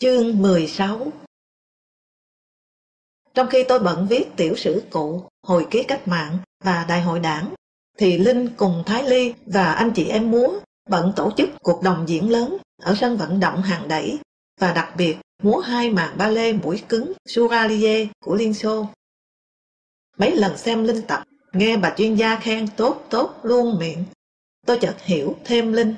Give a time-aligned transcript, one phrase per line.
[0.00, 1.12] Chương 16
[3.34, 7.20] Trong khi tôi bận viết tiểu sử cụ, hồi ký cách mạng và đại hội
[7.20, 7.54] đảng,
[7.96, 12.08] thì Linh cùng Thái Ly và anh chị em múa bận tổ chức cuộc đồng
[12.08, 14.18] diễn lớn ở sân vận động hàng đẩy
[14.60, 18.86] và đặc biệt múa hai màn ba lê mũi cứng Suralier của Liên Xô.
[20.16, 24.04] Mấy lần xem Linh tập, nghe bà chuyên gia khen tốt tốt luôn miệng,
[24.66, 25.94] tôi chợt hiểu thêm Linh.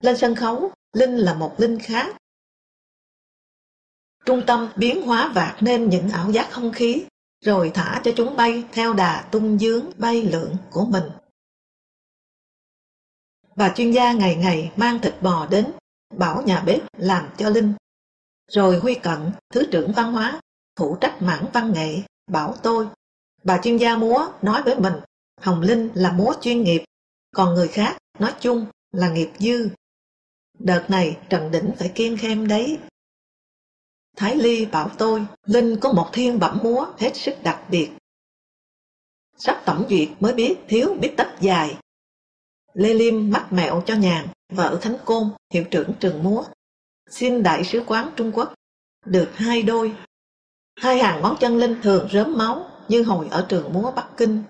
[0.00, 2.16] Lên sân khấu, Linh là một Linh khác.
[4.24, 7.04] Trung tâm biến hóa vạt nên những ảo giác không khí,
[7.44, 11.04] rồi thả cho chúng bay theo đà tung dướng bay lượn của mình.
[13.56, 15.72] Bà chuyên gia ngày ngày mang thịt bò đến,
[16.16, 17.74] bảo nhà bếp làm cho Linh.
[18.50, 20.40] Rồi Huy Cận, Thứ trưởng Văn hóa,
[20.78, 22.88] phụ trách mảng văn nghệ, bảo tôi.
[23.44, 24.94] Bà chuyên gia múa nói với mình,
[25.40, 26.84] Hồng Linh là múa chuyên nghiệp,
[27.34, 29.68] còn người khác nói chung là nghiệp dư.
[30.58, 32.78] Đợt này Trần Đỉnh phải kiên khem đấy.
[34.16, 37.90] Thái Ly bảo tôi, Linh có một thiên bẩm múa hết sức đặc biệt.
[39.36, 41.76] Sắp tổng duyệt mới biết thiếu biết tấp dài.
[42.74, 46.44] Lê Liêm mắc mẹo cho nhàn, vợ Thánh Côn, hiệu trưởng trường múa.
[47.10, 48.54] Xin đại sứ quán Trung Quốc,
[49.06, 49.94] được hai đôi.
[50.76, 54.42] Hai hàng ngón chân Linh thường rớm máu như hồi ở trường múa Bắc Kinh.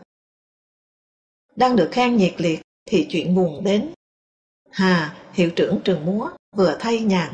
[1.57, 3.93] Đang được khen nhiệt liệt thì chuyện buồn đến.
[4.71, 7.33] Hà, hiệu trưởng trường múa, vừa thay nhàn,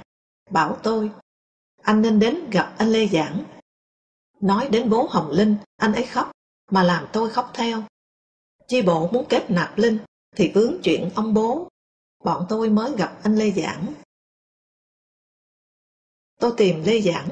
[0.50, 1.10] bảo tôi,
[1.82, 3.44] anh nên đến gặp anh Lê Giảng.
[4.40, 6.30] Nói đến bố Hồng Linh, anh ấy khóc,
[6.70, 7.82] mà làm tôi khóc theo.
[8.68, 9.98] Chi bộ muốn kết nạp Linh,
[10.36, 11.68] thì vướng chuyện ông bố.
[12.24, 13.86] Bọn tôi mới gặp anh Lê Giảng.
[16.40, 17.28] Tôi tìm Lê Giảng.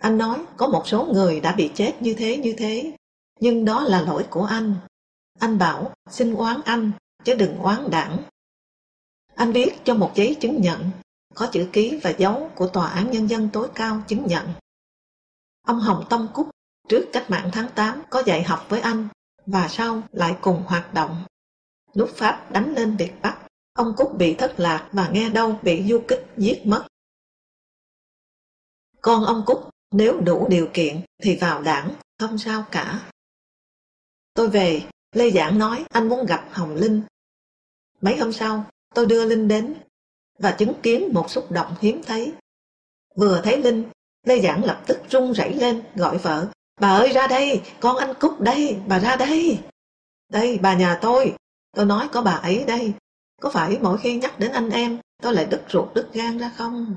[0.00, 2.96] Anh nói có một số người đã bị chết như thế như thế,
[3.40, 4.74] nhưng đó là lỗi của anh.
[5.38, 6.92] Anh bảo xin oán anh,
[7.24, 8.18] chứ đừng oán đảng.
[9.34, 10.90] Anh viết cho một giấy chứng nhận,
[11.34, 14.52] có chữ ký và dấu của Tòa án Nhân dân tối cao chứng nhận.
[15.66, 16.50] Ông Hồng Tông Cúc
[16.88, 19.08] trước cách mạng tháng 8 có dạy học với anh
[19.46, 21.24] và sau lại cùng hoạt động.
[21.94, 23.38] Lúc Pháp đánh lên Việt Bắc,
[23.72, 26.86] ông Cúc bị thất lạc và nghe đâu bị du kích giết mất.
[29.00, 33.10] Con ông Cúc nếu đủ điều kiện thì vào đảng, không sao cả.
[34.34, 34.82] Tôi về,
[35.12, 37.02] Lê Giảng nói anh muốn gặp Hồng Linh.
[38.00, 39.74] Mấy hôm sau, tôi đưa Linh đến
[40.40, 42.32] và chứng kiến một xúc động hiếm thấy.
[43.16, 43.84] Vừa thấy Linh,
[44.26, 46.46] Lê Giảng lập tức run rẩy lên, gọi vợ.
[46.80, 49.58] Bà ơi ra đây, con anh Cúc đây, bà ra đây.
[50.28, 51.34] Đây, bà nhà tôi,
[51.76, 52.92] tôi nói có bà ấy đây.
[53.40, 56.52] Có phải mỗi khi nhắc đến anh em, tôi lại đứt ruột đứt gan ra
[56.56, 56.94] không?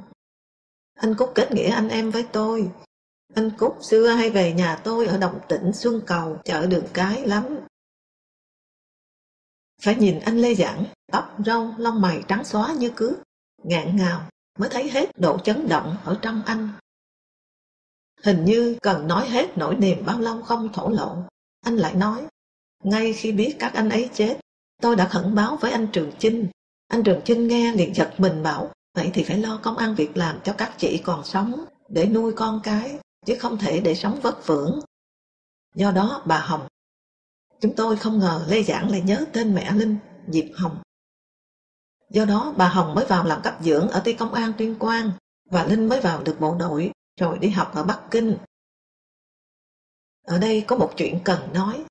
[0.94, 2.72] Anh Cúc kết nghĩa anh em với tôi.
[3.36, 7.28] Anh Cúc xưa hay về nhà tôi ở Đồng Tĩnh Xuân Cầu, chợ đường cái
[7.28, 7.60] lắm.
[9.82, 13.14] Phải nhìn anh Lê Giảng, tóc râu, lông mày trắng xóa như cước,
[13.64, 14.30] ngạn ngào
[14.60, 16.70] mới thấy hết độ chấn động ở trong anh.
[18.24, 21.18] Hình như cần nói hết nỗi niềm bao lâu không thổ lộ,
[21.62, 22.28] anh lại nói,
[22.84, 24.40] ngay khi biết các anh ấy chết,
[24.82, 26.48] tôi đã khẩn báo với anh Trường Chinh.
[26.88, 30.18] Anh Trường Chinh nghe liền giật mình bảo, vậy thì phải lo công ăn việc
[30.18, 34.20] làm cho các chị còn sống, để nuôi con cái, chứ không thể để sống
[34.22, 34.80] vất vưởng.
[35.76, 36.68] Do đó bà Hồng,
[37.60, 39.98] chúng tôi không ngờ Lê Giảng lại nhớ tên mẹ Linh,
[40.28, 40.78] Diệp Hồng.
[42.14, 45.12] Do đó bà Hồng mới vào làm cấp dưỡng ở ty công an tuyên quang
[45.50, 48.38] và Linh mới vào được bộ đội rồi đi học ở Bắc Kinh.
[50.26, 51.86] Ở đây có một chuyện cần nói.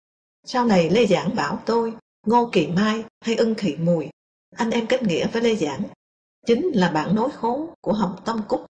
[0.45, 1.95] Sau này Lê Giảng bảo tôi,
[2.27, 4.09] Ngô Kỳ Mai hay Ưng Thị Mùi,
[4.57, 5.83] anh em kết nghĩa với Lê Giảng,
[6.47, 8.67] chính là bạn nối khốn của Hồng Tâm Cúc.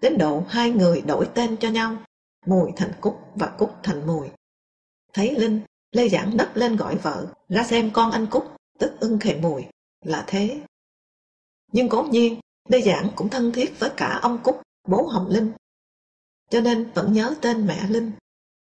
[0.00, 1.96] Đến độ hai người đổi tên cho nhau,
[2.46, 4.28] Mùi thành Cúc và Cúc thành Mùi.
[5.12, 5.60] Thấy Linh,
[5.92, 9.64] Lê Giảng nấc lên gọi vợ, ra xem con anh Cúc, tức Ưng Kỳ Mùi,
[10.04, 10.60] là thế.
[11.72, 15.52] Nhưng cố nhiên, Lê Giảng cũng thân thiết với cả ông Cúc, bố Hồng Linh.
[16.50, 18.12] Cho nên vẫn nhớ tên mẹ Linh.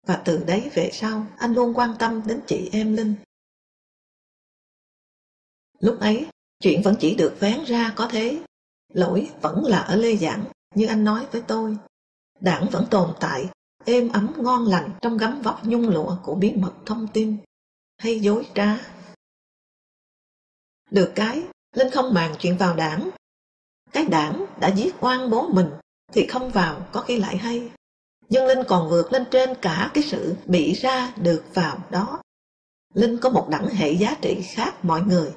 [0.06, 3.14] Và từ đấy về sau, anh luôn quan tâm đến chị em Linh.
[5.78, 6.26] Lúc ấy,
[6.60, 8.42] chuyện vẫn chỉ được vén ra có thế.
[8.92, 11.76] Lỗi vẫn là ở Lê Giảng, như anh nói với tôi.
[12.40, 13.48] Đảng vẫn tồn tại,
[13.84, 17.36] êm ấm ngon lành trong gấm vóc nhung lụa của bí mật thông tin,
[17.98, 18.78] hay dối trá.
[20.90, 21.42] Được cái,
[21.76, 23.10] Linh không màng chuyện vào đảng.
[23.92, 25.70] Cái đảng đã giết oan bố mình
[26.12, 27.70] thì không vào có khi lại hay.
[28.28, 32.22] Nhưng Linh còn vượt lên trên cả cái sự bị ra được vào đó.
[32.94, 35.30] Linh có một đẳng hệ giá trị khác mọi người.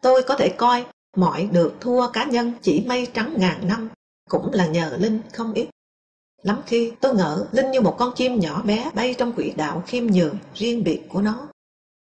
[0.00, 0.86] Tôi có thể coi
[1.16, 3.88] mọi được thua cá nhân chỉ mây trắng ngàn năm
[4.28, 5.68] cũng là nhờ Linh không ít.
[6.42, 9.82] Lắm khi tôi ngỡ Linh như một con chim nhỏ bé bay trong quỹ đạo
[9.86, 11.48] khiêm nhường riêng biệt của nó.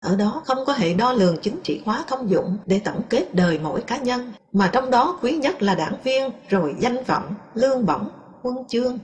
[0.00, 3.34] Ở đó không có hệ đo lường chính trị hóa thông dụng để tổng kết
[3.34, 7.34] đời mỗi cá nhân, mà trong đó quý nhất là đảng viên, rồi danh vọng,
[7.54, 8.08] lương bổng,
[8.42, 8.98] huân chương.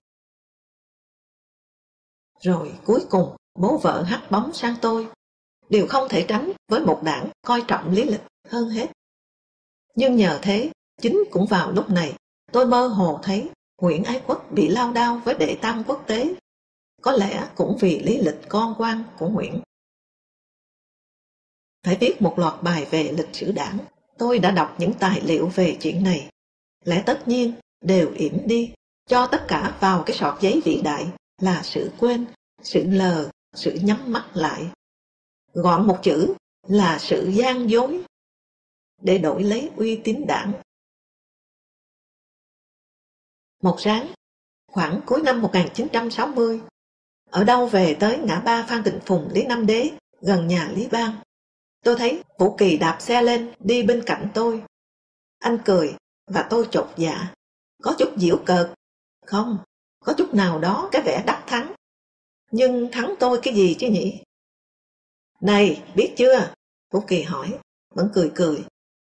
[2.40, 5.08] Rồi cuối cùng, bố vợ hắt bóng sang tôi.
[5.68, 8.86] Điều không thể tránh với một đảng coi trọng lý lịch hơn hết.
[9.94, 10.70] Nhưng nhờ thế,
[11.00, 12.14] chính cũng vào lúc này,
[12.52, 13.50] tôi mơ hồ thấy
[13.80, 16.34] Nguyễn Ái Quốc bị lao đao với đệ tam quốc tế.
[17.02, 19.60] Có lẽ cũng vì lý lịch con quan của Nguyễn.
[21.84, 23.78] Phải viết một loạt bài về lịch sử đảng.
[24.18, 26.30] Tôi đã đọc những tài liệu về chuyện này.
[26.84, 28.72] Lẽ tất nhiên đều yểm đi,
[29.06, 31.06] cho tất cả vào cái sọt giấy vĩ đại
[31.38, 32.26] là sự quên,
[32.62, 34.66] sự lờ, sự nhắm mắt lại.
[35.52, 36.34] Gọn một chữ
[36.68, 38.00] là sự gian dối
[39.02, 40.52] để đổi lấy uy tín đảng.
[43.62, 44.12] Một sáng,
[44.66, 46.60] khoảng cuối năm 1960,
[47.30, 49.90] ở đâu về tới ngã ba Phan Tịnh Phùng Lý Nam Đế,
[50.20, 51.16] gần nhà Lý Bang.
[51.84, 54.62] Tôi thấy Vũ Kỳ đạp xe lên, đi bên cạnh tôi.
[55.38, 55.94] Anh cười,
[56.26, 57.34] và tôi chột dạ.
[57.82, 58.70] Có chút diễu cợt.
[59.26, 59.58] Không,
[60.00, 61.74] có chút nào đó cái vẻ đắc thắng.
[62.50, 64.22] Nhưng thắng tôi cái gì chứ nhỉ?
[65.40, 66.54] Này, biết chưa?
[66.90, 67.58] Vũ Kỳ hỏi,
[67.94, 68.64] vẫn cười cười.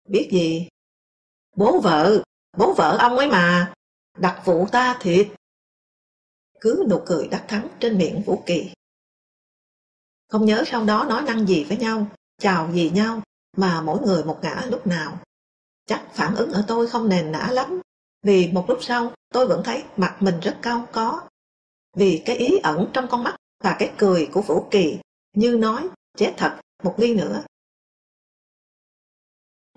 [0.09, 0.69] Biết gì?
[1.57, 2.23] Bố vợ,
[2.59, 3.75] bố vợ ông ấy mà,
[4.19, 5.29] đặt vụ ta thiệt.
[6.61, 8.71] Cứ nụ cười đắc thắng trên miệng Vũ Kỳ.
[10.29, 12.07] Không nhớ sau đó nói năng gì với nhau,
[12.39, 13.23] chào gì nhau,
[13.57, 15.19] mà mỗi người một ngã lúc nào.
[15.87, 17.81] Chắc phản ứng ở tôi không nền nã lắm,
[18.23, 21.29] vì một lúc sau tôi vẫn thấy mặt mình rất cao có.
[21.97, 24.99] Vì cái ý ẩn trong con mắt và cái cười của Vũ Kỳ
[25.33, 27.45] như nói, chết thật, một ly nữa.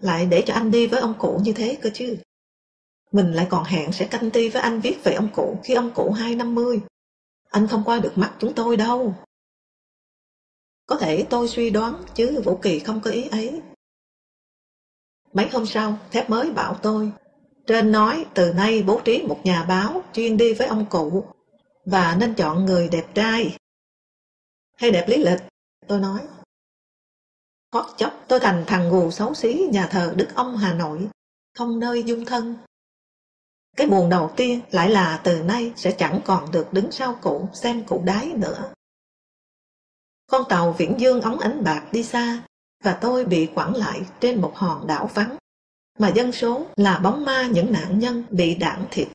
[0.01, 2.17] Lại để cho anh đi với ông cụ như thế cơ chứ.
[3.11, 5.91] Mình lại còn hẹn sẽ canh ti với anh viết về ông cụ khi ông
[5.95, 6.81] cụ hai năm mươi.
[7.50, 9.15] Anh không qua được mắt chúng tôi đâu.
[10.89, 13.62] Có thể tôi suy đoán chứ Vũ Kỳ không có ý ấy.
[15.33, 17.12] Mấy hôm sau, thép mới bảo tôi.
[17.68, 21.25] Trên nói từ nay bố trí một nhà báo chuyên đi với ông cụ
[21.86, 23.57] và nên chọn người đẹp trai.
[24.77, 25.39] Hay đẹp lý lịch,
[25.88, 26.19] tôi nói.
[27.74, 31.07] Hót chốc tôi thành thằng gù xấu xí nhà thờ Đức Ông Hà Nội,
[31.57, 32.57] không nơi dung thân.
[33.77, 37.50] Cái buồn đầu tiên lại là từ nay sẽ chẳng còn được đứng sau cụ
[37.53, 38.74] xem cụ đái nữa.
[40.30, 42.44] Con tàu viễn dương ống ánh bạc đi xa
[42.84, 45.38] và tôi bị quẳng lại trên một hòn đảo vắng
[46.00, 49.08] mà dân số là bóng ma những nạn nhân bị đạn thịt.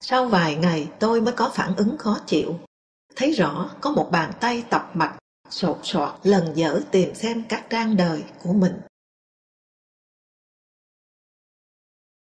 [0.00, 2.58] Sau vài ngày tôi mới có phản ứng khó chịu,
[3.16, 5.18] thấy rõ có một bàn tay tập mặt
[5.50, 8.80] sột soạt lần dở tìm xem các trang đời của mình.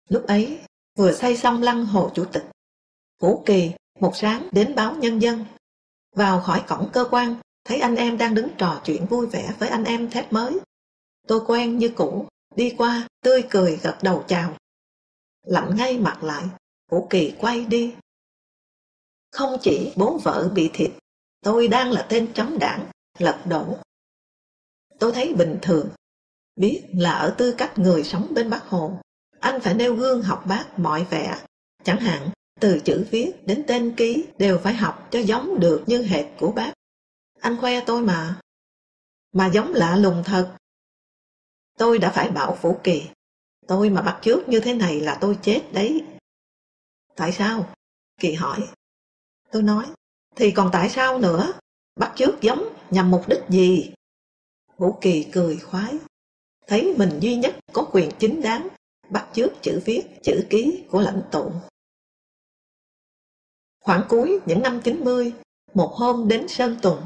[0.08, 0.60] Lúc ấy,
[0.98, 2.44] vừa xây xong lăng hồ chủ tịch,
[3.20, 5.44] Vũ Kỳ một sáng đến báo nhân dân.
[6.16, 9.68] Vào khỏi cổng cơ quan, thấy anh em đang đứng trò chuyện vui vẻ với
[9.68, 10.58] anh em thép mới.
[11.28, 12.26] Tôi quen như cũ,
[12.56, 14.56] đi qua, tươi cười gật đầu chào.
[15.42, 16.44] Lạnh ngay mặt lại,
[16.90, 17.94] Vũ Kỳ quay đi.
[19.30, 20.90] Không chỉ bố vợ bị thịt,
[21.40, 22.86] tôi đang là tên chống đảng,
[23.18, 23.76] lật đổ.
[24.98, 25.88] Tôi thấy bình thường,
[26.56, 29.00] biết là ở tư cách người sống bên Bắc Hồ,
[29.40, 31.38] anh phải nêu gương học bác mọi vẻ.
[31.84, 32.30] Chẳng hạn,
[32.62, 36.52] từ chữ viết đến tên ký đều phải học cho giống được như hệt của
[36.52, 36.72] bác.
[37.40, 38.40] Anh khoe tôi mà.
[39.32, 40.56] Mà giống lạ lùng thật.
[41.78, 43.02] Tôi đã phải bảo Phủ Kỳ.
[43.66, 46.04] Tôi mà bắt chước như thế này là tôi chết đấy.
[47.16, 47.74] Tại sao?
[48.20, 48.68] Kỳ hỏi.
[49.50, 49.86] Tôi nói,
[50.36, 51.52] thì còn tại sao nữa?
[51.96, 53.92] Bắt chước giống nhằm mục đích gì?
[54.76, 55.94] Vũ Kỳ cười khoái.
[56.66, 58.68] Thấy mình duy nhất có quyền chính đáng
[59.10, 61.52] bắt chước chữ viết, chữ ký của lãnh tụ.
[63.82, 65.32] Khoảng cuối những năm 90,
[65.74, 67.02] một hôm đến Sơn Tùng,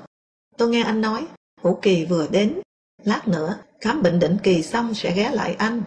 [0.56, 1.26] tôi nghe anh nói,
[1.62, 2.60] Vũ Kỳ vừa đến,
[3.04, 5.82] lát nữa khám bệnh định kỳ xong sẽ ghé lại anh.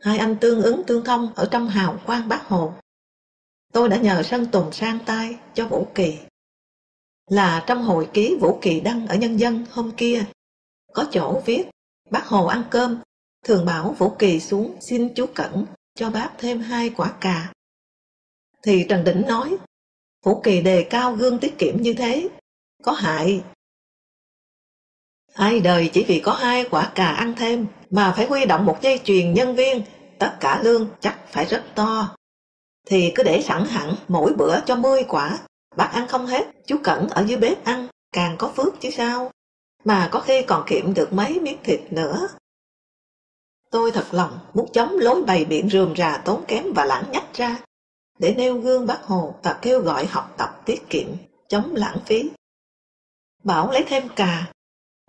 [0.00, 2.72] Hai anh tương ứng tương thông ở trong hào quang bác Hồ.
[3.72, 6.18] Tôi đã nhờ Sơn Tùng sang tay cho Vũ Kỳ.
[7.30, 10.24] Là trong hồi ký Vũ Kỳ đăng ở Nhân dân hôm kia,
[10.92, 11.64] có chỗ viết
[12.10, 13.00] bác Hồ ăn cơm
[13.44, 17.52] thường bảo Vũ Kỳ xuống xin chú Cẩn cho bác thêm hai quả cà.
[18.62, 19.56] Thì Trần Đỉnh nói,
[20.24, 22.28] phủ Kỳ đề cao gương tiết kiệm như thế,
[22.82, 23.42] có hại.
[25.34, 28.78] Ai đời chỉ vì có hai quả cà ăn thêm mà phải huy động một
[28.82, 29.82] dây chuyền nhân viên,
[30.18, 32.16] tất cả lương chắc phải rất to.
[32.86, 35.38] Thì cứ để sẵn hẳn mỗi bữa cho 10 quả,
[35.76, 39.30] bác ăn không hết, chú Cẩn ở dưới bếp ăn, càng có phước chứ sao.
[39.84, 42.28] Mà có khi còn kiệm được mấy miếng thịt nữa.
[43.70, 47.34] Tôi thật lòng muốn chống lối bày biện rườm rà tốn kém và lãng nhách
[47.34, 47.56] ra,
[48.18, 51.08] để nêu gương bác Hồ và kêu gọi học tập tiết kiệm,
[51.48, 52.30] chống lãng phí.
[53.44, 54.52] Bảo lấy thêm cà.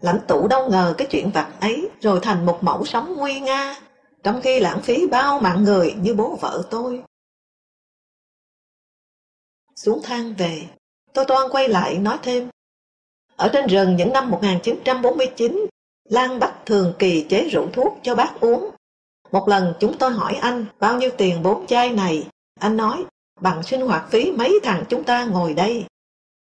[0.02, 3.76] Lãnh tụ đâu ngờ cái chuyện vặt ấy rồi thành một mẫu sống nguy nga,
[4.24, 7.04] trong khi lãng phí bao mạng người như bố vợ tôi.
[9.76, 10.68] Xuống thang về,
[11.14, 12.50] tôi toan quay lại nói thêm.
[13.36, 15.66] Ở trên rừng những năm 1949,
[16.10, 18.70] Lan Bách thường kỳ chế rượu thuốc cho bác uống.
[19.32, 22.28] Một lần chúng tôi hỏi anh bao nhiêu tiền bốn chai này.
[22.60, 23.06] Anh nói,
[23.42, 25.86] bằng sinh hoạt phí mấy thằng chúng ta ngồi đây.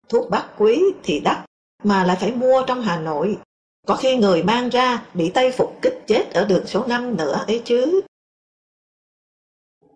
[0.08, 1.44] Thuốc bắc quý thì đắt,
[1.82, 3.38] mà lại phải mua trong Hà Nội.
[3.86, 7.44] Có khi người mang ra bị tay phục kích chết ở đường số 5 nữa
[7.46, 8.00] ấy chứ.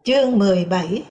[0.04, 1.04] Chương 17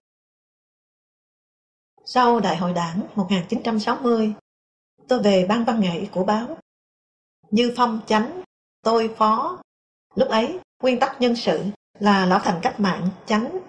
[2.06, 4.34] Sau Đại hội đảng 1960,
[5.08, 6.58] tôi về ban văn nghệ của báo.
[7.52, 8.42] Như phong chánh,
[8.82, 9.62] tôi phó.
[10.16, 11.64] Lúc ấy, nguyên tắc nhân sự
[12.00, 13.60] là lão thành cách mạng chánh,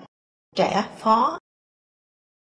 [0.56, 1.38] trẻ phó.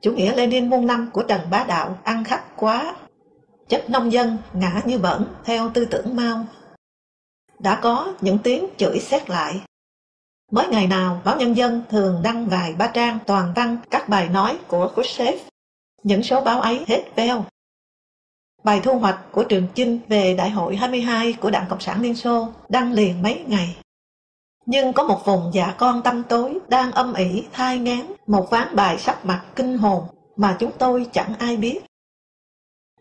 [0.02, 2.96] Chủ nghĩa Lenin muôn năm của Trần Bá Đạo ăn khách quá.
[3.70, 6.46] Chất nông dân ngã như bẩn theo tư tưởng Mao.
[7.60, 9.62] Đã có những tiếng chửi xét lại.
[10.52, 14.30] Mới ngày nào, báo Nhân dân thường đăng vài ba trang toàn văn các bài
[14.30, 15.40] nói của Khrushchev.
[16.04, 17.46] Những số báo ấy hết veo.
[18.64, 22.16] Bài thu hoạch của Trường Chinh về Đại hội 22 của Đảng Cộng sản Liên
[22.16, 23.76] Xô đăng liền mấy ngày.
[24.72, 28.76] Nhưng có một vùng dạ con tâm tối đang âm ỉ thai ngán một ván
[28.76, 30.04] bài sắp mặt kinh hồn
[30.36, 31.80] mà chúng tôi chẳng ai biết.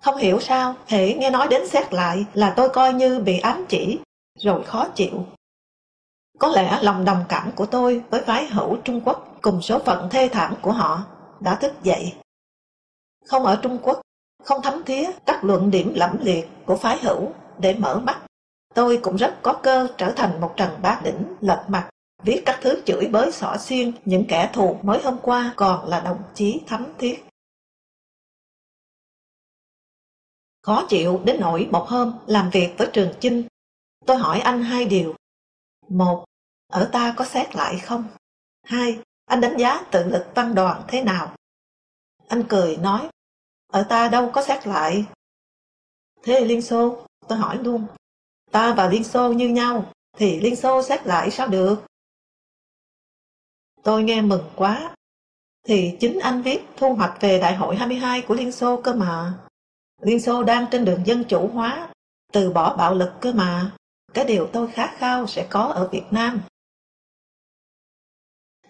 [0.00, 3.64] Không hiểu sao, thể nghe nói đến xét lại là tôi coi như bị ám
[3.68, 3.98] chỉ,
[4.38, 5.24] rồi khó chịu.
[6.38, 10.08] Có lẽ lòng đồng cảm của tôi với phái hữu Trung Quốc cùng số phận
[10.10, 11.04] thê thảm của họ
[11.40, 12.12] đã thức dậy.
[13.26, 14.00] Không ở Trung Quốc,
[14.44, 18.27] không thấm thía các luận điểm lẫm liệt của phái hữu để mở mắt.
[18.74, 21.90] Tôi cũng rất có cơ trở thành một trần bá đỉnh lật mặt,
[22.22, 26.00] viết các thứ chửi bới xỏ xiên những kẻ thù mới hôm qua còn là
[26.00, 27.24] đồng chí thấm thiết.
[30.62, 33.42] Khó chịu đến nỗi một hôm làm việc với Trường Chinh,
[34.06, 35.14] tôi hỏi anh hai điều.
[35.88, 36.24] Một,
[36.66, 38.04] ở ta có xét lại không?
[38.62, 41.34] Hai, anh đánh giá tự lực văn đoàn thế nào?
[42.28, 43.08] Anh cười nói,
[43.72, 45.04] ở ta đâu có xét lại.
[46.22, 47.86] Thế Liên Xô, tôi hỏi luôn,
[48.50, 51.84] ta và Liên Xô như nhau, thì Liên Xô xét lại sao được?
[53.82, 54.94] Tôi nghe mừng quá,
[55.66, 59.38] thì chính anh viết thu hoạch về đại hội 22 của Liên Xô cơ mà.
[60.02, 61.88] Liên Xô đang trên đường dân chủ hóa,
[62.32, 63.70] từ bỏ bạo lực cơ mà.
[64.14, 66.40] Cái điều tôi khát khao sẽ có ở Việt Nam.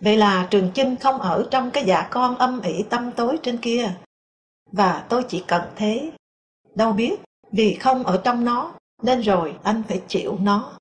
[0.00, 3.58] Vậy là Trường Chinh không ở trong cái dạ con âm ỉ tâm tối trên
[3.58, 3.94] kia.
[4.72, 6.12] Và tôi chỉ cần thế.
[6.74, 7.20] Đâu biết,
[7.52, 10.78] vì không ở trong nó, nên rồi anh phải chịu nó.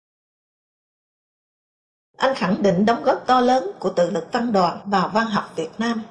[2.18, 5.54] Anh khẳng định đóng góp to lớn của tự lực văn đoàn vào văn học
[5.56, 6.04] Việt Nam.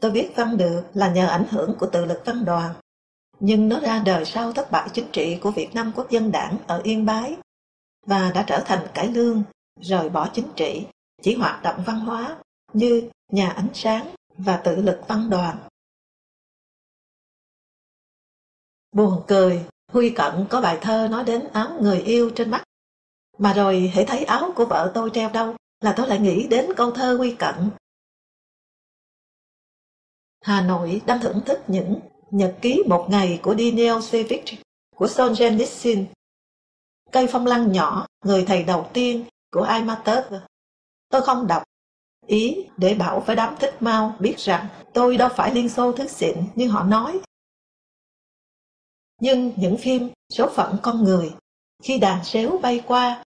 [0.00, 2.74] Tôi viết văn được là nhờ ảnh hưởng của tự lực văn đoàn,
[3.40, 6.58] nhưng nó ra đời sau thất bại chính trị của Việt Nam Quốc dân đảng
[6.66, 7.36] ở Yên Bái
[8.06, 9.42] và đã trở thành cải lương,
[9.80, 10.86] rời bỏ chính trị,
[11.22, 12.36] chỉ hoạt động văn hóa
[12.72, 15.58] như nhà ánh sáng và tự lực văn đoàn.
[18.92, 22.62] Buồn cười, Huy Cận có bài thơ nói đến áo người yêu trên mắt.
[23.38, 26.74] Mà rồi hãy thấy áo của vợ tôi treo đâu là tôi lại nghĩ đến
[26.76, 27.54] câu thơ Huy Cận.
[30.40, 34.44] Hà Nội đang thưởng thức những nhật ký một ngày của Daniel Sevic
[34.96, 36.04] của Solzhenitsyn.
[37.12, 40.34] Cây phong lăng nhỏ, người thầy đầu tiên của Imatov.
[41.08, 41.62] Tôi không đọc.
[42.26, 46.10] Ý để bảo với đám thích mau biết rằng tôi đâu phải liên xô thức
[46.10, 47.20] xịn như họ nói.
[49.22, 51.34] Nhưng những phim số phận con người,
[51.82, 53.24] khi đàn xéo bay qua,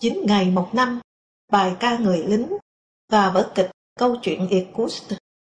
[0.00, 1.00] chín ngày một năm,
[1.52, 2.48] bài ca người lính
[3.08, 5.12] và vở kịch câu chuyện Irkutsk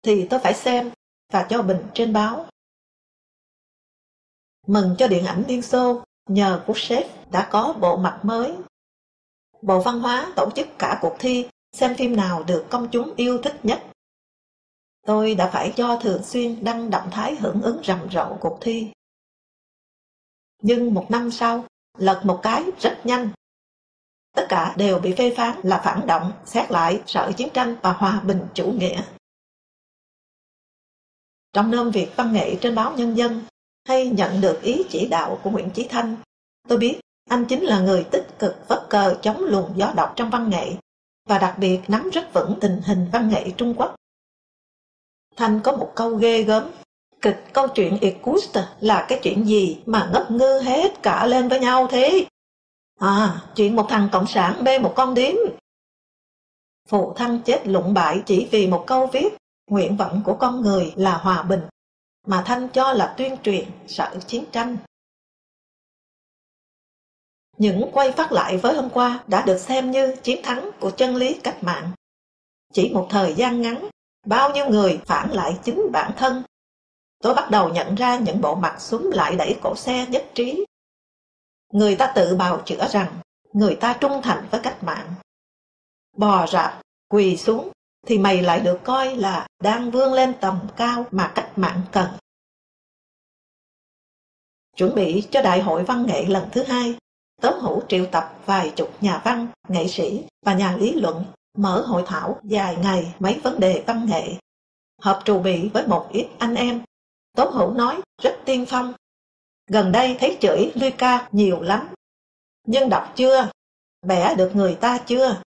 [0.02, 0.90] thì tôi phải xem
[1.32, 2.46] và cho bình trên báo.
[4.66, 8.54] Mừng cho điện ảnh Liên Xô, nhờ Khrushchev đã có bộ mặt mới.
[9.62, 13.42] Bộ Văn hóa tổ chức cả cuộc thi xem phim nào được công chúng yêu
[13.42, 13.82] thích nhất.
[15.06, 18.90] Tôi đã phải cho thường xuyên đăng động thái hưởng ứng rầm rộ cuộc thi.
[20.66, 21.64] Nhưng một năm sau,
[21.98, 23.28] lật một cái rất nhanh.
[24.36, 27.92] Tất cả đều bị phê phán là phản động, xét lại sợ chiến tranh và
[27.92, 29.02] hòa bình chủ nghĩa.
[31.52, 33.44] Trong nôm việc văn nghệ trên báo Nhân dân,
[33.88, 36.16] hay nhận được ý chỉ đạo của Nguyễn Chí Thanh,
[36.68, 40.30] tôi biết anh chính là người tích cực vất cờ chống luồng gió độc trong
[40.30, 40.72] văn nghệ
[41.28, 43.94] và đặc biệt nắm rất vững tình hình văn nghệ Trung Quốc.
[45.36, 46.70] Thanh có một câu ghê gớm,
[47.24, 51.60] kịch câu chuyện Irkutsk là cái chuyện gì mà ngất ngư hết cả lên với
[51.60, 52.26] nhau thế?
[53.00, 55.34] À, chuyện một thằng cộng sản bê một con điếm.
[56.88, 59.34] Phụ thân chết lụng bại chỉ vì một câu viết,
[59.70, 61.60] nguyện vọng của con người là hòa bình,
[62.26, 64.76] mà Thanh cho là tuyên truyền sợ chiến tranh.
[67.58, 71.16] những quay phát lại với hôm qua đã được xem như chiến thắng của chân
[71.16, 71.90] lý cách mạng.
[72.72, 73.88] Chỉ một thời gian ngắn,
[74.26, 76.42] bao nhiêu người phản lại chính bản thân.
[77.24, 80.64] Tôi bắt đầu nhận ra những bộ mặt súng lại đẩy cổ xe nhất trí.
[81.72, 83.20] Người ta tự bào chữa rằng
[83.52, 85.14] người ta trung thành với cách mạng.
[86.16, 87.70] Bò rạp, quỳ xuống
[88.06, 92.08] thì mày lại được coi là đang vươn lên tầm cao mà cách mạng cần.
[94.76, 96.94] Chuẩn bị cho Đại hội Văn nghệ lần thứ hai,
[97.40, 101.24] Tóm Hữu triệu tập vài chục nhà văn, nghệ sĩ và nhà lý luận
[101.56, 104.34] mở hội thảo dài ngày mấy vấn đề văn nghệ.
[105.00, 106.82] Hợp trù bị với một ít anh em.
[107.34, 108.94] Tố Hữu nói rất tiên phong.
[109.66, 111.94] Gần đây thấy chửi Luca nhiều lắm.
[112.66, 113.50] Nhưng đọc chưa?
[114.02, 115.42] Bẻ được người ta chưa?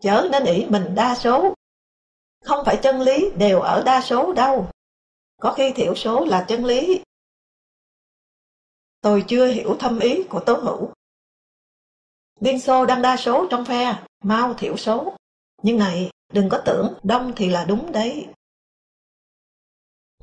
[0.00, 1.54] Chớ nên ý mình đa số.
[2.44, 4.70] Không phải chân lý đều ở đa số đâu.
[5.40, 7.02] Có khi thiểu số là chân lý.
[9.00, 10.92] Tôi chưa hiểu thâm ý của Tố Hữu.
[12.40, 15.16] Liên Xô đang đa số trong phe, mau thiểu số.
[15.62, 18.28] Nhưng này, đừng có tưởng đông thì là đúng đấy.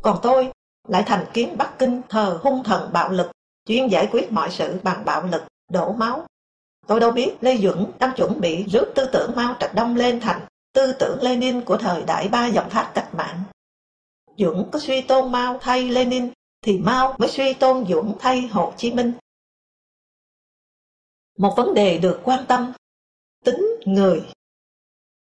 [0.01, 0.51] Còn tôi
[0.87, 3.31] lại thành kiến Bắc Kinh thờ hung thần bạo lực,
[3.65, 6.25] chuyên giải quyết mọi sự bằng bạo lực, đổ máu.
[6.87, 10.19] Tôi đâu biết Lê Duẩn đang chuẩn bị rước tư tưởng Mao Trạch Đông lên
[10.19, 10.41] thành
[10.73, 13.43] tư tưởng Lenin của thời đại ba dòng thác cách mạng.
[14.37, 18.73] Duẩn có suy tôn Mao thay Lenin thì Mao mới suy tôn Duẩn thay Hồ
[18.77, 19.13] Chí Minh.
[21.37, 22.73] Một vấn đề được quan tâm,
[23.45, 24.25] tính người.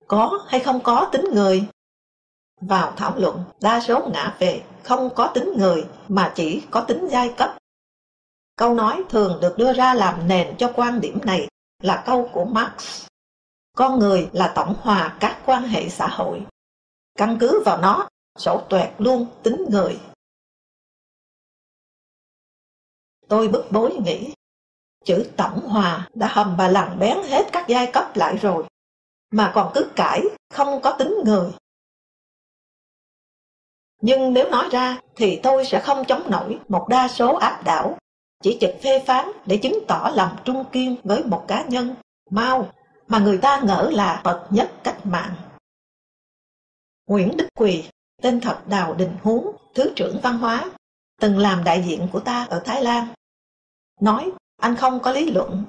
[0.07, 1.67] Có hay không có tính người?
[2.61, 7.07] Vào thảo luận, đa số ngã về không có tính người mà chỉ có tính
[7.11, 7.57] giai cấp.
[8.55, 11.47] Câu nói thường được đưa ra làm nền cho quan điểm này
[11.83, 13.05] là câu của Marx.
[13.77, 16.45] Con người là tổng hòa các quan hệ xã hội.
[17.15, 19.99] Căn cứ vào nó, sổ tuệt luôn tính người.
[23.27, 24.33] Tôi bức bối nghĩ,
[25.05, 28.65] chữ tổng hòa đã hầm bà lằng bén hết các giai cấp lại rồi,
[29.31, 30.21] mà còn cứ cãi
[30.53, 31.51] không có tính người.
[34.01, 37.97] Nhưng nếu nói ra thì tôi sẽ không chống nổi một đa số áp đảo,
[38.43, 41.95] chỉ trực phê phán để chứng tỏ lòng trung kiên với một cá nhân,
[42.29, 42.71] mau,
[43.07, 45.35] mà người ta ngỡ là bậc nhất cách mạng.
[47.07, 47.83] Nguyễn Đức Quỳ,
[48.21, 50.71] tên thật Đào Đình Huống, Thứ trưởng Văn hóa,
[51.21, 53.07] từng làm đại diện của ta ở Thái Lan,
[54.01, 55.63] nói anh không có lý luận.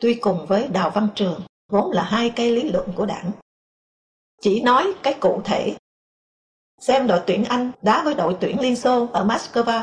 [0.00, 3.30] Tuy cùng với Đào Văn Trường, vốn là hai cây lý luận của đảng.
[4.40, 5.76] Chỉ nói cái cụ thể.
[6.82, 9.82] Xem đội tuyển Anh đá với đội tuyển Liên Xô ở Moscow.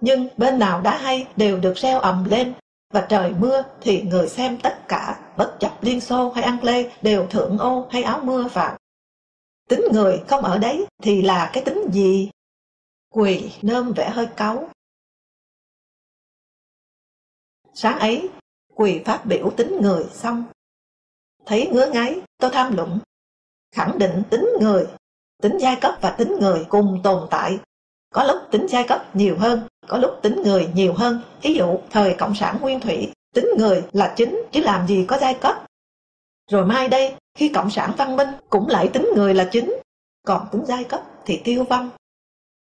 [0.00, 2.54] Nhưng bên nào đá hay đều được reo ầm lên
[2.90, 6.90] và trời mưa thì người xem tất cả bất chấp Liên Xô hay Anh Lê
[7.02, 8.78] đều thượng ô hay áo mưa vào.
[9.68, 12.30] Tính người không ở đấy thì là cái tính gì?
[13.08, 14.68] Quỳ nơm vẻ hơi cáu,
[17.74, 18.30] Sáng ấy,
[18.74, 20.44] Quỳ phát biểu tính người xong.
[21.46, 22.98] Thấy ngứa ngáy, tôi tham luận.
[23.74, 24.86] Khẳng định tính người,
[25.42, 27.58] tính giai cấp và tính người cùng tồn tại.
[28.14, 31.20] Có lúc tính giai cấp nhiều hơn, có lúc tính người nhiều hơn.
[31.42, 35.18] Ví dụ, thời Cộng sản Nguyên Thủy, tính người là chính, chứ làm gì có
[35.20, 35.64] giai cấp.
[36.50, 39.74] Rồi mai đây, khi Cộng sản văn minh cũng lại tính người là chính,
[40.26, 41.90] còn tính giai cấp thì tiêu vong.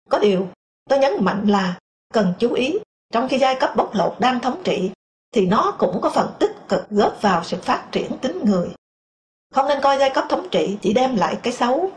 [0.10, 0.48] Có điều,
[0.90, 1.80] tôi nhấn mạnh là
[2.14, 2.80] cần chú ý
[3.14, 4.92] trong khi giai cấp bóc lột đang thống trị,
[5.32, 8.70] thì nó cũng có phần tích cực góp vào sự phát triển tính người.
[9.54, 11.92] Không nên coi giai cấp thống trị chỉ đem lại cái xấu.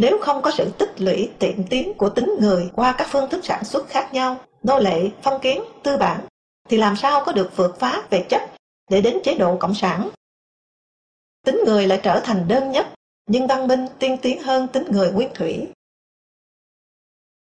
[0.00, 3.44] Nếu không có sự tích lũy tiệm tiến của tính người qua các phương thức
[3.44, 6.26] sản xuất khác nhau, nô lệ, phong kiến, tư bản,
[6.68, 8.42] thì làm sao có được vượt phá về chất
[8.90, 10.10] để đến chế độ cộng sản?
[11.46, 12.86] Tính người lại trở thành đơn nhất,
[13.26, 15.68] nhưng văn minh tiên tiến hơn tính người nguyên thủy.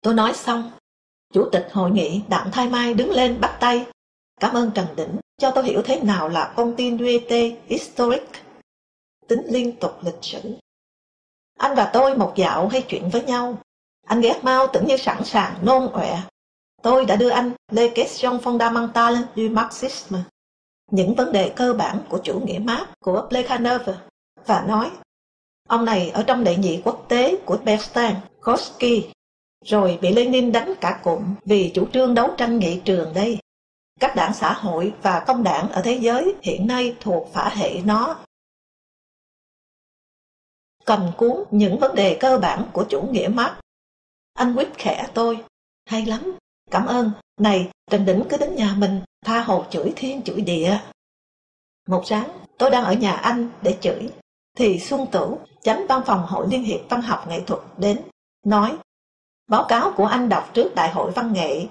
[0.01, 0.71] Tôi nói xong,
[1.33, 3.85] Chủ tịch hội nghị Đặng Thái Mai đứng lên bắt tay.
[4.39, 8.23] Cảm ơn Trần Đỉnh cho tôi hiểu thế nào là continuité historic,
[9.27, 10.58] tính liên tục lịch sử.
[11.59, 13.57] Anh và tôi một dạo hay chuyện với nhau.
[14.07, 16.17] Anh ghét mau tưởng như sẵn sàng nôn ọe.
[16.81, 20.19] Tôi đã đưa anh Les questions fondamentales du marxisme,
[20.91, 23.89] những vấn đề cơ bản của chủ nghĩa Marx của Plekhanov
[24.45, 24.91] và nói
[25.69, 29.09] ông này ở trong đệ nhị quốc tế của Bernstein, Korsky
[29.65, 33.37] rồi bị Lenin đánh cả cụm vì chủ trương đấu tranh nghị trường đây.
[33.99, 37.81] Các đảng xã hội và công đảng ở thế giới hiện nay thuộc phả hệ
[37.85, 38.15] nó.
[40.89, 43.53] Cầm cuốn những vấn đề cơ bản của chủ nghĩa Marx.
[44.33, 45.45] Anh quýt khẽ tôi.
[45.85, 46.37] Hay lắm,
[46.71, 47.11] cảm ơn.
[47.37, 50.79] Này, Trần Đỉnh cứ đến nhà mình, tha hồ chửi thiên chửi địa.
[51.87, 54.09] Một sáng, tôi đang ở nhà anh để chửi.
[54.57, 58.01] Thì Xuân tử chánh văn phòng Hội Liên hiệp Văn học Nghệ thuật đến,
[58.45, 58.77] nói
[59.47, 61.67] Báo cáo của anh đọc trước Đại hội Văn nghệ.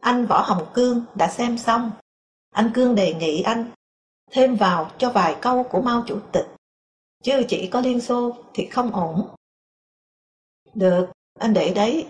[0.00, 1.90] Anh Võ Hồng Cương đã xem xong.
[2.50, 3.70] Anh Cương đề nghị anh
[4.30, 6.55] thêm vào cho vài câu của Mao Chủ tịch.
[7.26, 9.28] Chứ chỉ có Liên Xô thì không ổn.
[10.74, 11.06] Được,
[11.38, 12.06] anh để đấy.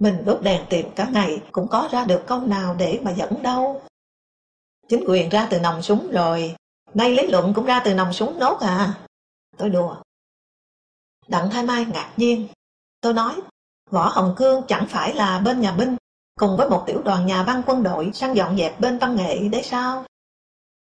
[0.00, 3.42] Mình đốt đèn tìm cả ngày cũng có ra được câu nào để mà dẫn
[3.42, 3.82] đâu.
[4.88, 6.56] Chính quyền ra từ nòng súng rồi,
[6.94, 8.98] nay lý luận cũng ra từ nòng súng nốt à.
[9.56, 9.96] Tôi đùa.
[11.28, 12.48] Đặng Thái Mai ngạc nhiên.
[13.00, 13.40] Tôi nói,
[13.90, 15.96] Võ Hồng Cương chẳng phải là bên nhà binh,
[16.40, 19.48] cùng với một tiểu đoàn nhà văn quân đội sang dọn dẹp bên văn nghệ
[19.48, 20.04] đấy sao?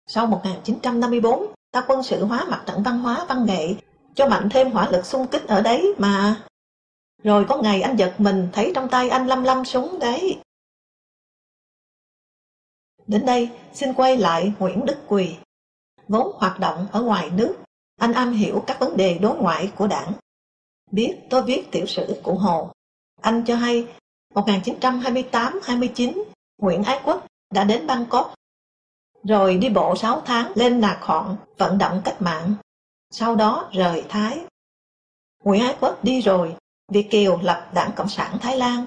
[0.07, 3.75] Sau 1954, ta quân sự hóa mặt trận văn hóa văn nghệ,
[4.15, 6.43] cho mạnh thêm hỏa lực xung kích ở đấy mà.
[7.23, 10.41] Rồi có ngày anh giật mình thấy trong tay anh lăm lăm súng đấy.
[13.07, 15.35] Đến đây, xin quay lại Nguyễn Đức Quỳ.
[16.07, 17.55] Vốn hoạt động ở ngoài nước,
[17.99, 20.13] anh am hiểu các vấn đề đối ngoại của đảng.
[20.91, 22.71] Biết tôi viết tiểu sử của Hồ.
[23.21, 23.87] Anh cho hay,
[24.33, 26.23] 1928-29,
[26.57, 28.33] Nguyễn Ái Quốc đã đến Bangkok,
[29.27, 32.53] rồi đi bộ 6 tháng lên Nạc Họn vận động cách mạng,
[33.11, 34.39] sau đó rời Thái.
[35.43, 36.55] Nguyễn Ái Quốc đi rồi,
[36.91, 38.85] Việt Kiều lập Đảng Cộng sản Thái Lan.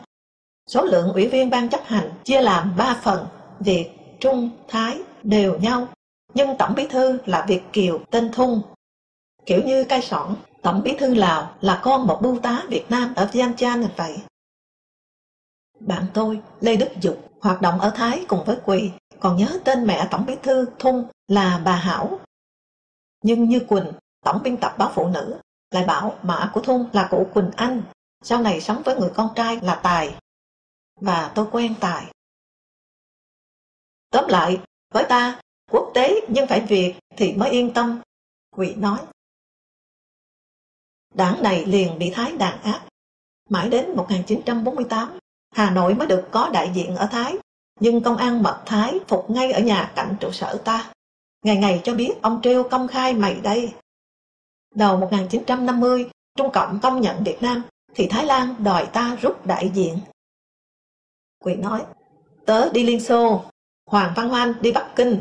[0.67, 3.27] Số lượng ủy viên ban chấp hành chia làm 3 phần,
[3.61, 5.89] Việt, Trung, Thái đều nhau,
[6.35, 8.63] nhưng Tổng Bí Thư là Việt Kiều tên Thung.
[9.47, 13.13] Kiểu như cây sỏn, Tổng Bí Thư Lào là con một bưu tá Việt Nam
[13.17, 14.17] ở Vientiane vậy.
[15.81, 18.91] Bạn tôi, Lê Đức Dục, hoạt động ở Thái cùng với Quỳ,
[19.21, 22.21] còn nhớ tên mẹ Tổng Bí Thư Thung là bà Hảo.
[23.23, 23.93] Nhưng như Quỳnh,
[24.25, 27.83] Tổng biên tập báo Phụ Nữ, lại bảo mã của Thung là cụ Quỳnh Anh,
[28.23, 30.15] sau này sống với người con trai là Tài.
[31.01, 32.13] Và tôi quen Tài.
[34.11, 34.61] Tóm lại,
[34.95, 38.01] với ta, quốc tế nhưng phải Việt thì mới yên tâm,
[38.51, 38.99] Quỷ nói.
[41.15, 42.87] Đảng này liền bị Thái đàn áp.
[43.49, 45.19] Mãi đến 1948,
[45.51, 47.37] Hà Nội mới được có đại diện ở Thái,
[47.81, 50.93] nhưng công an mật Thái phục ngay ở nhà cạnh trụ sở ta.
[51.43, 53.75] Ngày ngày cho biết ông treo công khai mày đây.
[54.75, 57.63] Đầu 1950, Trung Cộng công nhận Việt Nam,
[57.95, 59.99] thì Thái Lan đòi ta rút đại diện.
[61.45, 61.85] Quyền nói,
[62.47, 63.45] tớ đi Liên Xô,
[63.87, 65.21] Hoàng Văn Hoan đi Bắc Kinh,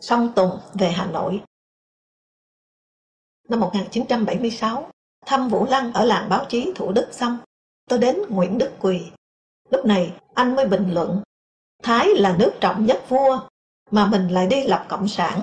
[0.00, 1.42] Song Tùng về Hà Nội.
[3.48, 4.90] Năm 1976,
[5.26, 7.38] thăm Vũ Lăng ở làng báo chí Thủ Đức xong,
[7.88, 9.10] tôi đến Nguyễn Đức Quỳ.
[9.70, 11.22] Lúc này anh mới bình luận,
[11.82, 13.40] Thái là nước trọng nhất vua,
[13.90, 15.40] mà mình lại đi lập cộng sản.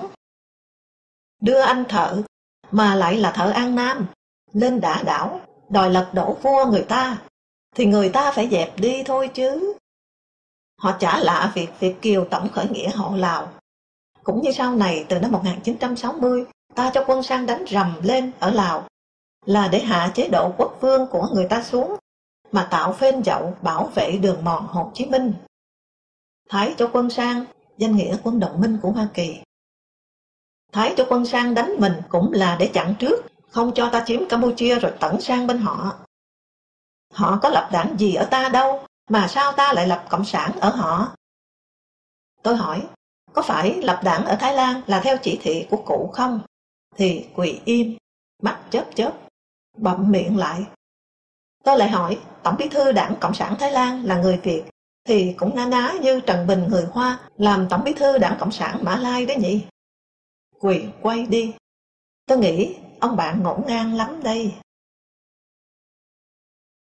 [1.40, 2.22] Đưa anh thợ,
[2.70, 4.06] mà lại là thợ An Nam,
[4.52, 7.18] lên đả đảo, đòi lật đổ vua người ta,
[7.76, 9.74] thì người ta phải dẹp đi thôi chứ.
[10.80, 13.48] Họ trả lạ việc Việt Kiều tổng khởi nghĩa hộ Lào.
[14.22, 18.50] Cũng như sau này từ năm 1960, ta cho quân sang đánh rầm lên ở
[18.50, 18.86] Lào,
[19.46, 21.96] là để hạ chế độ quốc vương của người ta xuống,
[22.52, 25.32] mà tạo phên dậu bảo vệ đường mòn Hồ Chí Minh.
[26.48, 27.44] Thái cho quân sang,
[27.78, 29.40] danh nghĩa quân đồng minh của Hoa Kỳ.
[30.72, 34.28] Thái cho quân sang đánh mình cũng là để chặn trước, không cho ta chiếm
[34.28, 35.98] Campuchia rồi tẩn sang bên họ.
[37.12, 40.52] Họ có lập đảng gì ở ta đâu, mà sao ta lại lập cộng sản
[40.60, 41.16] ở họ?
[42.42, 42.86] Tôi hỏi,
[43.32, 46.40] có phải lập đảng ở Thái Lan là theo chỉ thị của cụ không?
[46.96, 47.96] Thì quỳ im,
[48.42, 49.12] mắt chớp chớp,
[49.76, 50.64] bậm miệng lại.
[51.64, 54.64] Tôi lại hỏi, Tổng bí thư đảng Cộng sản Thái Lan là người Việt,
[55.08, 58.52] thì cũng na ná như Trần Bình người Hoa làm Tổng bí thư đảng Cộng
[58.52, 59.64] sản Mã Lai đấy nhỉ?
[60.60, 61.54] Quỳ quay đi.
[62.26, 64.54] Tôi nghĩ ông bạn ngổn ngang lắm đây.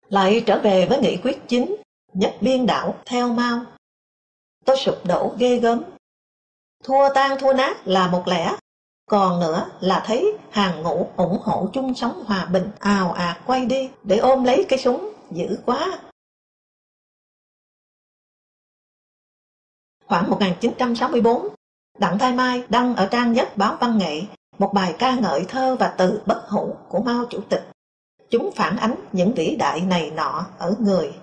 [0.09, 1.75] Lại trở về với nghị quyết chính,
[2.13, 3.65] nhất biên đảo theo mau.
[4.65, 5.83] Tôi sụp đổ ghê gớm.
[6.83, 8.55] Thua tan thua nát là một lẽ,
[9.05, 13.65] còn nữa là thấy hàng ngũ ủng hộ chung sống hòa bình ào ạt quay
[13.65, 15.99] đi để ôm lấy cái súng, dữ quá.
[20.07, 21.47] Khoảng 1964,
[21.97, 24.21] Đặng Thái Mai đăng ở trang nhất báo văn nghệ
[24.57, 27.63] một bài ca ngợi thơ và từ bất hủ của Mao Chủ tịch.
[28.29, 31.13] Chúng phản ánh những vĩ đại này nọ ở người.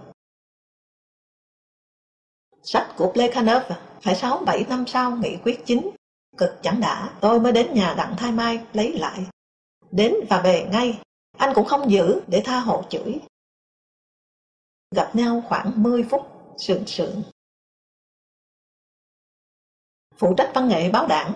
[2.63, 3.63] Sách của Plekhanov
[4.03, 5.91] phải 6-7 năm sau nghị quyết chính,
[6.37, 9.27] cực chẳng đã, tôi mới đến nhà Đặng Thái Mai lấy lại.
[9.91, 10.99] Đến và về ngay,
[11.39, 13.21] anh cũng không giữ để tha hộ chửi.
[14.91, 16.27] Gặp nhau khoảng 10 phút,
[16.59, 17.23] sượng sượng.
[20.17, 21.33] Phụ trách văn nghệ báo đảng.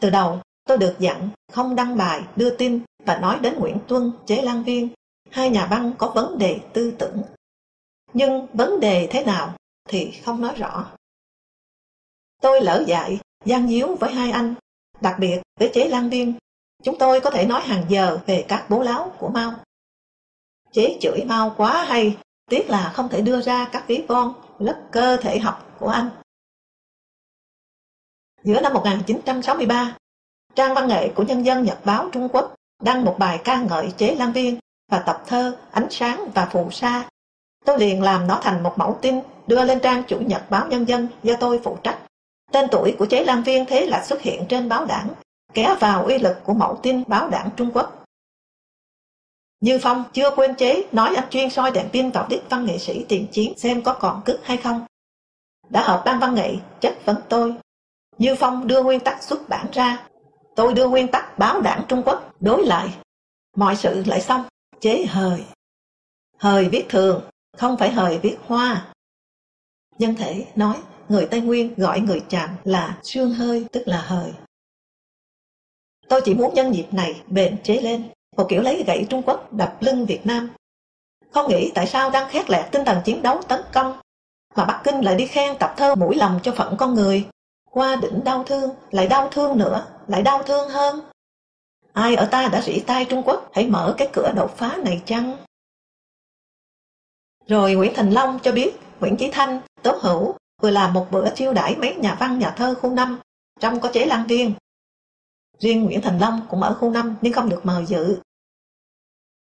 [0.00, 4.12] Từ đầu, tôi được dặn không đăng bài, đưa tin và nói đến Nguyễn Tuân,
[4.26, 4.88] Chế Lan Viên,
[5.30, 7.22] hai nhà văn có vấn đề tư tưởng.
[8.12, 9.54] Nhưng vấn đề thế nào
[9.88, 10.90] thì không nói rõ.
[12.42, 14.54] Tôi lỡ dại, gian díu với hai anh,
[15.00, 16.34] đặc biệt với Chế Lan Viên.
[16.82, 19.54] Chúng tôi có thể nói hàng giờ về các bố láo của Mao.
[20.72, 22.16] Chế chửi Mao quá hay,
[22.50, 26.10] tiếc là không thể đưa ra các ví von lớp cơ thể học của anh.
[28.44, 29.96] Giữa năm 1963,
[30.54, 33.92] trang văn nghệ của Nhân dân Nhật báo Trung Quốc đăng một bài ca ngợi
[33.96, 34.58] chế Lan Viên
[34.90, 37.08] và tập thơ Ánh sáng và phù sa.
[37.64, 40.88] Tôi liền làm nó thành một mẫu tin đưa lên trang chủ nhật báo Nhân
[40.88, 41.98] dân do tôi phụ trách.
[42.52, 45.08] Tên tuổi của chế Lan Viên thế là xuất hiện trên báo đảng,
[45.54, 48.04] kéo vào uy lực của mẫu tin báo đảng Trung Quốc.
[49.60, 52.78] Như Phong chưa quên chế nói anh chuyên soi đèn pin vào đích văn nghệ
[52.78, 54.86] sĩ tiền chiến xem có còn cứt hay không.
[55.68, 57.54] Đã họp ban văn nghệ chất vấn tôi.
[58.22, 60.08] Như Phong đưa nguyên tắc xuất bản ra.
[60.56, 62.94] Tôi đưa nguyên tắc báo đảng Trung Quốc đối lại.
[63.56, 64.44] Mọi sự lại xong,
[64.80, 65.44] chế hời.
[66.38, 68.94] Hời viết thường, không phải hời viết hoa.
[69.98, 70.76] Nhân thể nói
[71.08, 74.32] người Tây Nguyên gọi người chạm là xương hơi tức là hời.
[76.08, 79.52] Tôi chỉ muốn nhân dịp này bền chế lên một kiểu lấy gậy Trung Quốc
[79.52, 80.50] đập lưng Việt Nam.
[81.30, 84.00] Không nghĩ tại sao đang khét lẹt tinh thần chiến đấu tấn công,
[84.56, 87.26] mà Bắc Kinh lại đi khen tập thơ mũi lòng cho phận con người.
[87.72, 91.00] Qua đỉnh đau thương, lại đau thương nữa, lại đau thương hơn.
[91.92, 95.02] Ai ở ta đã rỉ tai Trung Quốc hãy mở cái cửa đột phá này
[95.06, 95.36] chăng?
[97.46, 101.34] Rồi Nguyễn Thành Long cho biết Nguyễn Chí Thanh, Tố Hữu vừa làm một bữa
[101.34, 103.20] chiêu đãi mấy nhà văn nhà thơ khu năm,
[103.60, 104.54] trong có chế lan viên
[105.58, 108.20] Riêng Nguyễn Thành Long cũng ở khu 5 nhưng không được mời dự.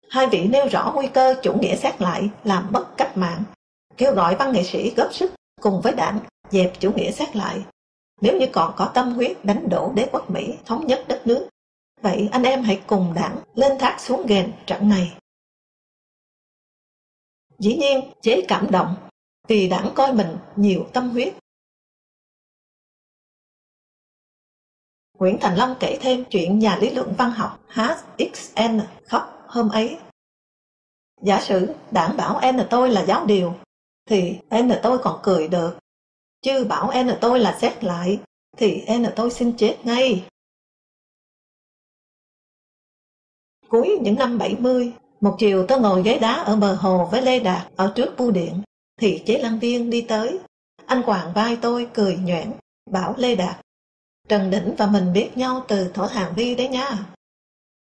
[0.09, 3.43] Hai vị nêu rõ nguy cơ chủ nghĩa xét lại làm bất cách mạng,
[3.97, 7.63] kêu gọi văn nghệ sĩ góp sức cùng với đảng dẹp chủ nghĩa xét lại.
[8.21, 11.49] Nếu như còn có tâm huyết đánh đổ đế quốc Mỹ thống nhất đất nước,
[12.01, 15.17] vậy anh em hãy cùng đảng lên thác xuống ghềnh trận này.
[17.59, 18.95] Dĩ nhiên, chế cảm động
[19.47, 21.33] vì đảng coi mình nhiều tâm huyết
[25.19, 29.97] Nguyễn Thành Long kể thêm chuyện nhà lý luận văn học HXN khóc hôm ấy.
[31.21, 33.53] Giả sử đảng bảo N tôi là giáo điều,
[34.05, 35.77] thì N tôi còn cười được.
[36.41, 38.19] Chứ bảo N tôi là xét lại,
[38.57, 40.27] thì N tôi xin chết ngay.
[43.69, 47.39] Cuối những năm 70, một chiều tôi ngồi ghế đá ở bờ hồ với Lê
[47.39, 48.61] Đạt ở trước bưu điện,
[48.97, 50.39] thì chế lăng viên đi tới.
[50.85, 52.51] Anh quàng vai tôi cười nhoẻn,
[52.91, 53.61] bảo Lê Đạt
[54.27, 57.05] Trần Đỉnh và mình biết nhau từ thổ hàng vi đấy nha.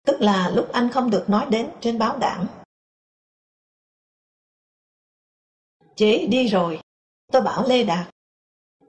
[0.08, 2.45] Tức là lúc anh không được nói đến trên báo đảng.
[5.95, 6.80] Chế đi rồi,
[7.32, 8.10] tôi bảo Lê Đạt.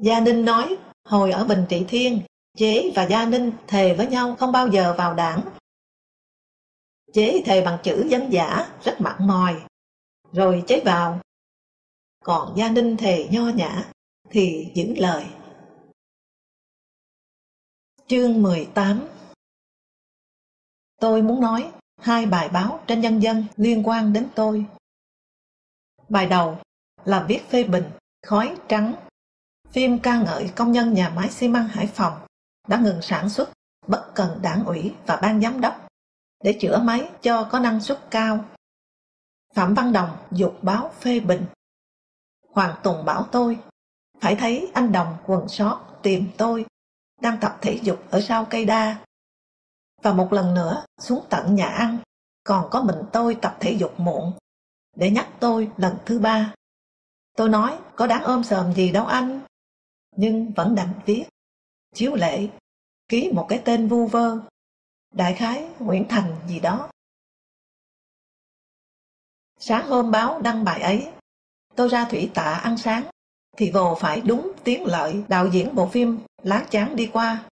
[0.03, 2.23] Gia Ninh nói, hồi ở Bình Trị Thiên,
[2.57, 5.41] Chế và Gia Ninh thề với nhau không bao giờ vào đảng.
[7.13, 9.63] Chế thề bằng chữ dân giả, rất mặn mòi.
[10.33, 11.21] Rồi chế vào.
[12.25, 13.91] Còn Gia Ninh thề nho nhã,
[14.31, 15.27] thì giữ lời.
[18.07, 19.09] Chương 18
[21.01, 24.65] Tôi muốn nói hai bài báo trên nhân dân liên quan đến tôi.
[26.09, 26.59] Bài đầu
[27.05, 27.85] là viết phê bình
[28.27, 28.95] Khói Trắng,
[29.73, 32.27] phim ca ngợi công nhân nhà máy xi măng Hải Phòng
[32.69, 33.51] đã ngừng sản xuất
[33.87, 35.87] bất cần đảng ủy và ban giám đốc
[36.45, 38.45] để chữa máy cho có năng suất cao.
[39.55, 41.45] Phạm Văn Đồng dục báo phê bình.
[42.49, 43.59] Hoàng Tùng bảo tôi,
[44.21, 46.67] phải thấy anh Đồng quần sót tìm tôi
[47.21, 48.97] đang tập thể dục ở sau cây đa.
[50.03, 51.99] Và một lần nữa xuống tận nhà ăn,
[52.45, 54.33] còn có mình tôi tập thể dục muộn,
[54.97, 56.55] để nhắc tôi lần thứ ba.
[57.37, 59.41] Tôi nói có đáng ôm sờm gì đâu anh,
[60.17, 61.25] nhưng vẫn đành viết.
[61.95, 62.49] Chiếu lệ,
[63.09, 64.39] ký một cái tên vu vơ,
[65.13, 66.91] đại khái Nguyễn Thành gì đó.
[69.59, 71.09] Sáng hôm báo đăng bài ấy,
[71.77, 73.05] tôi ra thủy tạ ăn sáng
[73.57, 77.49] thì vồ phải đúng tiếng lợi đạo diễn bộ phim Lá chán đi qua.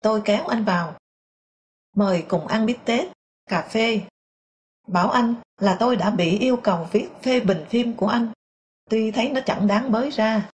[0.00, 0.98] Tôi kéo anh vào,
[1.96, 3.08] mời cùng ăn bít tết,
[3.46, 4.00] cà phê.
[4.86, 8.32] Bảo anh là tôi đã bị yêu cầu viết phê bình phim của anh,
[8.90, 10.50] tuy thấy nó chẳng đáng mới ra.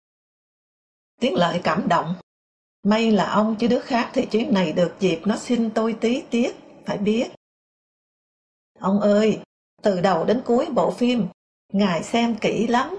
[1.21, 2.15] Tiếng lợi cảm động.
[2.83, 6.23] May là ông chứ đứa khác thì chuyến này được dịp nó xin tôi tí
[6.31, 7.31] tiết, phải biết.
[8.79, 9.41] Ông ơi,
[9.83, 11.29] từ đầu đến cuối bộ phim,
[11.73, 12.97] ngài xem kỹ lắm,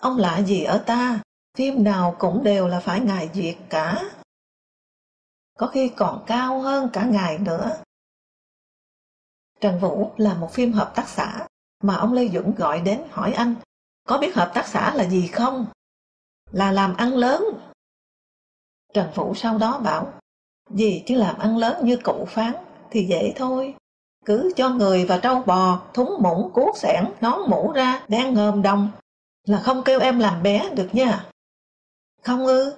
[0.00, 1.20] Ông lạ gì ở ta,
[1.56, 4.02] phim nào cũng đều là phải ngài duyệt cả.
[5.58, 7.76] Có khi còn cao hơn cả ngài nữa.
[9.60, 11.46] Trần Vũ là một phim hợp tác xã
[11.82, 13.54] mà ông Lê Dũng gọi đến hỏi anh
[14.04, 15.66] có biết hợp tác xã là gì không?
[16.52, 17.44] Là làm ăn lớn.
[18.94, 20.12] Trần Vũ sau đó bảo
[20.70, 22.52] gì chứ làm ăn lớn như cụ phán
[22.90, 23.74] thì dễ thôi.
[24.24, 28.62] Cứ cho người và trâu bò, thúng mũng, cuốc sẻn, nón mũ ra, đang ngơm
[28.62, 28.90] đồng
[29.44, 31.26] là không kêu em làm bé được nha.
[32.22, 32.74] Không ư?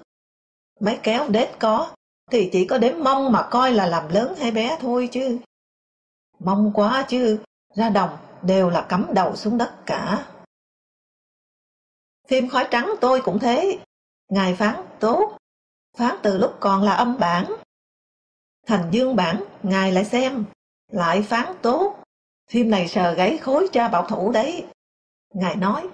[0.81, 1.91] Máy kéo đết có,
[2.31, 5.39] thì chỉ có đếm mông mà coi là làm lớn hay bé thôi chứ.
[6.39, 7.39] Mong quá chứ,
[7.75, 10.27] ra đồng đều là cắm đầu xuống đất cả.
[12.29, 13.79] Phim khói trắng tôi cũng thế,
[14.29, 15.39] ngài phán tốt.
[15.97, 17.57] Phán từ lúc còn là âm bản.
[18.67, 20.45] Thành dương bản, ngài lại xem,
[20.93, 22.03] lại phán tốt.
[22.51, 24.67] Phim này sờ gáy khối cha bảo thủ đấy.
[25.35, 25.89] Ngài nói,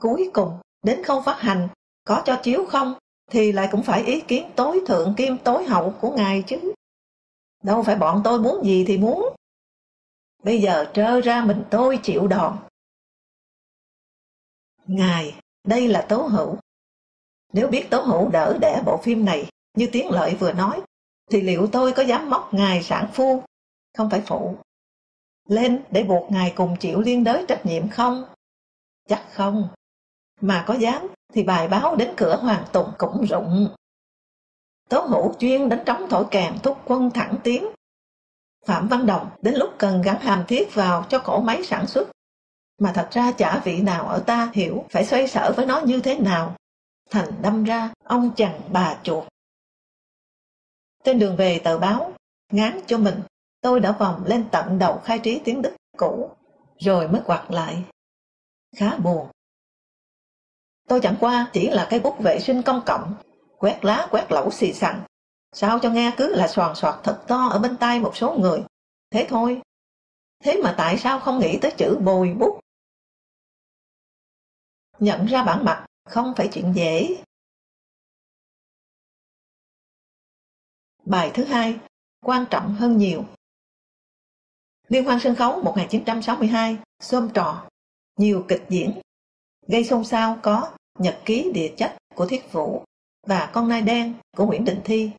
[0.00, 1.68] cuối cùng, đến không phát hành,
[2.04, 2.94] có cho chiếu không,
[3.30, 6.72] thì lại cũng phải ý kiến tối thượng kim tối hậu của ngài chứ.
[7.62, 9.34] Đâu phải bọn tôi muốn gì thì muốn.
[10.42, 12.58] Bây giờ trơ ra mình tôi chịu đòn.
[14.90, 16.56] Ngài, đây là Tố Hữu.
[17.52, 20.80] Nếu biết Tố Hữu đỡ đẻ bộ phim này, như tiếng Lợi vừa nói,
[21.30, 23.42] thì liệu tôi có dám móc Ngài sản phu,
[23.96, 24.56] không phải phụ,
[25.48, 28.24] lên để buộc Ngài cùng chịu liên đới trách nhiệm không?
[29.08, 29.68] Chắc không.
[30.40, 33.68] Mà có dám thì bài báo đến cửa Hoàng Tùng cũng rụng.
[34.88, 37.64] Tố Hữu chuyên đánh trống thổi kèm thúc quân thẳng tiến.
[38.66, 42.08] Phạm Văn Đồng đến lúc cần gắn hàm thiết vào cho cổ máy sản xuất
[42.80, 46.00] mà thật ra chả vị nào ở ta hiểu phải xoay sở với nó như
[46.00, 46.56] thế nào.
[47.10, 49.24] Thành đâm ra, ông chàng bà chuột.
[51.04, 52.12] Trên đường về tờ báo,
[52.52, 53.20] ngán cho mình,
[53.60, 56.30] tôi đã vòng lên tận đầu khai trí tiếng Đức cũ,
[56.78, 57.84] rồi mới quạt lại.
[58.76, 59.28] Khá buồn.
[60.88, 63.14] Tôi chẳng qua chỉ là cái bút vệ sinh công cộng,
[63.58, 65.00] quét lá quét lẩu xì xằn.
[65.52, 68.62] Sao cho nghe cứ là soàn soạt thật to ở bên tai một số người.
[69.10, 69.60] Thế thôi.
[70.44, 72.60] Thế mà tại sao không nghĩ tới chữ bồi bút
[75.00, 77.22] nhận ra bản mặt không phải chuyện dễ.
[81.04, 81.78] Bài thứ hai,
[82.20, 83.24] quan trọng hơn nhiều.
[84.88, 87.68] Liên hoan sân khấu 1962, xôm trò,
[88.16, 89.00] nhiều kịch diễn.
[89.68, 92.84] Gây xôn xao có Nhật ký địa chất của Thiết Vũ
[93.26, 95.10] và Con Nai Đen của Nguyễn Đình Thi.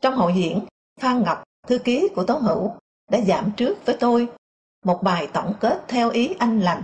[0.00, 0.66] Trong hội diễn,
[1.00, 2.72] Phan Ngọc, thư ký của Tố Hữu,
[3.10, 4.28] đã giảm trước với tôi
[4.84, 6.82] một bài tổng kết theo ý anh lành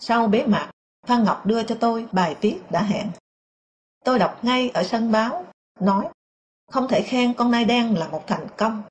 [0.00, 0.70] sau bế mạc,
[1.06, 3.10] Phan Ngọc đưa cho tôi bài viết đã hẹn.
[4.04, 5.46] Tôi đọc ngay ở sân báo,
[5.80, 6.08] nói,
[6.70, 8.82] không thể khen con nai đen là một thành công.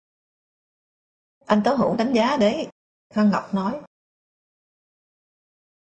[1.45, 2.67] Anh Tố Hữu đánh giá đấy,
[3.13, 3.81] Phan Ngọc nói.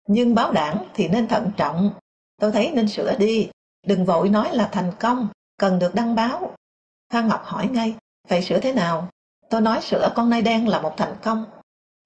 [0.07, 1.91] Nhưng báo đảng thì nên thận trọng,
[2.37, 3.49] tôi thấy nên sửa đi,
[3.87, 6.55] đừng vội nói là thành công, cần được đăng báo.
[7.09, 7.95] Phan Ngọc hỏi ngay,
[8.27, 9.09] phải sửa thế nào?
[9.49, 11.45] Tôi nói sửa con nai đen là một thành công.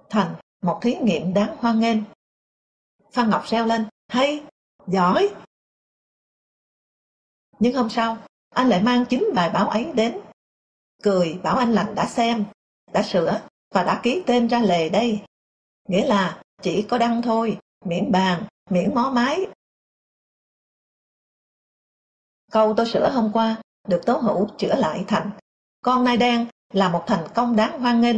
[0.09, 1.97] Thành, một thí nghiệm đáng hoan nghênh.
[3.13, 4.43] Phan Ngọc reo lên, hay,
[4.87, 5.35] giỏi.
[7.59, 8.17] Nhưng hôm sau,
[8.49, 10.19] anh lại mang chính bài báo ấy đến.
[11.03, 12.45] Cười bảo anh lành đã xem,
[12.93, 15.21] đã sửa và đã ký tên ra lề đây.
[15.89, 19.39] Nghĩa là chỉ có đăng thôi, miễn bàn, miễn mó mái.
[22.51, 25.31] Câu tôi sửa hôm qua được Tố Hữu chữa lại thành
[25.81, 28.17] Con nai đen là một thành công đáng hoan nghênh.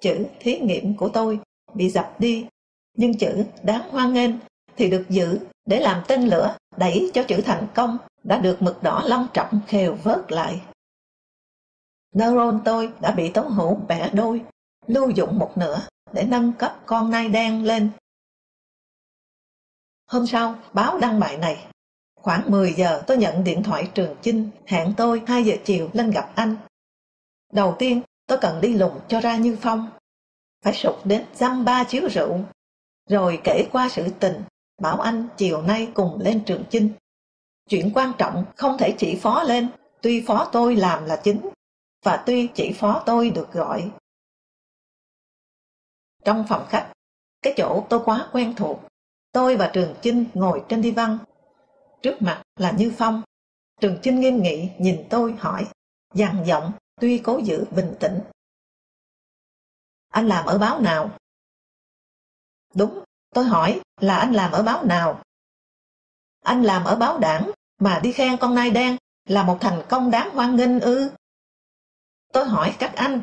[0.00, 1.40] Chữ thí nghiệm của tôi
[1.74, 2.46] bị dập đi
[2.94, 4.30] nhưng chữ đáng hoan nghênh
[4.76, 8.82] thì được giữ để làm tên lửa đẩy cho chữ thành công đã được mực
[8.82, 10.60] đỏ long trọng khều vớt lại.
[12.14, 14.44] Neuron tôi đã bị tống hữu bẻ đôi,
[14.86, 15.80] lưu dụng một nửa
[16.12, 17.90] để nâng cấp con nai đen lên.
[20.06, 21.66] Hôm sau, báo đăng bài này.
[22.14, 26.10] Khoảng 10 giờ tôi nhận điện thoại Trường Chinh hẹn tôi 2 giờ chiều lên
[26.10, 26.56] gặp anh.
[27.52, 29.90] Đầu tiên, tôi cần đi lùng cho ra Như Phong.
[30.64, 32.40] Phải sụt đến dăm ba chiếu rượu
[33.12, 34.42] rồi kể qua sự tình,
[34.82, 36.92] bảo anh chiều nay cùng lên trường chinh.
[37.68, 39.68] Chuyện quan trọng không thể chỉ phó lên,
[40.00, 41.50] tuy phó tôi làm là chính,
[42.04, 43.90] và tuy chỉ phó tôi được gọi.
[46.24, 46.92] Trong phòng khách,
[47.42, 48.80] cái chỗ tôi quá quen thuộc,
[49.32, 51.18] tôi và Trường Chinh ngồi trên đi văn.
[52.02, 53.22] Trước mặt là Như Phong.
[53.80, 55.66] Trường Chinh nghiêm nghị nhìn tôi hỏi,
[56.14, 58.20] dằn giọng tuy cố giữ bình tĩnh.
[60.08, 61.10] Anh làm ở báo nào?
[62.74, 63.04] Đúng,
[63.34, 65.22] tôi hỏi là anh làm ở báo nào?
[66.44, 68.96] Anh làm ở báo đảng mà đi khen con nai đen
[69.28, 71.10] là một thành công đáng hoan nghênh ư?
[72.32, 73.20] Tôi hỏi các anh,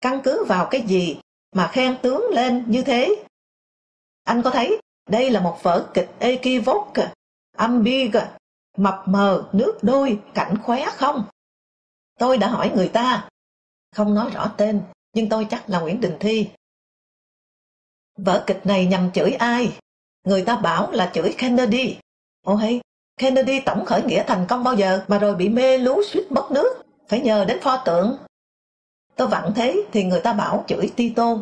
[0.00, 1.20] căn cứ vào cái gì
[1.52, 3.24] mà khen tướng lên như thế?
[4.24, 7.12] Anh có thấy đây là một vở kịch equivoque,
[7.56, 8.12] ambig
[8.76, 11.24] mập mờ, nước đôi, cảnh khóe không?
[12.18, 13.28] Tôi đã hỏi người ta,
[13.92, 14.82] không nói rõ tên,
[15.12, 16.50] nhưng tôi chắc là Nguyễn Đình Thi.
[18.18, 19.78] Vở kịch này nhằm chửi ai?
[20.24, 21.96] Người ta bảo là chửi Kennedy.
[22.42, 22.80] ô hay,
[23.16, 26.50] Kennedy tổng khởi nghĩa thành công bao giờ mà rồi bị mê lú suýt mất
[26.50, 28.16] nước, phải nhờ đến pho tượng.
[29.16, 31.36] Tôi vặn thế thì người ta bảo chửi Tito.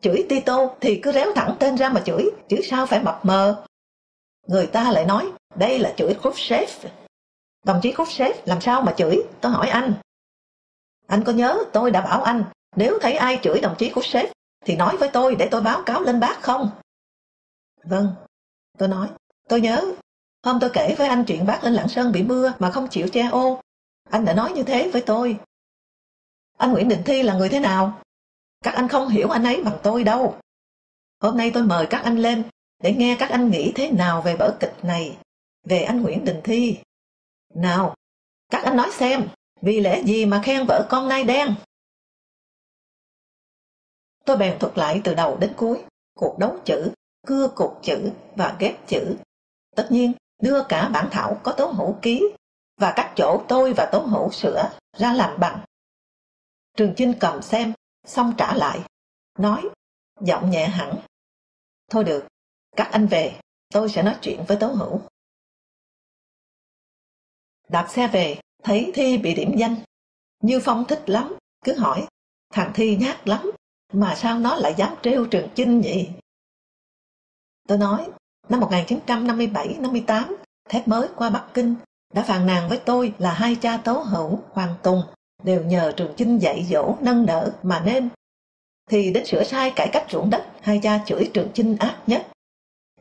[0.00, 3.64] Chửi Tito thì cứ réo thẳng tên ra mà chửi, chứ sao phải mập mờ.
[4.46, 6.86] Người ta lại nói, đây là chửi Khrushchev.
[7.64, 9.92] Đồng chí Khrushchev làm sao mà chửi, tôi hỏi anh.
[11.06, 12.44] Anh có nhớ tôi đã bảo anh,
[12.76, 14.30] nếu thấy ai chửi đồng chí Khrushchev
[14.64, 16.70] thì nói với tôi để tôi báo cáo lên bác không?
[17.84, 18.14] Vâng,
[18.78, 19.08] tôi nói,
[19.48, 19.94] tôi nhớ,
[20.44, 23.08] Hôm tôi kể với anh chuyện bác lên Lạng Sơn bị mưa mà không chịu
[23.12, 23.60] che ô.
[24.10, 25.38] Anh đã nói như thế với tôi.
[26.58, 28.00] Anh Nguyễn Định Thi là người thế nào?
[28.64, 30.36] Các anh không hiểu anh ấy bằng tôi đâu.
[31.20, 32.42] Hôm nay tôi mời các anh lên
[32.82, 35.16] để nghe các anh nghĩ thế nào về vở kịch này,
[35.64, 36.78] về anh Nguyễn Đình Thi.
[37.54, 37.94] Nào,
[38.50, 39.28] các anh nói xem,
[39.62, 41.54] vì lẽ gì mà khen vợ con nai đen?
[44.28, 46.92] Tôi bèn thuật lại từ đầu đến cuối, cuộc đấu chữ,
[47.26, 49.16] cưa cục chữ và ghép chữ.
[49.76, 50.12] Tất nhiên,
[50.42, 52.22] đưa cả bản thảo có tố hữu ký
[52.80, 55.64] và các chỗ tôi và tố hữu sửa ra làm bằng.
[56.76, 57.72] Trường Chinh cầm xem,
[58.06, 58.80] xong trả lại,
[59.38, 59.68] nói,
[60.20, 60.96] giọng nhẹ hẳn.
[61.90, 62.26] Thôi được,
[62.76, 65.00] các anh về, tôi sẽ nói chuyện với tố hữu.
[67.68, 69.76] Đạp xe về, thấy Thi bị điểm danh.
[70.42, 72.06] Như Phong thích lắm, cứ hỏi,
[72.50, 73.50] thằng Thi nhát lắm,
[73.92, 76.08] mà sao nó lại dám trêu Trường Chinh nhỉ?
[77.68, 78.06] Tôi nói,
[78.48, 80.34] năm 1957-58,
[80.68, 81.74] thép mới qua Bắc Kinh
[82.14, 85.02] đã phàn nàn với tôi là hai cha tố hữu Hoàng Tùng
[85.42, 88.08] đều nhờ Trường Chinh dạy dỗ nâng đỡ mà nên.
[88.90, 92.26] Thì đến sửa sai cải cách ruộng đất, hai cha chửi Trường Chinh ác nhất.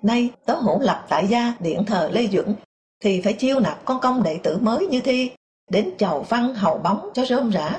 [0.02, 2.56] Nay tố hữu lập tại gia điện thờ Lê Duẩn
[3.00, 5.32] thì phải chiêu nạp con công đệ tử mới như Thi
[5.70, 7.78] đến chầu văn hầu bóng cho rơm rã.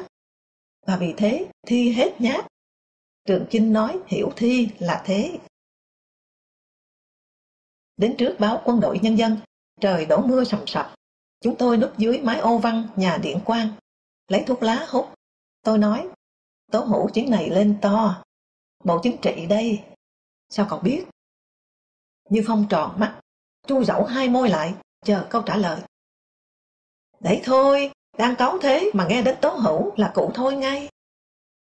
[0.86, 2.46] Và vì thế Thi hết nhát.
[3.28, 5.38] Trường Chinh nói hiểu Thi là thế.
[7.96, 9.36] Đến trước báo quân đội nhân dân,
[9.80, 10.94] trời đổ mưa sầm sập.
[11.40, 13.68] Chúng tôi núp dưới mái ô văn nhà điện quang
[14.28, 15.08] lấy thuốc lá hút.
[15.62, 16.08] Tôi nói,
[16.72, 18.22] tố hữu chuyến này lên to,
[18.84, 19.84] bộ chính trị đây.
[20.48, 21.04] Sao còn biết?
[22.30, 23.20] Như Phong tròn mắt,
[23.66, 24.74] chu dẫu hai môi lại,
[25.04, 25.80] chờ câu trả lời.
[27.20, 30.88] Đấy thôi, đang cáu thế mà nghe đến Tố Hữu là cụ thôi ngay.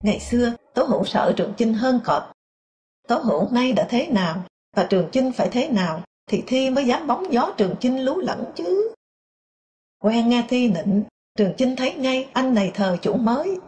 [0.05, 2.31] Ngày xưa, Tố Hữu sợ Trường Chinh hơn cọp.
[3.07, 4.45] Tố Hữu nay đã thế nào,
[4.75, 8.19] và Trường Chinh phải thế nào, thì Thi mới dám bóng gió Trường Chinh lú
[8.19, 8.93] lẫn chứ.
[9.99, 11.03] Quen nghe Thi nịnh,
[11.35, 13.59] Trường Chinh thấy ngay anh này thờ chủ mới.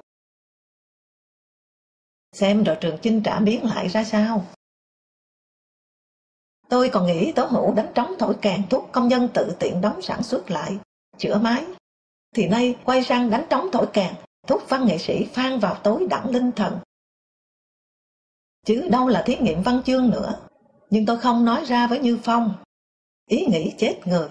[2.32, 4.46] Xem rồi Trường Chinh trả biến lại ra sao.
[6.70, 10.02] Tôi còn nghĩ Tố Hữu đánh trống thổi kèn thuốc công nhân tự tiện đóng
[10.02, 10.78] sản xuất lại,
[11.18, 11.66] chữa máy.
[12.36, 14.16] Thì nay quay sang đánh trống thổi kèn,
[14.48, 16.80] thúc văn nghệ sĩ phan vào tối đẳng linh thần.
[18.66, 20.40] Chứ đâu là thí nghiệm văn chương nữa,
[20.90, 22.54] nhưng tôi không nói ra với Như Phong.
[23.30, 24.30] Ý nghĩ chết người.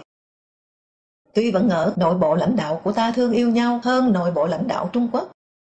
[1.35, 4.47] Tuy vẫn ngỡ nội bộ lãnh đạo của ta thương yêu nhau hơn nội bộ
[4.47, 5.33] lãnh đạo Trung Quốc,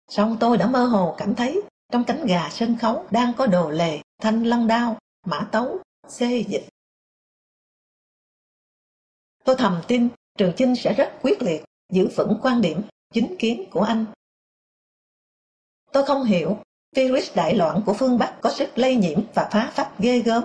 [0.10, 3.70] song tôi đã mơ hồ cảm thấy trong cánh gà sân khấu đang có đồ
[3.70, 6.66] lề, thanh lăng đao, mã tấu, xê dịch.
[9.44, 12.82] Tôi thầm tin Trường Chinh sẽ rất quyết liệt, giữ vững quan điểm,
[13.14, 14.06] chính kiến của anh.
[15.94, 16.58] Tôi không hiểu
[16.96, 20.44] virus đại loạn của phương Bắc có sức lây nhiễm và phá phách ghê gớm.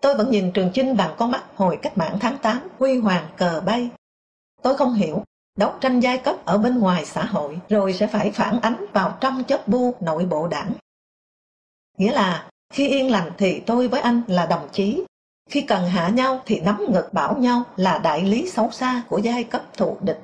[0.00, 3.28] Tôi vẫn nhìn Trường Chinh bằng con mắt hồi cách mạng tháng 8, huy hoàng
[3.36, 3.90] cờ bay.
[4.62, 5.24] Tôi không hiểu
[5.56, 9.18] đấu tranh giai cấp ở bên ngoài xã hội rồi sẽ phải phản ánh vào
[9.20, 10.72] trong chớp bu nội bộ đảng.
[11.98, 15.04] Nghĩa là khi yên lành thì tôi với anh là đồng chí.
[15.50, 19.18] Khi cần hạ nhau thì nắm ngực bảo nhau là đại lý xấu xa của
[19.18, 20.20] giai cấp thù địch.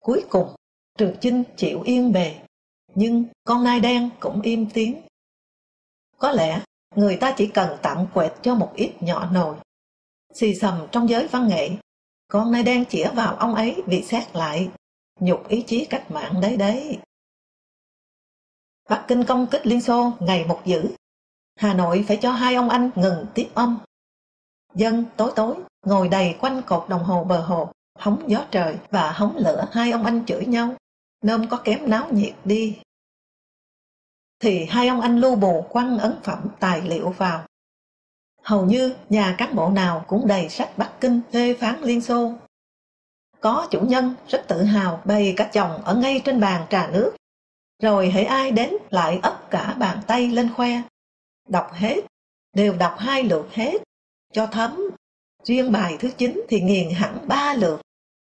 [0.00, 0.54] Cuối cùng,
[1.00, 2.40] Trường Chinh chịu yên bề,
[2.94, 5.02] nhưng con nai đen cũng im tiếng.
[6.18, 6.62] Có lẽ
[6.96, 9.56] người ta chỉ cần tặng quẹt cho một ít nhỏ nồi.
[10.34, 11.70] Xì sầm trong giới văn nghệ,
[12.28, 14.70] con nai đen chĩa vào ông ấy vì xét lại,
[15.20, 16.98] nhục ý chí cách mạng đấy đấy.
[18.88, 20.94] Bắc Kinh công kích Liên Xô ngày một dữ.
[21.56, 23.78] Hà Nội phải cho hai ông anh ngừng tiếp âm.
[24.74, 25.54] Dân tối tối
[25.86, 29.90] ngồi đầy quanh cột đồng hồ bờ hồ, hóng gió trời và hóng lửa hai
[29.90, 30.74] ông anh chửi nhau,
[31.22, 32.78] nôm có kém náo nhiệt đi.
[34.40, 37.46] Thì hai ông anh lưu bù quăng ấn phẩm tài liệu vào.
[38.42, 42.32] Hầu như nhà cán bộ nào cũng đầy sách Bắc Kinh phê phán Liên Xô.
[43.40, 47.16] Có chủ nhân rất tự hào bày cả chồng ở ngay trên bàn trà nước
[47.80, 50.82] rồi hãy ai đến lại ấp cả bàn tay lên khoe.
[51.48, 51.96] Đọc hết,
[52.52, 53.82] đều đọc hai lượt hết,
[54.32, 54.90] cho thấm.
[55.44, 57.80] Riêng bài thứ 9 thì nghiền hẳn ba lượt.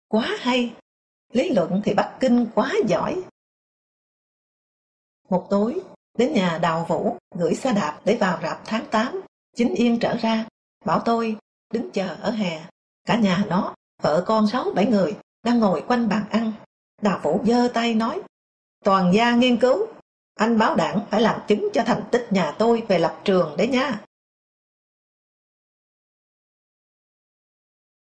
[0.07, 0.73] Quá hay,
[1.35, 3.23] lý luận thì Bắc Kinh quá giỏi.
[5.29, 5.81] Một tối,
[6.17, 9.21] đến nhà Đào Vũ gửi xe đạp để vào rạp tháng 8,
[9.55, 10.45] chính yên trở ra,
[10.85, 11.37] bảo tôi
[11.73, 12.65] đứng chờ ở hè.
[13.05, 16.51] Cả nhà nó, vợ con sáu bảy người, đang ngồi quanh bàn ăn.
[17.01, 18.21] Đào Vũ giơ tay nói,
[18.83, 19.87] Toàn gia nghiên cứu,
[20.35, 23.67] anh báo đảng phải làm chứng cho thành tích nhà tôi về lập trường đấy
[23.67, 24.01] nha.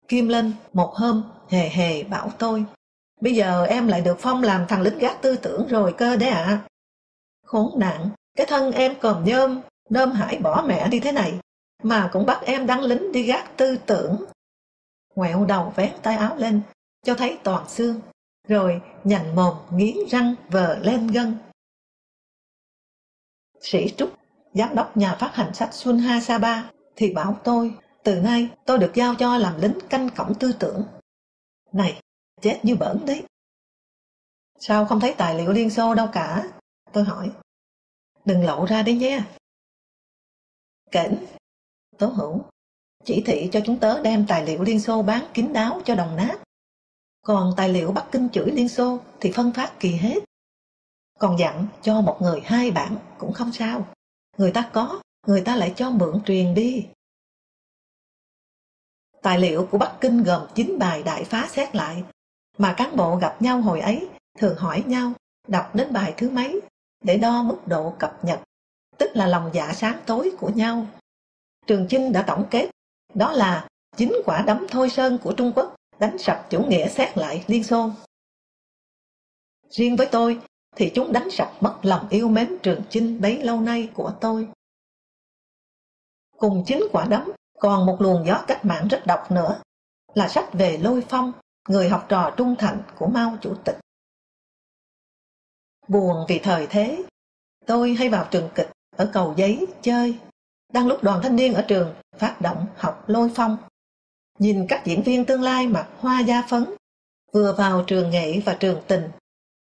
[0.08, 2.66] Kim Linh một hôm hề hề bảo tôi,
[3.22, 6.30] bây giờ em lại được phong làm thằng lính gác tư tưởng rồi cơ đấy
[6.30, 6.44] ạ.
[6.44, 6.62] À.
[7.46, 11.40] Khốn nạn, cái thân em còm nhôm, nôm hải bỏ mẹ đi thế này,
[11.84, 14.26] mà cũng bắt em đăng lính đi gác tư tưởng.
[15.16, 16.62] Ngoẹo đầu vén tay áo lên,
[17.06, 18.02] cho thấy toàn xương,
[18.48, 21.38] rồi nhành mồm nghiến răng vờ lên gân.
[23.62, 24.14] Sĩ Trúc,
[24.54, 28.78] giám đốc nhà phát hành sách Xuân Ha Ba thì bảo tôi, từ nay tôi
[28.78, 30.84] được giao cho làm lính canh cổng tư tưởng.
[31.74, 32.02] Này,
[32.42, 33.24] chết như bẩn đấy.
[34.60, 36.48] Sao không thấy tài liệu Liên Xô đâu cả?
[36.94, 37.32] Tôi hỏi.
[38.26, 39.24] Đừng lộ ra đấy nhé.
[40.92, 41.26] Kỉnh,
[41.98, 42.42] Tố Hữu,
[43.04, 46.16] chỉ thị cho chúng tớ đem tài liệu Liên Xô bán kín đáo cho đồng
[46.16, 46.38] nát.
[47.22, 50.24] Còn tài liệu Bắc Kinh chửi Liên Xô thì phân phát kỳ hết.
[51.20, 53.88] Còn dặn cho một người hai bản cũng không sao.
[54.38, 56.88] Người ta có, người ta lại cho mượn truyền đi.
[59.22, 62.04] Tài liệu của Bắc Kinh gồm 9 bài đại phá xét lại,
[62.58, 65.14] mà cán bộ gặp nhau hồi ấy thường hỏi nhau
[65.48, 66.62] đọc đến bài thứ mấy
[67.04, 68.40] để đo mức độ cập nhật,
[68.98, 70.88] tức là lòng dạ sáng tối của nhau.
[71.68, 72.70] Trường Chinh đã tổng kết,
[73.14, 77.18] đó là chính quả đấm thôi sơn của Trung Quốc đánh sập chủ nghĩa xét
[77.18, 77.90] lại Liên Xô.
[79.70, 80.42] Riêng với tôi
[80.76, 84.48] thì chúng đánh sập mất lòng yêu mến Trường Chinh bấy lâu nay của tôi.
[86.38, 89.62] Cùng chính quả đấm còn một luồng gió cách mạng rất độc nữa
[90.14, 91.32] là sách về Lôi Phong,
[91.68, 93.78] người học trò trung thành của Mao Chủ tịch.
[95.88, 97.04] Buồn vì thời thế,
[97.66, 100.20] tôi hay vào trường kịch ở cầu giấy chơi,
[100.74, 103.58] đang lúc đoàn thanh niên ở trường phát động học Lôi Phong.
[104.40, 106.66] Nhìn các diễn viên tương lai mặc hoa da phấn,
[107.34, 109.10] vừa vào trường nghệ và trường tình,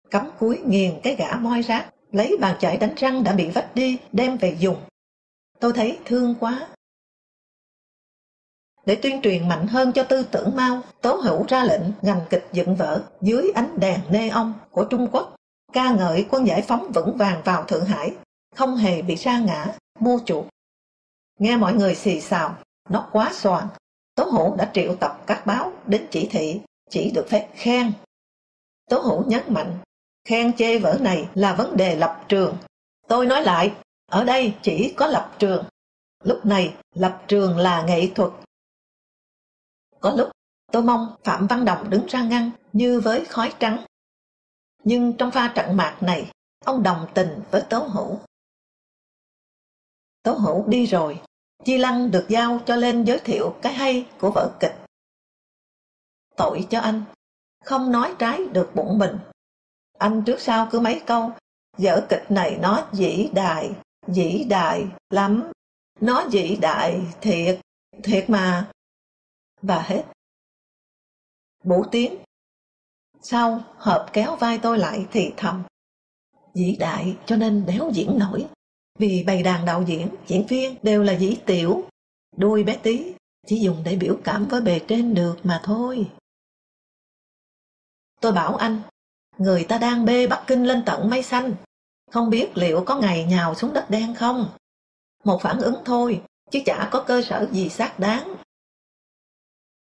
[0.09, 3.75] cắm cúi nghiền cái gã moi rác, lấy bàn chải đánh răng đã bị vách
[3.75, 4.77] đi đem về dùng.
[5.59, 6.67] Tôi thấy thương quá,
[8.87, 12.47] để tuyên truyền mạnh hơn cho tư tưởng Mao, Tố Hữu ra lệnh ngành kịch
[12.51, 15.35] dựng vở dưới ánh đèn nê ông của Trung Quốc,
[15.73, 18.11] ca ngợi quân giải phóng vững vàng vào Thượng Hải,
[18.55, 19.65] không hề bị sa ngã,
[19.99, 20.45] mua chuộc.
[21.39, 22.55] Nghe mọi người xì xào,
[22.89, 23.67] nó quá soàn,
[24.15, 27.91] Tố Hữu đã triệu tập các báo đến chỉ thị, chỉ được phép khen.
[28.89, 29.77] Tố Hữu nhấn mạnh,
[30.25, 32.57] khen chê vở này là vấn đề lập trường.
[33.07, 33.73] Tôi nói lại,
[34.11, 35.65] ở đây chỉ có lập trường.
[36.23, 38.31] Lúc này, lập trường là nghệ thuật,
[39.99, 40.31] có lúc
[40.71, 43.85] tôi mong Phạm Văn Đồng đứng ra ngăn như với khói trắng.
[44.83, 46.31] Nhưng trong pha trận mạc này,
[46.65, 48.19] ông đồng tình với Tố Hữu.
[50.23, 51.21] Tố Hữu đi rồi,
[51.65, 54.75] Chi Lăng được giao cho lên giới thiệu cái hay của vở kịch.
[56.35, 57.03] Tội cho anh,
[57.65, 59.17] không nói trái được bụng mình.
[59.97, 61.31] Anh trước sau cứ mấy câu,
[61.77, 63.71] vở kịch này nó dĩ đại,
[64.07, 65.51] dĩ đại lắm.
[65.99, 67.59] Nó dĩ đại thiệt,
[68.03, 68.71] thiệt mà
[69.61, 70.03] và hết.
[71.63, 72.17] Bổ tiếng.
[73.21, 75.63] Sau, hợp kéo vai tôi lại thì thầm.
[76.53, 78.47] Dĩ đại cho nên đéo diễn nổi.
[78.99, 81.83] Vì bày đàn đạo diễn, diễn viên đều là dĩ tiểu.
[82.37, 83.13] Đuôi bé tí,
[83.47, 86.11] chỉ dùng để biểu cảm với bề trên được mà thôi.
[88.21, 88.81] Tôi bảo anh,
[89.37, 91.55] người ta đang bê Bắc Kinh lên tận mây xanh.
[92.11, 94.49] Không biết liệu có ngày nhào xuống đất đen không?
[95.23, 98.35] Một phản ứng thôi, chứ chả có cơ sở gì xác đáng.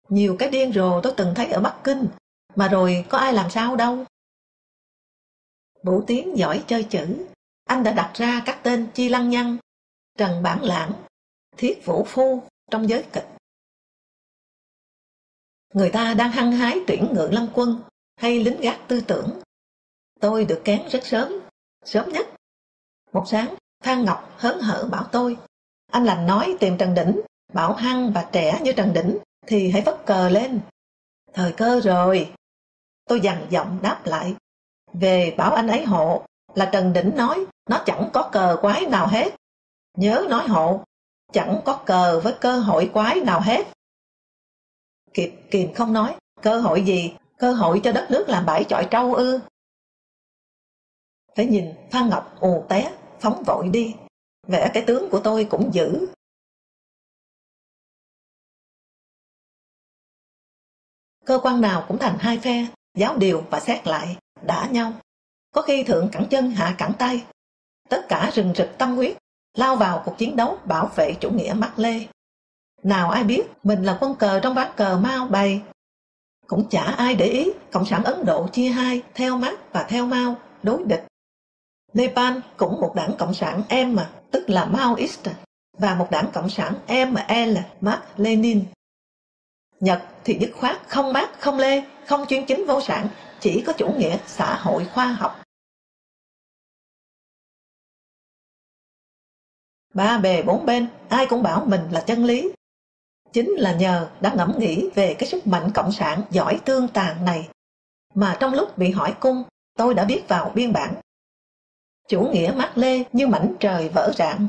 [0.10, 2.08] Nhiều cái điên rồ tôi từng thấy ở Bắc Kinh,
[2.56, 4.06] mà rồi có ai làm sao đâu.
[5.84, 7.28] Vũ Tiến giỏi chơi chữ,
[7.66, 9.58] anh đã đặt ra các tên Chi Lăng Nhân,
[10.18, 10.94] Trần Bản Lãng,
[11.58, 13.28] Thiết Vũ Phu trong giới kịch.
[15.74, 17.82] Người ta đang hăng hái tuyển ngự lăng quân
[18.16, 19.42] hay lính gác tư tưởng.
[20.20, 21.34] Tôi được kén rất sớm,
[21.86, 22.28] sớm nhất.
[23.12, 25.38] Một sáng, Phan Ngọc hớn hở bảo tôi,
[25.92, 27.22] anh lành nói tìm Trần Đỉnh,
[27.54, 29.18] bảo hăng và trẻ như Trần Đỉnh
[29.48, 30.60] thì hãy vất cờ lên.
[31.34, 32.34] Thời cơ rồi.
[33.06, 34.36] Tôi dằn giọng đáp lại.
[34.94, 36.26] Về bảo anh ấy hộ,
[36.56, 39.36] là Trần Đỉnh nói, nó chẳng có cờ quái nào hết.
[39.98, 40.84] Nhớ nói hộ,
[41.34, 43.68] chẳng có cờ với cơ hội quái nào hết.
[45.14, 48.88] Kiệt kìm không nói, cơ hội gì, cơ hội cho đất nước làm bãi chọi
[48.92, 49.40] trâu ư.
[51.36, 53.96] Phải nhìn Phan Ngọc ù té, phóng vội đi,
[54.48, 56.08] vẽ cái tướng của tôi cũng dữ,
[61.26, 62.66] Cơ quan nào cũng thành hai phe,
[62.98, 64.94] giáo điều và xét lại, đã nhau.
[65.54, 67.24] Có khi thượng cẳng chân hạ cẳng tay.
[67.90, 69.18] Tất cả rừng rực tâm huyết,
[69.58, 72.08] lao vào cuộc chiến đấu bảo vệ chủ nghĩa Mác Lê.
[72.84, 75.62] Nào ai biết mình là quân cờ trong ván cờ Mao bày.
[76.48, 80.06] Cũng chả ai để ý Cộng sản Ấn Độ chia hai, theo Mác và theo
[80.06, 81.06] Mao, đối địch.
[81.94, 85.28] Nepal cũng một đảng Cộng sản M, à, tức là Maoist,
[85.78, 88.66] và một đảng Cộng sản ML, à, Mark Lenin.
[89.80, 93.08] Nhật thì dứt khoát không bác, không lê, không chuyên chính vô sản,
[93.40, 95.42] chỉ có chủ nghĩa xã hội khoa học.
[99.94, 102.52] Ba bề bốn bên, ai cũng bảo mình là chân lý.
[103.34, 107.26] Chính là nhờ đã ngẫm nghĩ về cái sức mạnh cộng sản giỏi tương tàn
[107.26, 107.50] này,
[108.14, 109.44] mà trong lúc bị hỏi cung,
[109.78, 110.94] tôi đã viết vào biên bản.
[112.08, 114.48] Chủ nghĩa mát lê như mảnh trời vỡ rạn.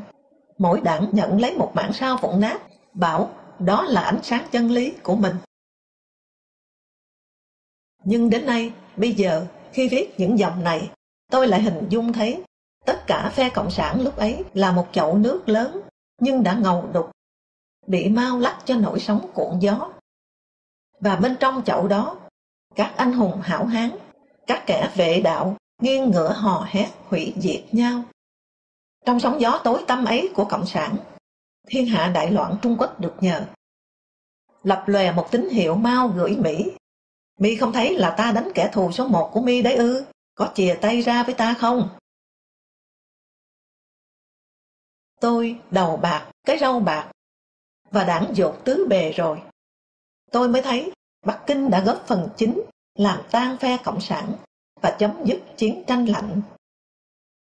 [0.59, 2.61] Mỗi đảng nhận lấy một mảng sao vụn nát,
[2.95, 5.37] bảo đó là ánh sáng chân lý của mình.
[8.05, 10.91] Nhưng đến nay, bây giờ, khi viết những dòng này,
[11.31, 12.43] tôi lại hình dung thấy
[12.85, 15.81] tất cả phe cộng sản lúc ấy là một chậu nước lớn,
[16.21, 17.11] nhưng đã ngầu đục,
[17.87, 19.93] bị mau lắc cho nổi sóng cuộn gió.
[21.01, 22.19] Và bên trong chậu đó,
[22.75, 23.91] các anh hùng hảo hán,
[24.47, 28.03] các kẻ vệ đạo, nghiêng ngửa hò hét hủy diệt nhau.
[29.05, 30.97] Trong sóng gió tối tăm ấy của Cộng sản,
[31.67, 33.47] thiên hạ đại loạn Trung Quốc được nhờ.
[34.63, 36.71] Lập lòe một tín hiệu mau gửi Mỹ
[37.39, 40.05] mi không thấy là ta đánh kẻ thù số một của mi đấy ư?
[40.35, 41.89] Có chìa tay ra với ta không?
[45.21, 47.13] Tôi đầu bạc, cái râu bạc,
[47.91, 49.43] và đảng dột tứ bề rồi.
[50.33, 50.93] Tôi mới thấy
[51.27, 52.63] Bắc Kinh đã góp phần chính
[52.95, 54.33] làm tan phe Cộng sản
[54.83, 56.43] và chấm dứt chiến tranh lạnh.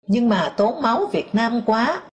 [0.08, 2.09] Nhưng mà tốn máu Việt Nam quá.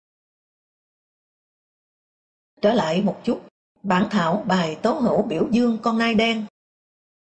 [2.63, 3.41] Trở lại một chút,
[3.83, 6.45] bản thảo bài tố hữu biểu dương con nai đen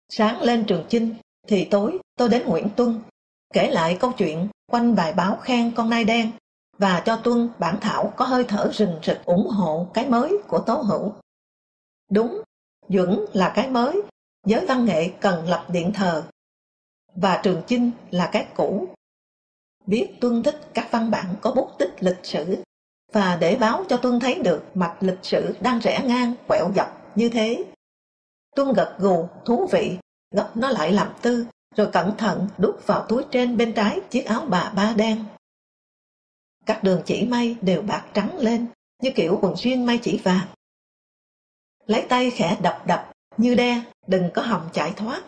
[0.09, 1.15] Sáng lên trường chinh,
[1.49, 3.01] thì tối tôi đến Nguyễn Tuân,
[3.55, 6.31] kể lại câu chuyện quanh bài báo khen con nai đen
[6.79, 10.59] và cho Tuân bản thảo có hơi thở rình rịch ủng hộ cái mới của
[10.59, 11.13] Tố Hữu.
[12.11, 12.43] Đúng,
[12.89, 14.03] Duẩn là cái mới,
[14.47, 16.25] giới văn nghệ cần lập điện thờ,
[17.15, 18.89] và trường chinh là cái cũ.
[19.87, 22.64] Biết Tuân thích các văn bản có bút tích lịch sử,
[23.15, 27.17] và để báo cho Tuân thấy được mạch lịch sử đang rẽ ngang, quẹo dọc
[27.17, 27.65] như thế
[28.57, 29.99] Tuân gật gù, thú vị,
[30.31, 31.47] gấp nó lại làm tư,
[31.77, 35.25] rồi cẩn thận đút vào túi trên bên trái chiếc áo bà ba đen.
[36.67, 38.67] Các đường chỉ may đều bạc trắng lên,
[39.03, 40.47] như kiểu quần xuyên may chỉ vàng.
[41.87, 45.23] Lấy tay khẽ đập đập, như đe, đừng có hòng chạy thoát.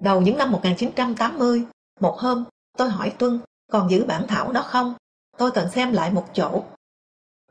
[0.00, 1.64] Đầu những năm 1980,
[2.00, 2.44] một hôm,
[2.78, 3.40] tôi hỏi Tuân,
[3.70, 4.94] còn giữ bản thảo đó không?
[5.42, 6.64] Tôi cần xem lại một chỗ.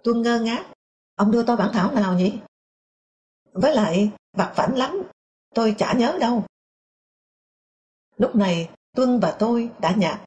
[0.03, 0.65] Tuân ngơ ngác,
[1.15, 2.39] ông đưa tôi bản thảo nào nhỉ?
[3.53, 5.01] Với lại, vặt vảnh lắm,
[5.55, 6.45] tôi chả nhớ đâu.
[8.17, 10.21] Lúc này, Tuân và tôi đã nhạt.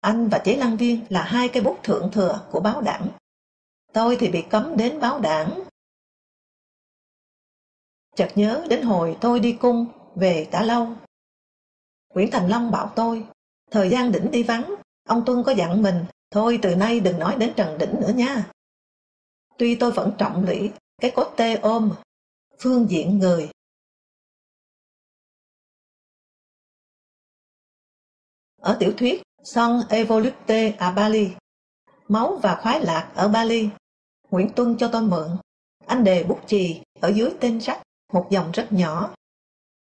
[0.00, 3.08] Anh và chế lăng viên là hai cây bút thượng thừa của báo đảng.
[3.92, 5.62] Tôi thì bị cấm đến báo đảng.
[8.14, 10.88] Chợt nhớ đến hồi tôi đi cung, về đã lâu.
[12.14, 13.26] Nguyễn Thành Long bảo tôi,
[13.70, 14.74] thời gian đỉnh đi vắng,
[15.08, 16.04] ông Tuân có dặn mình,
[16.36, 18.50] thôi, từ nay đừng nói đến Trần Đỉnh nữa nha.
[19.58, 20.72] Tuy tôi vẫn trọng lũy
[21.02, 21.94] cái cốt tê ôm,
[22.58, 23.50] phương diện người.
[28.60, 31.30] Ở tiểu thuyết Son Evolute à Bali,
[32.08, 33.68] Máu và khoái lạc ở Bali,
[34.30, 35.28] Nguyễn Tuân cho tôi mượn.
[35.86, 37.82] Anh đề bút chì ở dưới tên sách,
[38.12, 39.14] một dòng rất nhỏ.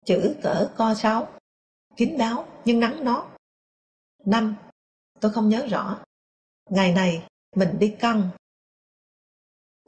[0.05, 1.32] Chữ cỡ co sáu
[1.97, 3.28] kín đáo nhưng nắng nó.
[4.24, 4.57] Năm,
[5.20, 6.05] tôi không nhớ rõ
[6.69, 8.31] ngày này, mình đi căng.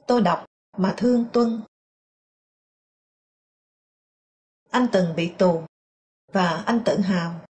[0.07, 0.45] Tôi đọc,
[0.77, 1.61] mà thương tuân.
[4.69, 5.63] Anh từng bị tù
[6.31, 7.45] và anh tự hào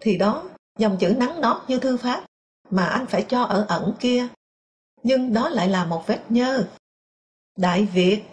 [0.00, 2.26] thì đó, dòng chữ nắng nót như thư pháp
[2.70, 4.28] mà anh phải cho ở ẩn kia.
[5.02, 6.68] Nhưng đó lại là một vết nhơ.
[7.56, 8.24] Đại việt.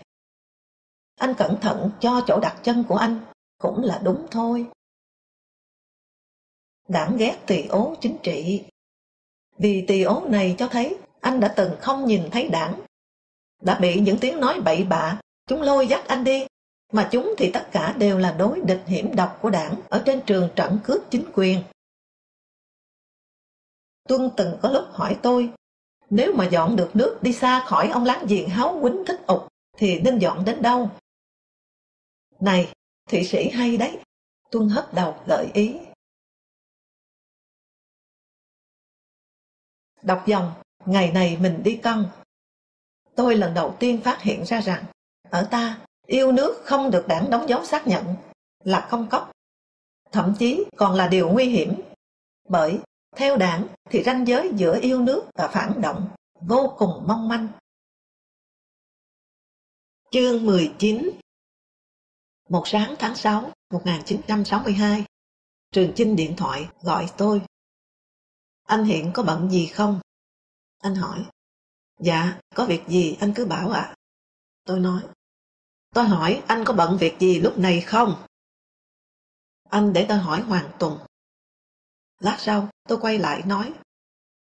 [1.16, 3.26] Anh cẩn thận cho chỗ đặt chân của anh
[3.58, 4.70] cũng là đúng thôi.
[6.88, 8.66] Đảng ghét tỳ ố chính trị
[9.58, 12.82] vì tỳ ố này cho thấy anh đã từng không nhìn thấy đảng
[13.62, 16.45] đã bị những tiếng nói bậy bạ chúng lôi dắt anh đi
[16.93, 20.22] mà chúng thì tất cả đều là đối địch hiểm độc của đảng ở trên
[20.26, 21.64] trường trận cướp chính quyền.
[24.08, 25.49] Tuân từng có lúc hỏi tôi,
[26.10, 29.47] nếu mà dọn được nước đi xa khỏi ông láng giềng háo quýnh thích ục,
[29.78, 30.89] thì nên dọn đến đâu?
[32.39, 32.74] Này,
[33.10, 33.99] thị sĩ hay đấy,
[34.51, 35.76] Tuân hất đầu gợi ý.
[40.02, 40.54] Đọc dòng,
[40.86, 42.06] ngày này mình đi cân.
[43.16, 44.84] Tôi lần đầu tiên phát hiện ra rằng,
[45.30, 48.16] ở ta Yêu nước không được đảng đóng dấu xác nhận
[48.64, 49.32] là không cốc,
[50.12, 51.82] thậm chí còn là điều nguy hiểm.
[52.50, 52.80] Bởi
[53.16, 56.10] theo đảng thì ranh giới giữa yêu nước và phản động
[56.41, 57.48] vô cùng mong manh.
[60.12, 61.10] Chương 19
[62.50, 65.04] Một sáng tháng 6, 1962,
[65.72, 67.41] Trường Chinh điện thoại gọi tôi.
[68.68, 69.99] Anh hiện có bận gì không?
[70.78, 71.26] Anh hỏi.
[71.99, 73.82] Dạ, có việc gì anh cứ bảo ạ.
[73.82, 73.95] À.
[74.63, 75.01] Tôi nói.
[75.93, 78.26] Tôi hỏi anh có bận việc gì lúc này không?
[79.70, 80.99] Anh để tôi hỏi Hoàng Tùng.
[82.20, 83.74] Lát sau, tôi quay lại nói.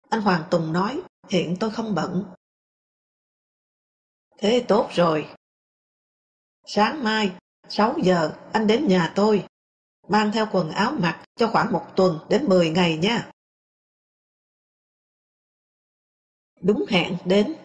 [0.09, 2.25] Anh Hoàng Tùng nói, hiện tôi không bận.
[4.37, 5.29] Thế tốt rồi.
[6.65, 7.35] Sáng mai,
[7.69, 9.45] 6 giờ, anh đến nhà tôi.
[10.07, 13.31] Mang theo quần áo mặc cho khoảng một tuần đến 10 ngày nha.
[16.61, 17.55] Đúng hẹn đến.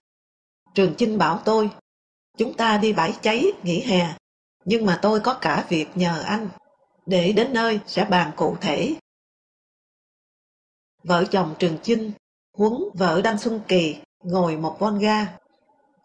[0.74, 1.70] Trường Chinh bảo tôi,
[2.36, 4.14] chúng ta đi bãi cháy nghỉ hè,
[4.64, 6.48] nhưng mà tôi có cả việc nhờ anh,
[7.06, 8.94] để đến nơi sẽ bàn cụ thể.
[11.02, 12.12] Vợ chồng Trường Chinh,
[12.56, 15.36] Huấn vợ Đăng Xuân Kỳ ngồi một Volga.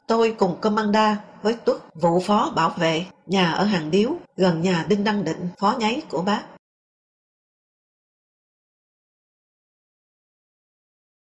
[0.07, 4.85] Tôi cùng Comanda với Tuất, vụ phó bảo vệ, nhà ở Hàng Điếu, gần nhà
[4.89, 6.43] Đinh Đăng Định, phó nháy của bác.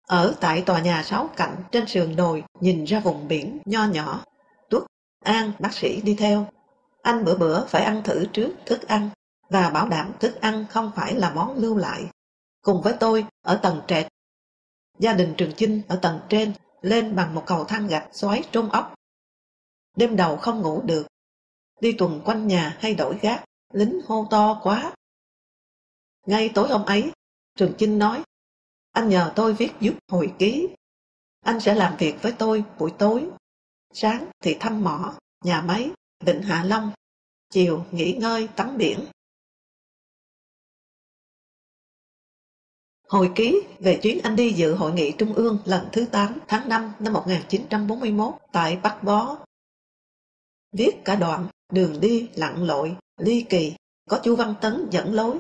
[0.07, 4.25] Ở tại tòa nhà sáu cạnh trên sườn đồi nhìn ra vùng biển nho nhỏ.
[4.71, 4.83] Tuất,
[5.25, 6.49] An, bác sĩ đi theo.
[7.03, 9.11] Anh bữa bữa phải ăn thử trước thức ăn
[9.51, 12.05] và bảo đảm thức ăn không phải là món lưu lại.
[12.63, 14.07] Cùng với tôi ở tầng trệt.
[14.99, 18.69] Gia đình Trường Chinh ở tầng trên lên bằng một cầu thang gạch xoáy trôn
[18.69, 18.95] ốc.
[19.97, 21.07] Đêm đầu không ngủ được.
[21.81, 24.93] Đi tuần quanh nhà hay đổi gác, lính hô to quá.
[26.27, 27.13] Ngay tối hôm ấy,
[27.57, 28.23] Trường Chinh nói
[28.97, 30.69] anh nhờ tôi viết giúp hồi ký.
[31.41, 33.29] Anh sẽ làm việc với tôi buổi tối.
[33.93, 35.91] Sáng thì thăm mỏ, nhà máy,
[36.21, 36.93] Vịnh Hạ Long.
[37.51, 39.07] Chiều nghỉ ngơi, tắm biển.
[43.09, 46.69] Hồi ký về chuyến anh đi dự hội nghị trung ương lần thứ 8 tháng
[46.69, 49.39] 5 năm 1941 tại Bắc Bó.
[50.73, 53.75] Viết cả đoạn đường đi lặn lội, ly kỳ,
[54.11, 55.39] có chu Văn Tấn dẫn lối.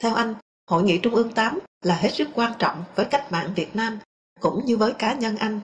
[0.00, 0.34] Theo anh,
[0.66, 3.98] Hội nghị Trung ương 8 là hết sức quan trọng với cách mạng Việt Nam,
[4.40, 5.60] cũng như với cá nhân anh.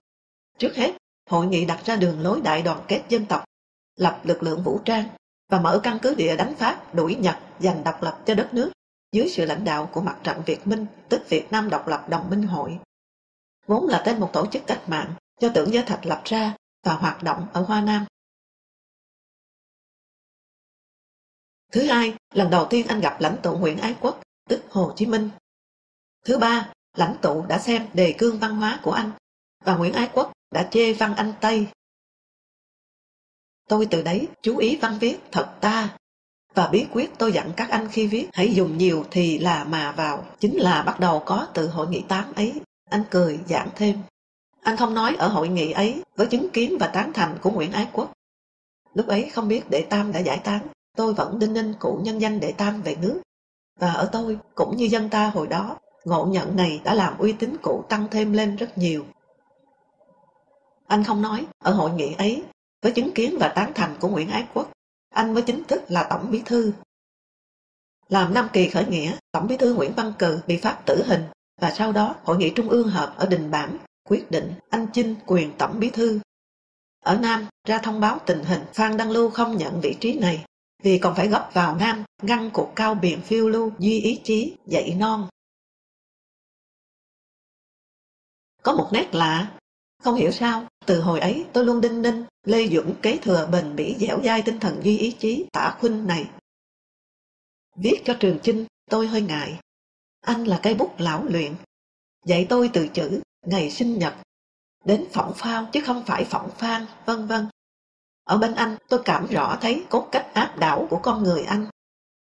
[0.58, 0.96] Trước hết,
[1.30, 3.44] hội nghị đặt ra đường lối đại đoàn kết dân tộc,
[3.96, 5.08] lập lực lượng vũ trang
[5.48, 8.72] và mở căn cứ địa đánh Pháp đuổi Nhật giành độc lập cho đất nước
[9.12, 12.30] dưới sự lãnh đạo của mặt trận Việt Minh, tức Việt Nam Độc lập Đồng
[12.30, 12.78] minh Hội.
[13.66, 16.94] Vốn là tên một tổ chức cách mạng do tưởng giới thạch lập ra và
[16.94, 18.04] hoạt động ở Hoa Nam.
[21.72, 25.06] Thứ hai, lần đầu tiên anh gặp lãnh tụ Nguyễn Ái Quốc tức Hồ Chí
[25.06, 25.30] Minh.
[26.24, 29.10] Thứ ba, lãnh tụ đã xem đề cương văn hóa của anh
[29.64, 31.66] và Nguyễn Ái Quốc đã chê văn anh Tây.
[33.68, 35.96] Tôi từ đấy chú ý văn viết thật ta
[36.54, 39.92] và bí quyết tôi dặn các anh khi viết hãy dùng nhiều thì là mà
[39.92, 42.52] vào chính là bắt đầu có từ hội nghị tám ấy.
[42.90, 43.98] Anh cười giảng thêm.
[44.60, 47.72] Anh không nói ở hội nghị ấy với chứng kiến và tán thành của Nguyễn
[47.72, 48.12] Ái Quốc.
[48.94, 50.66] Lúc ấy không biết đệ tam đã giải tán,
[50.96, 53.20] tôi vẫn đinh ninh cụ nhân danh đệ tam về nước
[53.78, 57.32] và ở tôi, cũng như dân ta hồi đó, ngộ nhận này đã làm uy
[57.32, 59.04] tín cụ tăng thêm lên rất nhiều.
[60.86, 62.42] Anh không nói, ở hội nghị ấy,
[62.82, 64.70] với chứng kiến và tán thành của Nguyễn Ái Quốc,
[65.14, 66.72] anh mới chính thức là Tổng Bí Thư.
[68.08, 71.22] Làm năm kỳ khởi nghĩa, Tổng Bí Thư Nguyễn Văn Cừ bị pháp tử hình
[71.60, 73.78] và sau đó Hội nghị Trung ương họp ở Đình Bản
[74.08, 76.20] quyết định anh chinh quyền Tổng Bí Thư.
[77.04, 80.44] Ở Nam ra thông báo tình hình Phan Đăng Lưu không nhận vị trí này
[80.82, 84.56] vì còn phải gấp vào Nam ngăn cuộc cao biển phiêu lưu duy ý chí
[84.66, 85.28] dậy non.
[88.64, 89.52] Có một nét lạ,
[90.02, 93.76] không hiểu sao, từ hồi ấy tôi luôn đinh ninh Lê dũng kế thừa bền
[93.76, 96.30] bỉ dẻo dai tinh thần duy ý chí tả khuynh này.
[97.76, 99.58] Viết cho Trường Chinh tôi hơi ngại.
[100.20, 101.54] Anh là cây bút lão luyện.
[102.24, 104.14] Dạy tôi từ chữ ngày sinh nhật
[104.84, 107.46] đến phỏng phao chứ không phải phỏng phan, vân vân.
[108.24, 111.66] Ở bên anh tôi cảm rõ thấy cốt cách áp đảo của con người anh.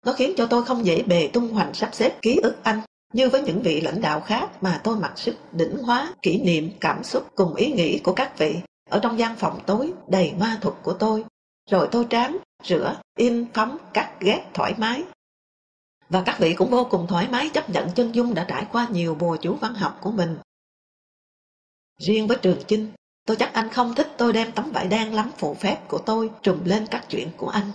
[0.06, 2.82] Nó khiến cho tôi không dễ bề tung hoành sắp xếp ký ức anh
[3.14, 6.72] như với những vị lãnh đạo khác mà tôi mặc sức đỉnh hóa kỷ niệm
[6.80, 8.56] cảm xúc cùng ý nghĩ của các vị
[8.90, 11.26] ở trong gian phòng tối đầy ma thuật của tôi.
[11.72, 15.04] Rồi tôi tráng, rửa, in, phóng, cắt, ghét thoải mái.
[16.10, 18.88] Và các vị cũng vô cùng thoải mái chấp nhận chân dung đã trải qua
[18.92, 20.38] nhiều bùa chú văn học của mình.
[22.00, 22.92] Riêng với Trường Chinh,
[23.26, 26.32] Tôi chắc anh không thích tôi đem tấm vải đen lắm phụ phép của tôi
[26.42, 27.72] trùm lên các chuyện của anh.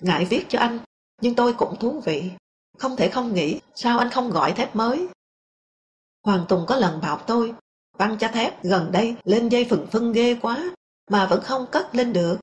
[0.00, 0.78] Ngại viết cho anh,
[1.20, 2.30] nhưng tôi cũng thú vị.
[2.78, 5.08] Không thể không nghĩ sao anh không gọi thép mới.
[6.22, 7.54] Hoàng Tùng có lần bảo tôi,
[7.92, 10.74] văn cho thép gần đây lên dây phừng phân ghê quá,
[11.10, 12.38] mà vẫn không cất lên được.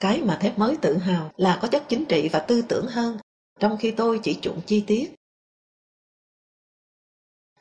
[0.00, 3.18] Cái mà thép mới tự hào là có chất chính trị và tư tưởng hơn,
[3.60, 5.14] trong khi tôi chỉ chuộng chi tiết.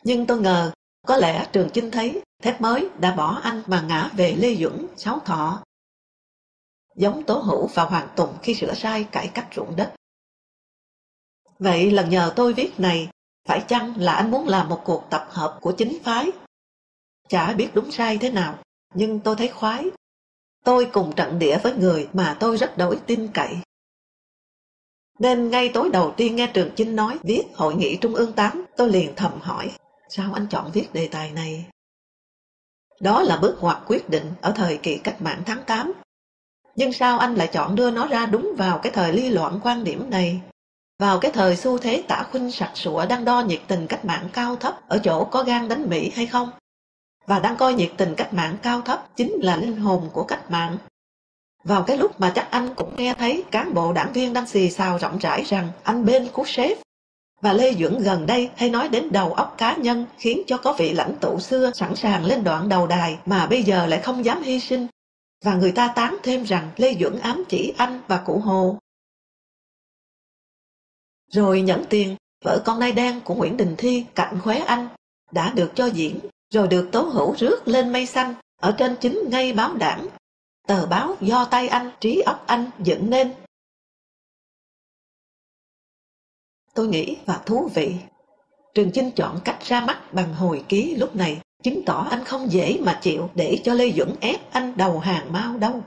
[0.04, 0.72] Nhưng tôi ngờ,
[1.08, 4.88] có lẽ Trường Chinh thấy thép mới đã bỏ anh mà ngã về Lê Duẩn,
[4.98, 5.64] Sáu Thọ.
[6.96, 9.97] Giống Tố Hữu và Hoàng Tùng khi sửa sai cải cách ruộng đất.
[11.60, 13.10] Vậy lần nhờ tôi viết này,
[13.48, 16.32] phải chăng là anh muốn làm một cuộc tập hợp của chính phái?
[17.30, 18.60] Chả biết đúng sai thế nào,
[18.94, 19.86] nhưng tôi thấy khoái.
[20.64, 23.58] Tôi cùng trận địa với người mà tôi rất đổi tin cậy.
[25.20, 28.66] Nên ngay tối đầu tiên nghe Trường Chinh nói viết Hội nghị Trung ương 8,
[28.78, 29.72] tôi liền thầm hỏi,
[30.10, 31.66] sao anh chọn viết đề tài này?
[33.00, 35.94] Đó là bước ngoặt quyết định ở thời kỳ cách mạng tháng 8.
[36.76, 39.84] Nhưng sao anh lại chọn đưa nó ra đúng vào cái thời ly loạn quan
[39.84, 40.42] điểm này?
[41.00, 44.30] Vào cái thời xu thế tả khuynh sặc sụa đang đo nhiệt tình cách mạng
[44.34, 46.50] cao thấp ở chỗ có gan đánh Mỹ hay không?
[47.26, 50.52] Và đang coi nhiệt tình cách mạng cao thấp chính là linh hồn của cách
[50.52, 50.78] mạng.
[51.64, 54.70] Vào cái lúc mà chắc anh cũng nghe thấy cán bộ đảng viên đang xì
[54.70, 56.78] xào rộng rãi rằng anh bên của sếp
[57.42, 60.74] và Lê Duẩn gần đây hay nói đến đầu óc cá nhân khiến cho có
[60.74, 64.26] vị lãnh tụ xưa sẵn sàng lên đoạn đầu đài mà bây giờ lại không
[64.26, 64.88] dám hy sinh.
[65.46, 68.78] Và người ta tán thêm rằng Lê Duẩn ám chỉ anh và cụ Hồ.
[71.32, 74.88] Rồi nhận tiền, vợ con nai đen của Nguyễn Đình Thi cạnh khóe anh
[75.32, 76.20] đã được cho diễn,
[76.54, 80.08] rồi được tố hữu rước lên mây xanh ở trên chính ngay báo đảng.
[80.68, 83.34] Tờ báo do tay anh, trí óc anh dựng nên
[86.78, 87.96] tôi nghĩ và thú vị.
[88.74, 92.52] Trường Chinh chọn cách ra mắt bằng hồi ký lúc này, chứng tỏ anh không
[92.52, 95.84] dễ mà chịu để cho Lê Duẩn ép anh đầu hàng mau đâu.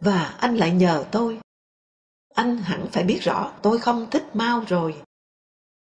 [0.00, 1.38] Và anh lại nhờ tôi.
[2.34, 5.02] Anh hẳn phải biết rõ tôi không thích mau rồi.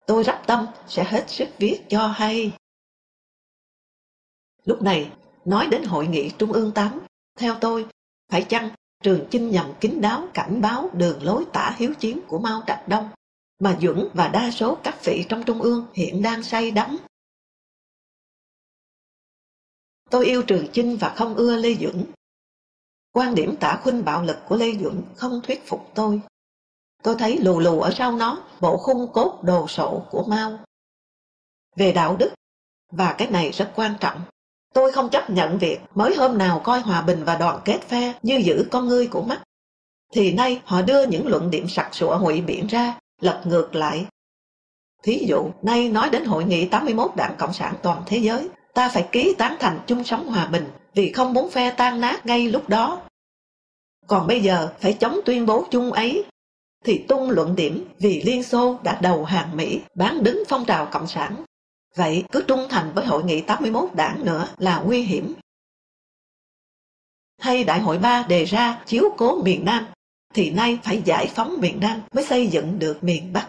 [0.07, 2.53] Tôi rắp tâm sẽ hết sức viết cho hay.
[4.64, 5.12] Lúc này,
[5.45, 7.01] nói đến hội nghị Trung ương 8,
[7.39, 7.87] theo tôi,
[8.28, 8.70] phải chăng
[9.03, 12.89] Trường Chinh nhằm kín đáo cảnh báo đường lối tả hiếu chiến của Mao Trạch
[12.89, 13.09] Đông
[13.59, 16.99] mà Duẩn và đa số các vị trong Trung ương hiện đang say đắm.
[20.11, 22.05] Tôi yêu Trường Chinh và không ưa Lê Duẩn.
[23.17, 26.21] Quan điểm tả khuynh bạo lực của Lê Duẩn không thuyết phục tôi.
[27.03, 30.59] Tôi thấy lù lù ở sau nó bộ khung cốt đồ sộ của Mao.
[31.77, 32.35] Về đạo đức,
[32.93, 34.21] và cái này rất quan trọng,
[34.75, 38.14] tôi không chấp nhận việc mới hôm nào coi hòa bình và đoàn kết phe
[38.23, 39.43] như giữ con ngươi của mắt.
[40.12, 44.07] Thì nay họ đưa những luận điểm sặc sụa hụy biện ra lật ngược lại.
[45.03, 48.89] Thí dụ, nay nói đến hội nghị 81 đảng Cộng sản toàn thế giới, ta
[48.89, 52.51] phải ký tán thành chung sống hòa bình vì không muốn phe tan nát ngay
[52.51, 53.05] lúc đó.
[54.07, 56.24] Còn bây giờ phải chống tuyên bố chung ấy,
[56.84, 60.88] thì tung luận điểm vì Liên Xô đã đầu hàng Mỹ bán đứng phong trào
[60.92, 61.44] Cộng sản.
[61.94, 65.34] Vậy cứ trung thành với hội nghị 81 đảng nữa là nguy hiểm.
[67.38, 69.86] Hay Đại hội 3 đề ra chiếu cố miền Nam
[70.34, 73.48] thì nay phải giải phóng miền Nam mới xây dựng được miền Bắc.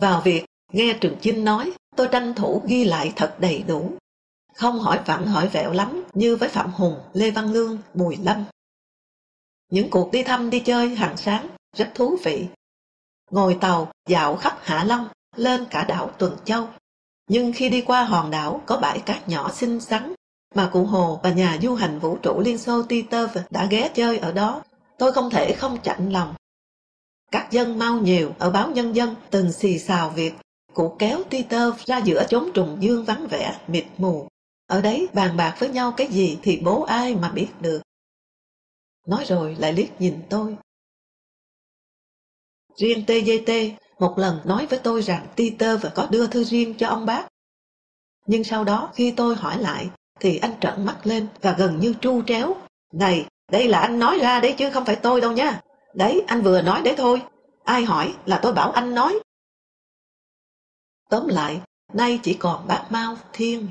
[0.00, 3.92] Vào việc nghe Trường Chinh nói, tôi tranh thủ ghi lại thật đầy đủ.
[4.54, 8.44] Không hỏi vặn hỏi vẹo lắm như với Phạm Hùng, Lê Văn Lương, Bùi Lâm.
[9.72, 12.46] Những cuộc đi thăm đi chơi hàng sáng rất thú vị.
[13.30, 16.68] Ngồi tàu dạo khắp Hạ Long, lên cả đảo Tuần Châu.
[17.28, 20.14] Nhưng khi đi qua hòn đảo có bãi cát nhỏ xinh xắn
[20.54, 24.18] mà cụ Hồ và nhà du hành vũ trụ Liên Xô Titov đã ghé chơi
[24.18, 24.62] ở đó
[24.98, 26.34] tôi không thể không chạnh lòng.
[27.30, 30.34] Các dân mau nhiều ở báo Nhân dân từng xì xào việc
[30.74, 34.28] cụ kéo Peter ra giữa chốn trùng dương vắng vẻ, mịt mù.
[34.66, 37.82] Ở đấy bàn bạc với nhau cái gì thì bố ai mà biết được.
[39.06, 40.56] Nói rồi lại liếc nhìn tôi.
[42.76, 43.50] Riêng TGT
[43.98, 47.28] một lần nói với tôi rằng Peter có đưa thư riêng cho ông bác.
[48.26, 49.90] Nhưng sau đó khi tôi hỏi lại
[50.20, 52.56] thì anh trợn mắt lên và gần như tru tréo.
[52.92, 55.60] Này, đây là anh nói ra đấy chứ không phải tôi đâu nha.
[55.94, 57.22] Đấy, anh vừa nói đấy thôi.
[57.64, 59.20] Ai hỏi là tôi bảo anh nói.
[61.10, 61.60] Tóm lại,
[61.92, 63.68] nay chỉ còn bác Mao Thiên.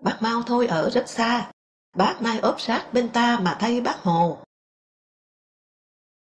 [0.00, 1.50] Bác Mao thôi ở rất xa.
[1.96, 4.38] Bác nay ốp sát bên ta mà thay bác Hồ.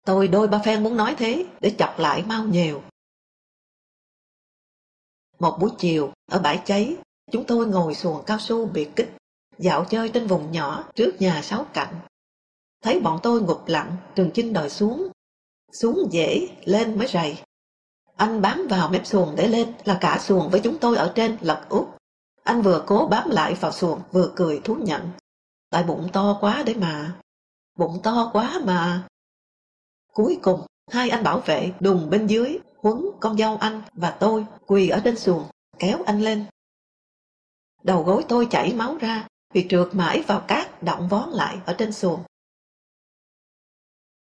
[0.05, 2.83] Tôi đôi ba phen muốn nói thế để chọc lại mau nhiều.
[5.39, 6.95] Một buổi chiều, ở bãi cháy,
[7.31, 9.13] chúng tôi ngồi xuồng cao su biệt kích,
[9.57, 11.99] dạo chơi trên vùng nhỏ trước nhà sáu cạnh
[12.83, 15.07] Thấy bọn tôi ngục lặng, Trường Chinh đòi xuống.
[15.73, 17.37] Xuống dễ, lên mới rầy.
[18.15, 21.37] Anh bám vào mép xuồng để lên là cả xuồng với chúng tôi ở trên
[21.41, 21.97] lật úp.
[22.43, 25.09] Anh vừa cố bám lại vào xuồng vừa cười thú nhận.
[25.69, 27.19] Tại bụng to quá đấy mà.
[27.77, 29.07] Bụng to quá mà.
[30.13, 34.45] Cuối cùng, hai anh bảo vệ đùng bên dưới, huấn con dâu anh và tôi
[34.67, 35.45] quỳ ở trên xuồng,
[35.79, 36.45] kéo anh lên.
[37.83, 41.75] Đầu gối tôi chảy máu ra vì trượt mãi vào cát động vón lại ở
[41.77, 42.23] trên xuồng.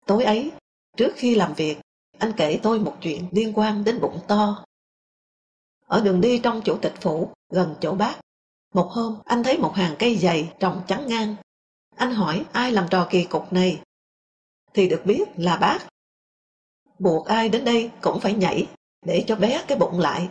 [0.06, 0.52] Tối ấy,
[0.98, 1.78] trước khi làm việc,
[2.20, 4.66] anh kể tôi một chuyện liên quan đến bụng to.
[5.86, 8.20] Ở đường đi trong chủ tịch phủ, gần chỗ bác,
[8.74, 11.36] một hôm anh thấy một hàng cây dày trồng trắng ngang.
[11.96, 13.82] Anh hỏi ai làm trò kỳ cục này?
[14.74, 15.80] thì được biết là bác.
[17.00, 18.68] Buộc ai đến đây cũng phải nhảy
[19.06, 20.30] để cho bé cái bụng lại.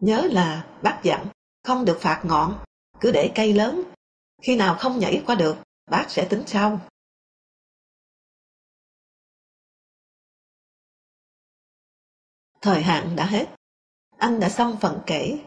[0.00, 1.26] Nhớ là bác dặn
[1.64, 2.64] không được phạt ngọn,
[3.00, 3.82] cứ để cây lớn.
[4.42, 5.56] Khi nào không nhảy qua được,
[5.90, 6.80] bác sẽ tính sau.
[12.60, 13.48] Thời hạn đã hết.
[14.16, 15.38] Anh đã xong phần kể.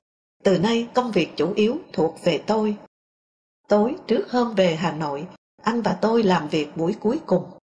[0.43, 2.77] Từ nay công việc chủ yếu thuộc về tôi.
[3.67, 5.27] Tối trước hôm về Hà Nội,
[5.63, 7.57] anh và tôi làm việc buổi cuối cùng.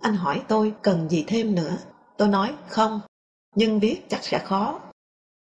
[0.00, 1.78] Anh hỏi tôi cần gì thêm nữa.
[2.16, 3.00] Tôi nói không,
[3.54, 4.80] nhưng viết chắc sẽ khó.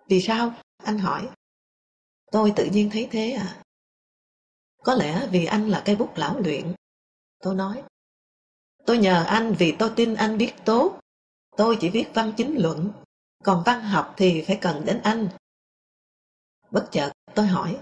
[0.08, 0.54] Vì sao?
[0.78, 1.30] Anh hỏi.
[2.32, 3.64] Tôi tự nhiên thấy thế à.
[4.84, 6.74] Có lẽ vì anh là cây bút lão luyện.
[7.40, 7.84] Tôi nói.
[8.86, 11.00] Tôi nhờ anh vì tôi tin anh biết tốt.
[11.58, 12.92] Tôi chỉ viết văn chính luận,
[13.44, 15.30] còn văn học thì phải cần đến anh.
[16.72, 17.80] Bất chợt tôi hỏi.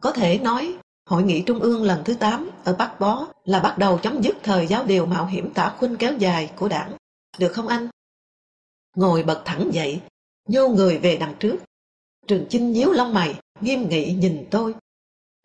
[0.00, 3.78] Có thể nói Hội nghị Trung ương lần thứ 8 ở Bắc Bó là bắt
[3.78, 6.96] đầu chấm dứt thời giáo điều mạo hiểm tả khuynh kéo dài của đảng.
[7.38, 7.88] Được không anh?
[8.96, 10.00] Ngồi bật thẳng dậy,
[10.48, 11.56] nhô người về đằng trước.
[12.26, 14.74] Trường Chinh nhíu lông mày, nghiêm nghị nhìn tôi.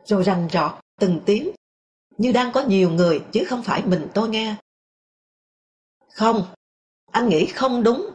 [0.04, 1.50] Rồi rằn rọt từng tiếng,
[2.18, 4.54] như đang có nhiều người chứ không phải mình tôi nghe.
[6.08, 6.46] Không,
[7.10, 8.10] anh nghĩ không đúng.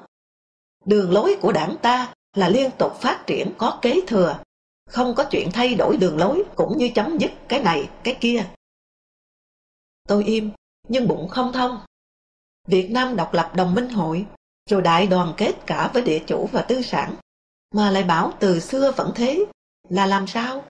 [0.86, 4.40] Đường lối của đảng ta là liên tục phát triển có kế thừa
[4.88, 8.46] không có chuyện thay đổi đường lối cũng như chấm dứt cái này, cái kia.
[10.08, 10.52] Tôi im,
[10.88, 11.80] nhưng bụng không thông.
[12.68, 14.26] Việt Nam độc lập đồng minh hội,
[14.70, 17.16] rồi đại đoàn kết cả với địa chủ và tư sản,
[17.74, 19.46] mà lại bảo từ xưa vẫn thế,
[19.90, 20.64] là làm sao?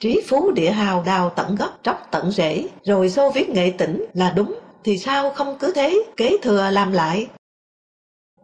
[0.00, 4.04] Trí phú địa hào đào tận gốc tróc tận rễ, rồi xô viết nghệ tỉnh
[4.14, 7.26] là đúng, thì sao không cứ thế kế thừa làm lại?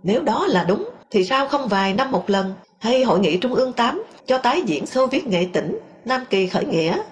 [0.02, 3.54] Nếu đó là đúng, thì sao không vài năm một lần hay Hội nghị Trung
[3.54, 7.02] ương 8 cho tái diễn Xô viết nghệ tỉnh Nam Kỳ khởi nghĩa.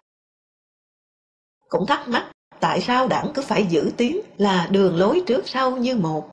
[1.69, 5.77] Cũng thắc mắc tại sao đảng cứ phải giữ tiếng là đường lối trước sau
[5.77, 6.31] như một.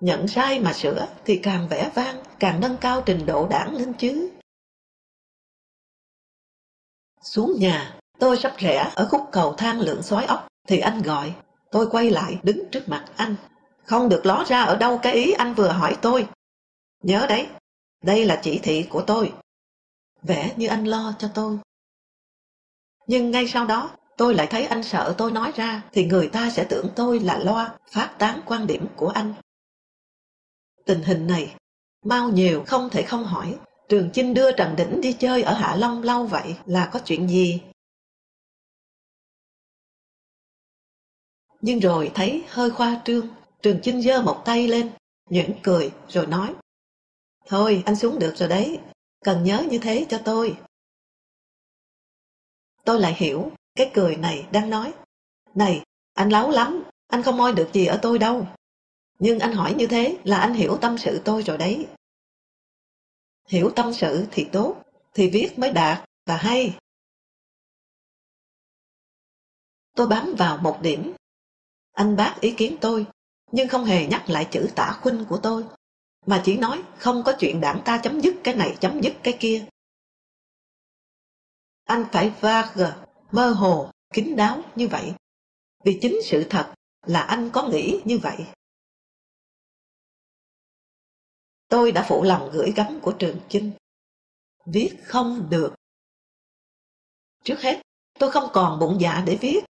[0.00, 3.92] Nhận sai mà sửa thì càng vẽ vang, càng nâng cao trình độ đảng lên
[3.98, 4.30] chứ.
[7.22, 11.34] Xuống nhà, tôi sắp rẽ ở khúc cầu thang lượng xoái ốc, thì anh gọi.
[11.70, 13.36] Tôi quay lại đứng trước mặt anh.
[13.84, 16.28] Không được ló ra ở đâu cái ý anh vừa hỏi tôi.
[17.02, 17.46] Nhớ đấy,
[18.02, 19.32] đây là chỉ thị của tôi
[20.22, 21.58] vẻ như anh lo cho tôi.
[23.06, 26.50] Nhưng ngay sau đó, tôi lại thấy anh sợ tôi nói ra thì người ta
[26.50, 29.34] sẽ tưởng tôi là loa phát tán quan điểm của anh.
[30.84, 31.54] Tình hình này,
[32.04, 33.58] mau nhiều không thể không hỏi,
[33.88, 37.28] Trường Chinh đưa Trần Đỉnh đi chơi ở Hạ Long lâu vậy là có chuyện
[37.28, 37.62] gì?
[41.60, 43.28] Nhưng rồi thấy hơi khoa trương,
[43.62, 44.90] Trường Chinh giơ một tay lên,
[45.30, 46.54] nhuyễn cười rồi nói
[47.46, 48.78] Thôi anh xuống được rồi đấy,
[49.24, 50.58] cần nhớ như thế cho tôi.
[52.84, 54.94] Tôi lại hiểu, cái cười này đang nói.
[55.54, 55.82] Này,
[56.14, 58.46] anh láo lắm, anh không moi được gì ở tôi đâu.
[59.18, 61.86] Nhưng anh hỏi như thế là anh hiểu tâm sự tôi rồi đấy.
[63.48, 64.82] Hiểu tâm sự thì tốt,
[65.14, 66.78] thì viết mới đạt và hay.
[69.96, 71.12] Tôi bám vào một điểm.
[71.92, 73.06] Anh bác ý kiến tôi,
[73.52, 75.64] nhưng không hề nhắc lại chữ tả khuynh của tôi
[76.26, 79.36] mà chỉ nói không có chuyện đảng ta chấm dứt cái này chấm dứt cái
[79.40, 79.66] kia.
[81.84, 82.92] Anh phải vague,
[83.32, 85.14] mơ hồ, kín đáo như vậy,
[85.84, 86.74] vì chính sự thật
[87.06, 88.36] là anh có nghĩ như vậy.
[91.68, 93.72] Tôi đã phụ lòng gửi gắm của Trường Chinh.
[94.66, 95.74] Viết không được.
[97.44, 97.82] Trước hết,
[98.18, 99.64] tôi không còn bụng dạ để viết.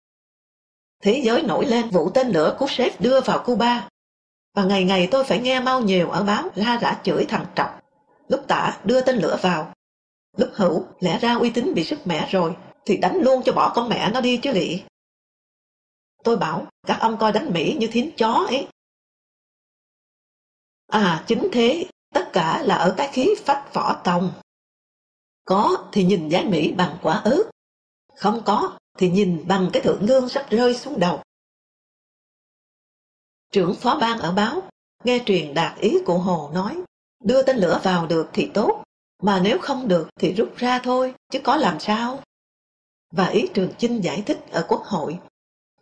[1.03, 3.88] Thế giới nổi lên vụ tên lửa của sếp đưa vào Cuba
[4.55, 7.70] và ngày ngày tôi phải nghe mau nhiều ở báo la rã chửi thằng Trọng.
[8.28, 9.72] Lúc tả đưa tên lửa vào.
[10.36, 13.72] Lúc hữu lẽ ra uy tín bị sức mẻ rồi thì đánh luôn cho bỏ
[13.74, 14.82] con mẹ nó đi chứ lị.
[16.24, 18.68] Tôi bảo các ông coi đánh Mỹ như thím chó ấy.
[20.86, 24.32] À chính thế, tất cả là ở cái khí phách võ tòng.
[25.44, 27.50] Có thì nhìn giá Mỹ bằng quả ớt,
[28.16, 31.22] không có thì nhìn bằng cái thượng lương sắp rơi xuống đầu.
[33.53, 34.62] Trưởng phó ban ở báo,
[35.05, 36.82] nghe truyền đạt ý của Hồ nói,
[37.24, 38.82] đưa tên lửa vào được thì tốt,
[39.22, 42.22] mà nếu không được thì rút ra thôi, chứ có làm sao.
[43.11, 45.18] Và ý Trường Chinh giải thích ở quốc hội,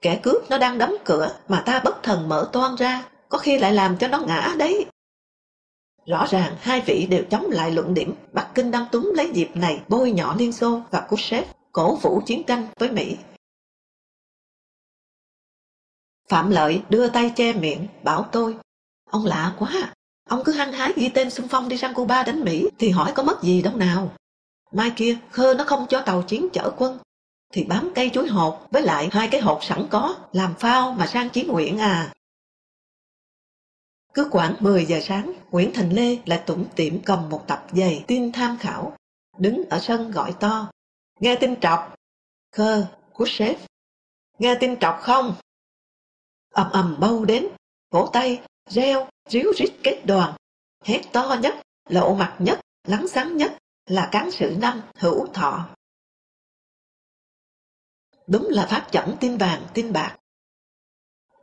[0.00, 3.58] kẻ cướp nó đang đóng cửa mà ta bất thần mở toan ra, có khi
[3.58, 4.86] lại làm cho nó ngã đấy.
[6.06, 9.50] Rõ ràng hai vị đều chống lại luận điểm Bắc Kinh đang túm lấy dịp
[9.54, 13.16] này bôi nhọ Liên Xô và Khrushchev cổ vũ chiến tranh với Mỹ
[16.30, 18.56] Phạm Lợi đưa tay che miệng, bảo tôi.
[19.10, 19.94] Ông lạ quá,
[20.28, 23.12] ông cứ hăng hái ghi tên xung phong đi sang Cuba đánh Mỹ thì hỏi
[23.14, 24.12] có mất gì đâu nào.
[24.72, 26.98] Mai kia, khơ nó không cho tàu chiến chở quân,
[27.52, 31.06] thì bám cây chuối hột với lại hai cái hột sẵn có, làm phao mà
[31.06, 32.12] sang chiến nguyện à.
[34.14, 38.04] Cứ khoảng 10 giờ sáng, Nguyễn Thành Lê lại tủm tỉm cầm một tập giày
[38.06, 38.96] tin tham khảo,
[39.38, 40.70] đứng ở sân gọi to.
[41.20, 41.94] Nghe tin trọc.
[42.52, 43.58] Khơ, của sếp.
[44.38, 45.34] Nghe tin trọc không?
[46.50, 47.46] Ầm ầm bâu đến,
[47.90, 50.34] vỗ tay, reo, ríu rít kết đoàn.
[50.84, 51.54] hét to nhất,
[51.88, 55.68] lộ mặt nhất, lắng sáng nhất là cán sự năm hữu thọ.
[58.26, 60.16] Đúng là pháp chẩn tin vàng tin bạc.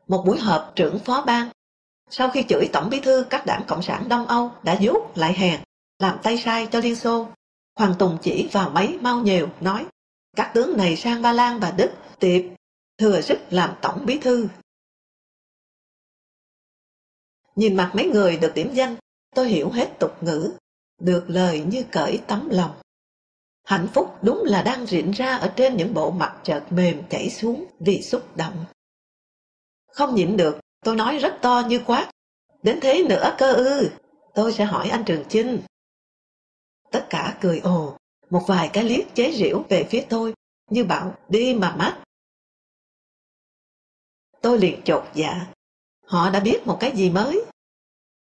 [0.07, 1.49] Một buổi họp trưởng phó ban,
[2.09, 5.33] sau khi chửi Tổng bí thư các đảng Cộng sản Đông Âu đã dốt lại
[5.33, 5.61] hèn,
[5.99, 7.27] làm tay sai cho Liên Xô,
[7.75, 9.85] Hoàng Tùng chỉ vào máy mau nhiều, nói
[10.35, 12.41] các tướng này sang Ba Lan và Đức tiệp
[12.97, 14.47] thừa sức làm tổng bí thư.
[17.57, 18.95] Nhìn mặt mấy người được điểm danh,
[19.35, 20.51] tôi hiểu hết tục ngữ,
[21.01, 22.71] được lời như cởi tấm lòng.
[23.63, 27.29] Hạnh phúc đúng là đang rịn ra ở trên những bộ mặt chợt mềm chảy
[27.29, 28.65] xuống vì xúc động.
[29.87, 32.11] Không nhịn được, tôi nói rất to như quát.
[32.63, 33.89] Đến thế nữa cơ ư,
[34.35, 35.61] tôi sẽ hỏi anh Trường Chinh.
[36.91, 37.97] Tất cả cười ồ,
[38.29, 40.33] một vài cái liếc chế giễu về phía tôi,
[40.69, 42.03] như bảo đi mà mắt.
[44.41, 45.47] Tôi liền chột dạ.
[46.05, 47.45] Họ đã biết một cái gì mới.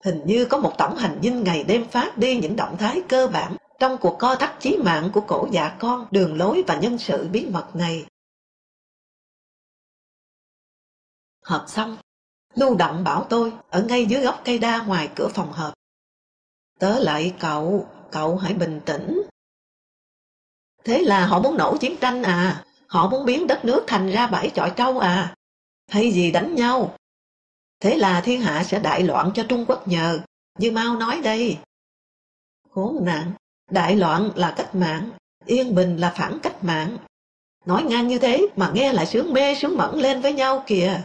[0.04, 3.26] Hình như có một tổng hành dinh ngày đêm phát đi những động thái cơ
[3.26, 6.98] bản trong cuộc co thắt chí mạng của cổ dạ con, đường lối và nhân
[6.98, 8.06] sự bí mật này.
[11.42, 11.96] Hợp xong,
[12.54, 15.72] Lưu Động bảo tôi ở ngay dưới gốc cây đa ngoài cửa phòng hợp.
[16.78, 19.22] Tớ lại cậu, cậu hãy bình tĩnh.
[20.84, 22.64] Thế là họ muốn nổ chiến tranh à?
[22.86, 25.34] Họ muốn biến đất nước thành ra bãi chọi trâu à?
[25.88, 26.96] Hay gì đánh nhau?
[27.80, 30.20] Thế là thiên hạ sẽ đại loạn cho Trung Quốc nhờ,
[30.58, 31.58] như Mao nói đây.
[32.70, 33.32] Khốn nạn,
[33.70, 35.10] đại loạn là cách mạng,
[35.46, 36.98] yên bình là phản cách mạng.
[37.64, 41.02] Nói ngang như thế mà nghe lại sướng mê sướng mẫn lên với nhau kìa.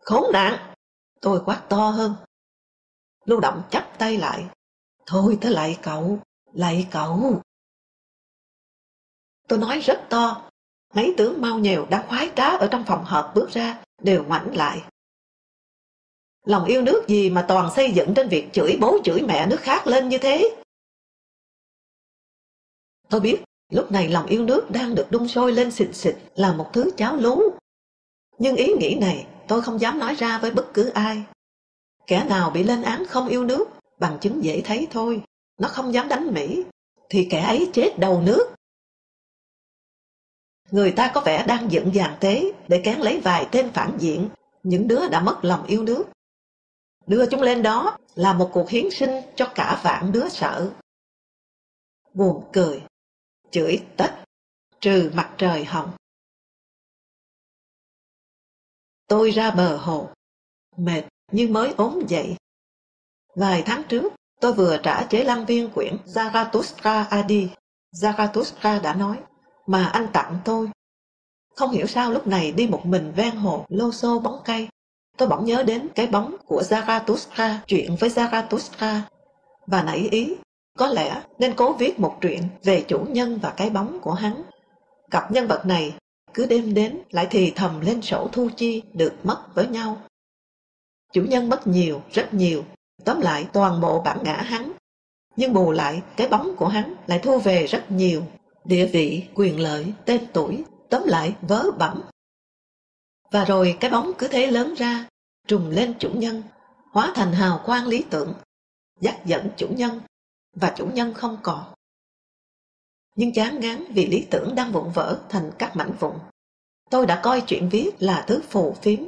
[0.00, 0.74] Khốn nạn!
[1.20, 2.14] Tôi quát to hơn.
[3.24, 4.46] Lưu động chắp tay lại.
[5.06, 6.18] Thôi tớ lại cậu,
[6.52, 7.42] lại cậu.
[9.48, 10.50] Tôi nói rất to.
[10.94, 14.56] Mấy tướng mau nhiều đang khoái trá ở trong phòng họp bước ra, đều ngoảnh
[14.56, 14.82] lại.
[16.44, 19.60] Lòng yêu nước gì mà toàn xây dựng trên việc chửi bố chửi mẹ nước
[19.60, 20.56] khác lên như thế?
[23.08, 23.42] Tôi biết,
[23.72, 26.90] lúc này lòng yêu nước đang được đun sôi lên xịt xịt là một thứ
[26.96, 27.42] cháo lú.
[28.38, 31.22] Nhưng ý nghĩ này tôi không dám nói ra với bất cứ ai.
[32.06, 33.64] Kẻ nào bị lên án không yêu nước,
[33.98, 35.22] bằng chứng dễ thấy thôi,
[35.60, 36.64] nó không dám đánh Mỹ,
[37.08, 38.54] thì kẻ ấy chết đầu nước.
[40.70, 44.28] Người ta có vẻ đang dựng dàn tế để kén lấy vài tên phản diện,
[44.62, 46.04] những đứa đã mất lòng yêu nước.
[47.06, 50.72] Đưa chúng lên đó là một cuộc hiến sinh cho cả vạn đứa sợ.
[52.14, 52.82] Buồn cười,
[53.50, 54.24] chửi tất,
[54.80, 55.90] trừ mặt trời hồng.
[59.06, 60.10] Tôi ra bờ hồ,
[60.76, 61.02] mệt
[61.32, 62.36] như mới ốm dậy.
[63.34, 67.48] Vài tháng trước, tôi vừa trả chế lăng viên quyển Zarathustra Adi.
[67.92, 69.20] Zarathustra đã nói,
[69.66, 70.70] mà anh tặng tôi.
[71.56, 74.68] Không hiểu sao lúc này đi một mình ven hồ lô xô bóng cây,
[75.16, 79.00] tôi bỗng nhớ đến cái bóng của Zarathustra, chuyện với Zarathustra,
[79.66, 80.34] và nảy ý,
[80.78, 84.42] có lẽ nên cố viết một truyện về chủ nhân và cái bóng của hắn.
[85.10, 85.94] Cặp nhân vật này
[86.34, 89.96] cứ đêm đến lại thì thầm lên sổ thu chi được mất với nhau.
[91.12, 92.64] Chủ nhân mất nhiều, rất nhiều,
[93.04, 94.72] tóm lại toàn bộ bản ngã hắn.
[95.36, 98.22] Nhưng bù lại, cái bóng của hắn lại thu về rất nhiều,
[98.64, 102.02] địa vị, quyền lợi, tên tuổi, tóm lại vớ bẩm.
[103.34, 105.08] Và rồi cái bóng cứ thế lớn ra,
[105.48, 106.42] trùng lên chủ nhân,
[106.90, 108.34] hóa thành hào quang lý tưởng,
[109.00, 110.00] dắt dẫn chủ nhân,
[110.56, 111.74] và chủ nhân không còn
[113.16, 116.18] nhưng chán ngán vì lý tưởng đang vụn vỡ thành các mảnh vụn.
[116.90, 118.98] Tôi đã coi chuyện viết là thứ phù phiếm,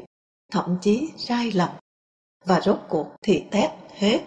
[0.52, 1.70] thậm chí sai lầm,
[2.44, 4.26] và rốt cuộc thì tét hết.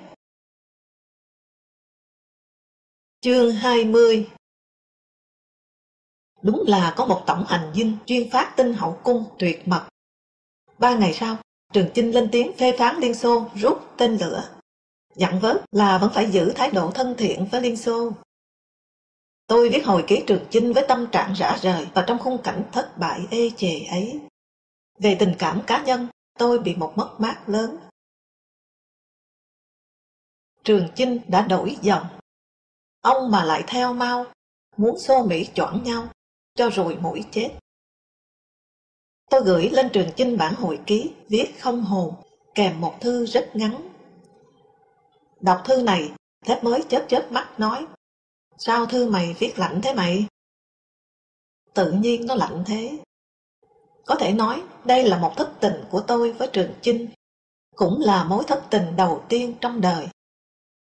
[3.22, 4.30] Chương 20
[6.42, 9.89] Đúng là có một tổng hành dinh chuyên phát tin hậu cung tuyệt mật.
[10.80, 11.38] Ba ngày sau,
[11.74, 14.50] Trường Chinh lên tiếng phê phán Liên Xô rút tên lửa.
[15.16, 18.12] Dặn vớt là vẫn phải giữ thái độ thân thiện với Liên Xô
[19.48, 22.64] Tôi viết hồi ký Trường Chinh với tâm trạng rã rời và trong khung cảnh
[22.72, 24.20] thất bại ê chề ấy.
[25.00, 26.08] Về tình cảm cá nhân,
[26.38, 27.78] tôi bị một mất mát lớn.
[30.64, 32.08] Trường Chinh đã đổi dòng.
[33.02, 34.26] Ông mà lại theo mau,
[34.78, 36.08] muốn xô Mỹ chọn nhau,
[36.56, 37.50] cho rồi mũi chết.
[39.30, 42.14] Tôi gửi lên Trường Chinh bản hồi ký, viết không hồn,
[42.56, 43.90] kèm một thư rất ngắn.
[45.40, 46.12] Đọc thư này,
[46.46, 47.86] thép mới chớp chớp mắt nói,
[48.58, 50.26] Sao thư mày viết lạnh thế mày?
[51.74, 53.00] Tự nhiên nó lạnh thế.
[54.06, 57.10] Có thể nói đây là một thất tình của tôi với Trường Chinh,
[57.76, 60.08] cũng là mối thất tình đầu tiên trong đời.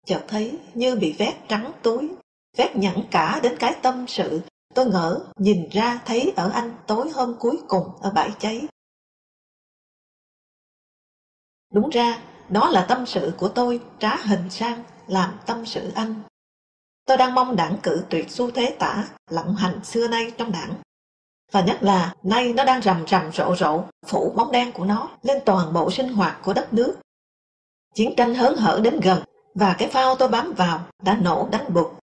[0.06, 2.08] Chợt thấy như bị vét trắng túi,
[2.56, 4.40] vét nhẵn cả đến cái tâm sự
[4.74, 8.66] tôi ngỡ nhìn ra thấy ở anh tối hôm cuối cùng ở bãi cháy.
[11.72, 16.14] Đúng ra, đó là tâm sự của tôi trá hình sang làm tâm sự anh.
[17.06, 20.74] Tôi đang mong đảng cử tuyệt xu thế tả, lộng hành xưa nay trong đảng.
[21.52, 25.10] Và nhất là nay nó đang rầm rầm rộ rộ, phủ bóng đen của nó
[25.22, 26.96] lên toàn bộ sinh hoạt của đất nước.
[27.94, 29.22] Chiến tranh hớn hở đến gần,
[29.54, 32.03] và cái phao tôi bám vào đã nổ đánh bụt.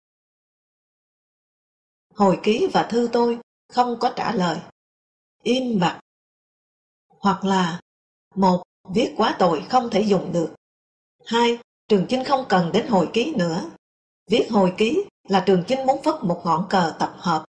[2.17, 3.39] Hồi ký và thư tôi
[3.73, 4.59] không có trả lời.
[5.43, 6.01] Im bặt.
[7.09, 7.81] Hoặc là
[8.35, 8.63] một
[8.95, 10.55] Viết quá tội không thể dùng được.
[11.25, 13.71] hai Trường Chinh không cần đến hồi ký nữa.
[14.31, 17.45] Viết hồi ký là Trường Chinh muốn phất một ngọn cờ tập hợp.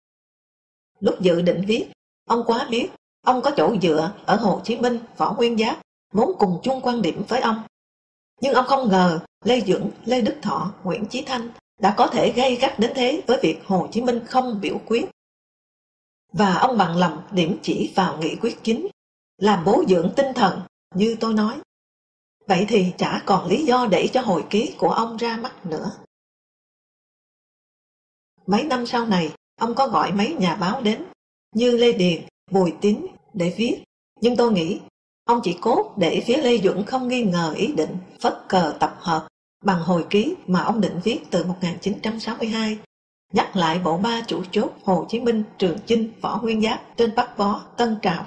[0.99, 1.87] Lúc dự định viết,
[2.25, 2.89] ông quá biết
[3.21, 5.81] ông có chỗ dựa ở Hồ Chí Minh, Võ Nguyên Giáp,
[6.13, 7.63] muốn cùng chung quan điểm với ông.
[8.41, 11.49] Nhưng ông không ngờ Lê Duẩn, Lê Đức Thọ, Nguyễn Chí Thanh
[11.83, 15.05] đã có thể gây gắt đến thế với việc Hồ Chí Minh không biểu quyết.
[16.33, 18.87] Và ông bằng lòng điểm chỉ vào nghị quyết chính,
[19.37, 20.61] làm bố dưỡng tinh thần
[20.95, 21.59] như tôi nói.
[22.47, 25.91] Vậy thì chả còn lý do để cho hồi ký của ông ra mắt nữa.
[28.45, 31.05] Mấy năm sau này, ông có gọi mấy nhà báo đến,
[31.55, 33.83] như Lê Điền, Bùi Tín, để viết.
[34.21, 34.79] Nhưng tôi nghĩ,
[35.23, 38.95] ông chỉ cốt để phía Lê Duẩn không nghi ngờ ý định phất cờ tập
[38.99, 39.27] hợp
[39.63, 42.77] bằng hồi ký mà ông định viết từ 1962,
[43.33, 47.15] nhắc lại bộ ba chủ chốt Hồ Chí Minh, Trường Chinh, Võ Nguyên Giáp trên
[47.15, 48.25] Bắc Bó, Tân Trào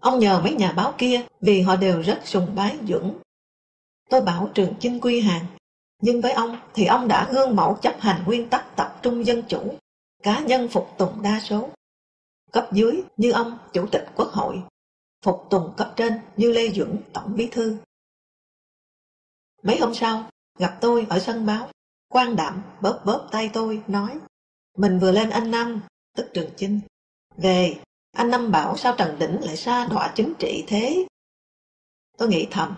[0.00, 3.18] Ông nhờ mấy nhà báo kia vì họ đều rất sùng bái Dũng.
[4.10, 5.46] Tôi bảo Trường Chinh quy hàng,
[6.02, 9.42] nhưng với ông thì ông đã gương mẫu chấp hành nguyên tắc tập trung dân
[9.48, 9.74] chủ,
[10.22, 11.68] cá nhân phục tùng đa số.
[12.52, 14.62] Cấp dưới như ông Chủ tịch Quốc hội,
[15.24, 17.76] phục tùng cấp trên như Lê Duẩn Tổng Bí Thư.
[19.62, 20.28] Mấy hôm sau,
[20.58, 21.68] gặp tôi ở sân báo,
[22.08, 24.18] quan đảm bóp bóp tay tôi, nói
[24.78, 25.82] Mình vừa lên anh Năm,
[26.16, 26.80] tức Trường Chinh,
[27.36, 27.76] về
[28.12, 31.06] anh Năm bảo sao Trần Đỉnh lại xa đọa chính trị thế?
[32.18, 32.74] Tôi nghĩ thầm,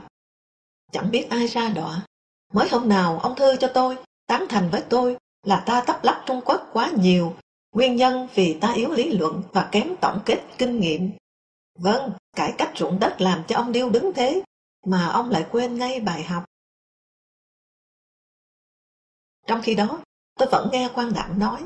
[0.93, 2.07] chẳng biết ai xa đọa.
[2.53, 3.97] Mới hôm nào ông thư cho tôi,
[4.27, 7.37] tán thành với tôi là ta tắp lắp Trung Quốc quá nhiều,
[7.75, 11.11] nguyên nhân vì ta yếu lý luận và kém tổng kết kinh nghiệm.
[11.79, 14.43] Vâng, cải cách ruộng đất làm cho ông điêu đứng thế,
[14.87, 16.45] mà ông lại quên ngay bài học.
[19.47, 20.03] Trong khi đó,
[20.35, 21.63] tôi vẫn nghe quan đạm nói,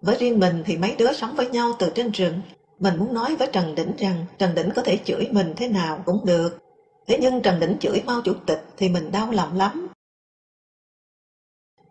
[0.00, 2.42] với riêng mình thì mấy đứa sống với nhau từ trên rừng
[2.78, 6.02] mình muốn nói với Trần Đỉnh rằng Trần Đỉnh có thể chửi mình thế nào
[6.06, 6.58] cũng được.
[7.06, 9.88] Thế nhưng Trần Đỉnh chửi mau Chủ tịch thì mình đau lòng lắm.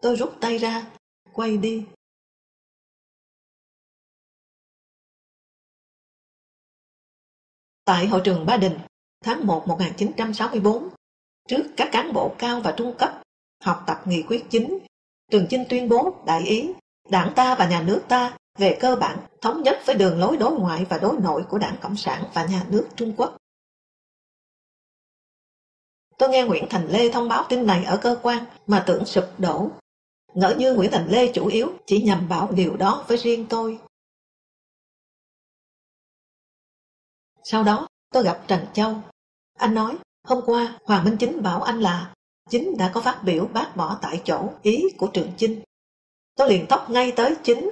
[0.01, 0.85] Tôi rút tay ra,
[1.33, 1.85] quay đi.
[7.85, 8.79] Tại hội trường Ba Đình,
[9.23, 10.89] tháng 1 1964,
[11.47, 13.21] trước các cán bộ cao và trung cấp
[13.63, 14.79] học tập nghị quyết chính,
[15.33, 16.69] Trường Chinh tuyên bố đại ý,
[17.09, 20.51] đảng ta và nhà nước ta về cơ bản thống nhất với đường lối đối
[20.51, 23.37] ngoại và đối nội của Đảng Cộng sản và nhà nước Trung Quốc.
[26.17, 29.23] Tôi nghe Nguyễn Thành Lê thông báo tin này ở cơ quan mà tưởng sụp
[29.37, 29.69] đổ.
[30.33, 33.79] Ngỡ như Nguyễn Thành Lê chủ yếu chỉ nhằm bảo điều đó với riêng tôi.
[37.43, 38.95] Sau đó tôi gặp Trần Châu.
[39.53, 42.13] Anh nói hôm qua Hoàng Minh Chính bảo anh là
[42.49, 45.61] Chính đã có phát biểu bác bỏ tại chỗ ý của Trường Chinh.
[46.35, 47.71] Tôi liền tóc ngay tới Chính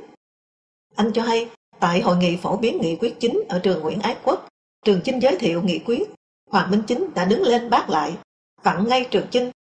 [0.96, 1.50] anh cho hay,
[1.80, 4.48] tại hội nghị phổ biến nghị quyết chính ở trường Nguyễn Ái Quốc,
[4.86, 6.10] Trường Chinh giới thiệu nghị quyết,
[6.50, 8.18] Hoàng Minh Chính đã đứng lên bác lại,
[8.64, 9.52] vặn ngay Trường Chinh.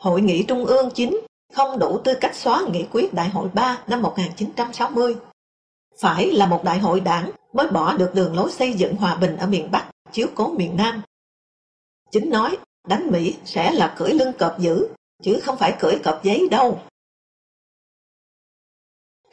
[0.00, 1.20] Hội nghị Trung ương chính
[1.52, 5.16] không đủ tư cách xóa nghị quyết Đại hội 3 năm 1960.
[6.00, 9.36] Phải là một đại hội đảng mới bỏ được đường lối xây dựng hòa bình
[9.36, 11.02] ở miền Bắc, chiếu cố miền Nam.
[12.10, 14.88] Chính nói, đánh Mỹ sẽ là cưỡi lưng cọp dữ,
[15.22, 16.82] chứ không phải cưỡi cọp giấy đâu.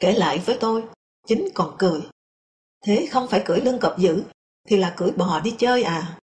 [0.00, 0.84] Kể lại với tôi,
[1.28, 2.08] Chính còn cười.
[2.84, 4.24] Thế không phải cưỡi lưng cọp dữ,
[4.68, 6.18] thì là cưỡi bò đi chơi à.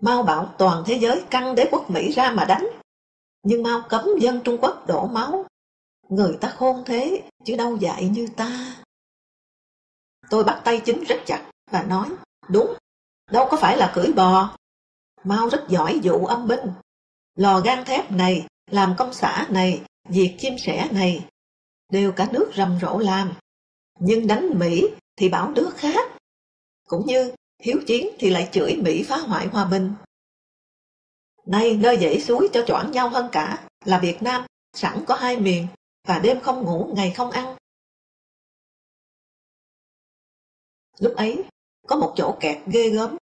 [0.00, 2.66] Mao bảo toàn thế giới căng đế quốc Mỹ ra mà đánh.
[3.42, 5.44] Nhưng Mao cấm dân Trung Quốc đổ máu.
[6.08, 8.76] Người ta khôn thế, chứ đâu dạy như ta.
[10.30, 12.08] Tôi bắt tay chính rất chặt và nói,
[12.48, 12.74] đúng,
[13.30, 14.56] đâu có phải là cưỡi bò.
[15.24, 16.72] Mao rất giỏi vụ âm binh.
[17.34, 21.26] Lò gan thép này, làm công xã này, diệt chim sẻ này,
[21.88, 23.34] đều cả nước rầm rộ làm
[24.00, 24.84] nhưng đánh Mỹ
[25.16, 26.10] thì bảo nước khác.
[26.86, 29.94] Cũng như hiếu chiến thì lại chửi Mỹ phá hoại hòa bình.
[31.46, 35.36] Nay nơi dãy suối cho choảng nhau hơn cả là Việt Nam sẵn có hai
[35.36, 35.66] miền
[36.08, 37.56] và đêm không ngủ ngày không ăn.
[40.98, 41.44] Lúc ấy
[41.86, 43.16] có một chỗ kẹt ghê gớm.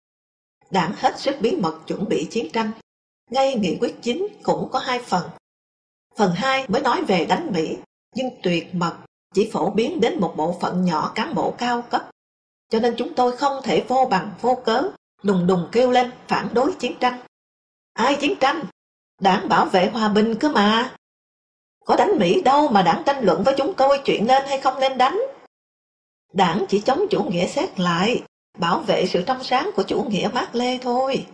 [0.73, 2.71] Đảng hết sức bí mật chuẩn bị chiến tranh.
[3.31, 5.31] Ngay nghị quyết chính cũng có hai phần.
[6.17, 7.77] Phần hai mới nói về đánh Mỹ,
[8.15, 8.97] nhưng tuyệt mật
[9.35, 12.11] chỉ phổ biến đến một bộ phận nhỏ cán bộ cao cấp.
[12.71, 14.91] Cho nên chúng tôi không thể vô bằng vô cớ,
[15.23, 17.21] đùng đùng kêu lên phản đối chiến tranh.
[17.93, 18.65] Ai chiến tranh?
[19.21, 20.95] Đảng bảo vệ hòa bình cơ mà.
[21.85, 24.81] Có đánh Mỹ đâu mà đảng tranh luận với chúng tôi chuyện nên hay không
[24.81, 25.21] nên đánh.
[26.33, 28.23] Đảng chỉ chống chủ nghĩa xét lại,
[28.59, 31.27] bảo vệ sự trong sáng của chủ nghĩa Mác Lê thôi.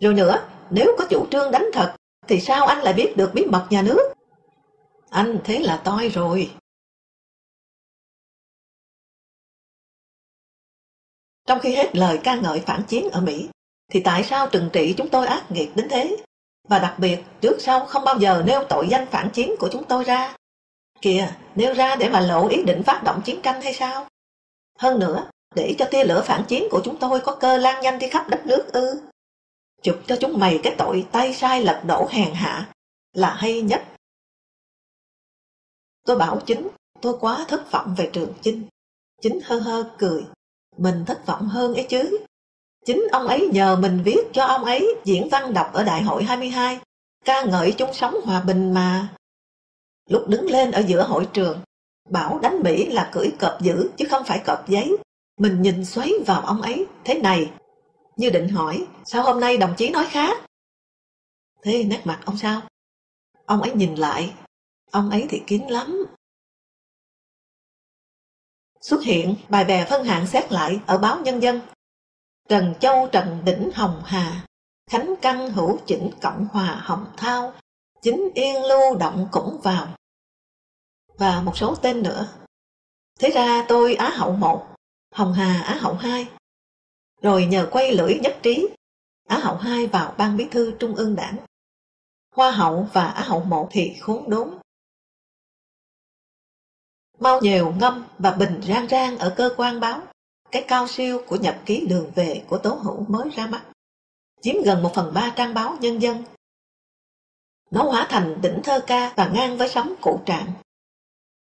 [0.00, 1.94] Rồi nữa, nếu có chủ trương đánh thật,
[2.28, 4.12] thì sao anh lại biết được bí mật nhà nước?
[5.10, 6.50] Anh thế là toi rồi.
[11.46, 13.48] Trong khi hết lời ca ngợi phản chiến ở Mỹ,
[13.90, 16.16] thì tại sao trừng trị chúng tôi ác nghiệt đến thế?
[16.68, 19.84] Và đặc biệt, trước sau không bao giờ nêu tội danh phản chiến của chúng
[19.84, 20.36] tôi ra.
[21.00, 24.06] Kìa, nêu ra để mà lộ ý định phát động chiến tranh hay sao?
[24.82, 27.98] Hơn nữa, để cho tia lửa phản chiến của chúng tôi có cơ lan nhanh
[27.98, 29.00] đi khắp đất nước ư.
[29.82, 32.72] Chụp cho chúng mày cái tội tay sai lật đổ hèn hạ
[33.12, 33.84] là hay nhất.
[36.04, 36.68] Tôi bảo chính,
[37.00, 38.66] tôi quá thất vọng về trường chinh.
[39.20, 40.24] Chính hơ hơ cười,
[40.76, 42.18] mình thất vọng hơn ấy chứ.
[42.84, 46.24] Chính ông ấy nhờ mình viết cho ông ấy diễn văn đọc ở Đại hội
[46.24, 46.80] 22,
[47.24, 49.08] ca ngợi chung sống hòa bình mà.
[50.08, 51.60] Lúc đứng lên ở giữa hội trường,
[52.12, 54.96] bảo đánh Mỹ là cưỡi cọp dữ chứ không phải cọp giấy.
[55.38, 57.50] Mình nhìn xoáy vào ông ấy, thế này,
[58.16, 60.36] như định hỏi, sao hôm nay đồng chí nói khác?
[61.62, 62.60] Thế nét mặt ông sao?
[63.46, 64.34] Ông ấy nhìn lại,
[64.90, 66.06] ông ấy thì kín lắm.
[68.80, 71.60] Xuất hiện bài bè phân hạng xét lại ở báo Nhân dân
[72.48, 74.46] Trần Châu Trần Đỉnh Hồng Hà,
[74.90, 77.52] Khánh Căn Hữu Chỉnh Cộng Hòa Hồng Thao,
[78.02, 79.88] Chính Yên Lưu Động cũng vào.
[81.18, 82.28] Và một số tên nữa.
[83.18, 84.66] Thế ra tôi Á Hậu 1,
[85.14, 86.26] Hồng Hà Á Hậu 2.
[87.22, 88.68] Rồi nhờ quay lưỡi nhất trí,
[89.28, 91.36] Á Hậu 2 vào ban bí thư Trung ương đảng.
[92.34, 94.58] Hoa Hậu và Á Hậu 1 thì khốn đốn.
[97.18, 100.02] Mau nhiều ngâm và bình rang rang ở cơ quan báo
[100.50, 103.62] cái cao siêu của nhật ký đường về của Tố Hữu mới ra mắt,
[104.40, 106.24] chiếm gần một phần ba trang báo nhân dân.
[107.70, 110.52] Nó hóa thành đỉnh thơ ca và ngang với sóng cụ trạng.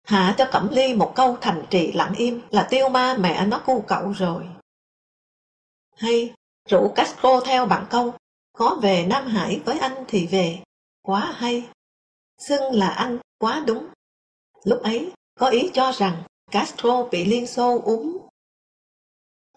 [0.04, 3.62] Hạ cho Cẩm Ly một câu thành trì lặng im là tiêu ma mẹ nó
[3.66, 4.48] cu cậu rồi.
[5.96, 6.34] Hay
[6.70, 8.14] rủ Castro theo bạn câu,
[8.54, 10.64] có về Nam Hải với anh thì về,
[11.02, 11.70] quá hay.
[12.38, 13.88] Xưng là anh quá đúng.
[14.64, 18.18] Lúc ấy có ý cho rằng Castro bị Liên Xô úm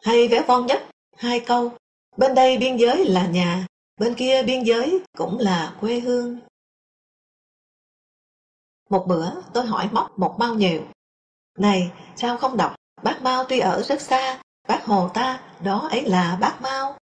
[0.02, 1.72] hay véo von nhất, hai câu.
[2.16, 3.66] Bên đây biên giới là nhà,
[4.00, 6.40] bên kia biên giới cũng là quê hương.
[8.94, 10.82] Một bữa tôi hỏi móc một bao nhiều.
[11.58, 12.74] Này, sao không đọc?
[13.02, 16.98] Bác Mao tuy ở rất xa, bác Hồ ta, đó ấy là bác Mao.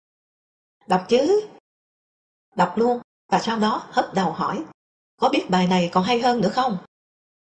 [0.87, 1.47] Đọc chứ?
[2.55, 3.01] Đọc luôn,
[3.31, 4.63] và sau đó hất đầu hỏi.
[5.17, 6.77] Có biết bài này còn hay hơn nữa không?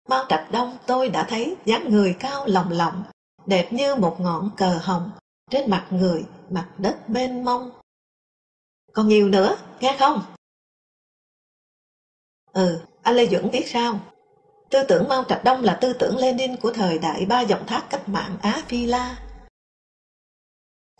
[0.08, 3.04] Mao Trạch Đông tôi đã thấy dáng người cao lồng lộng,
[3.46, 5.10] đẹp như một ngọn cờ hồng,
[5.50, 7.70] trên mặt người, mặt đất mênh mông.
[8.92, 10.22] Còn nhiều nữa, nghe không?
[12.52, 14.00] Ừ, anh Lê Duẩn biết sao?
[14.74, 17.86] Tư tưởng Mao Trạch Đông là tư tưởng Lenin của thời đại ba dòng thác
[17.90, 19.22] cách mạng Á Phi La.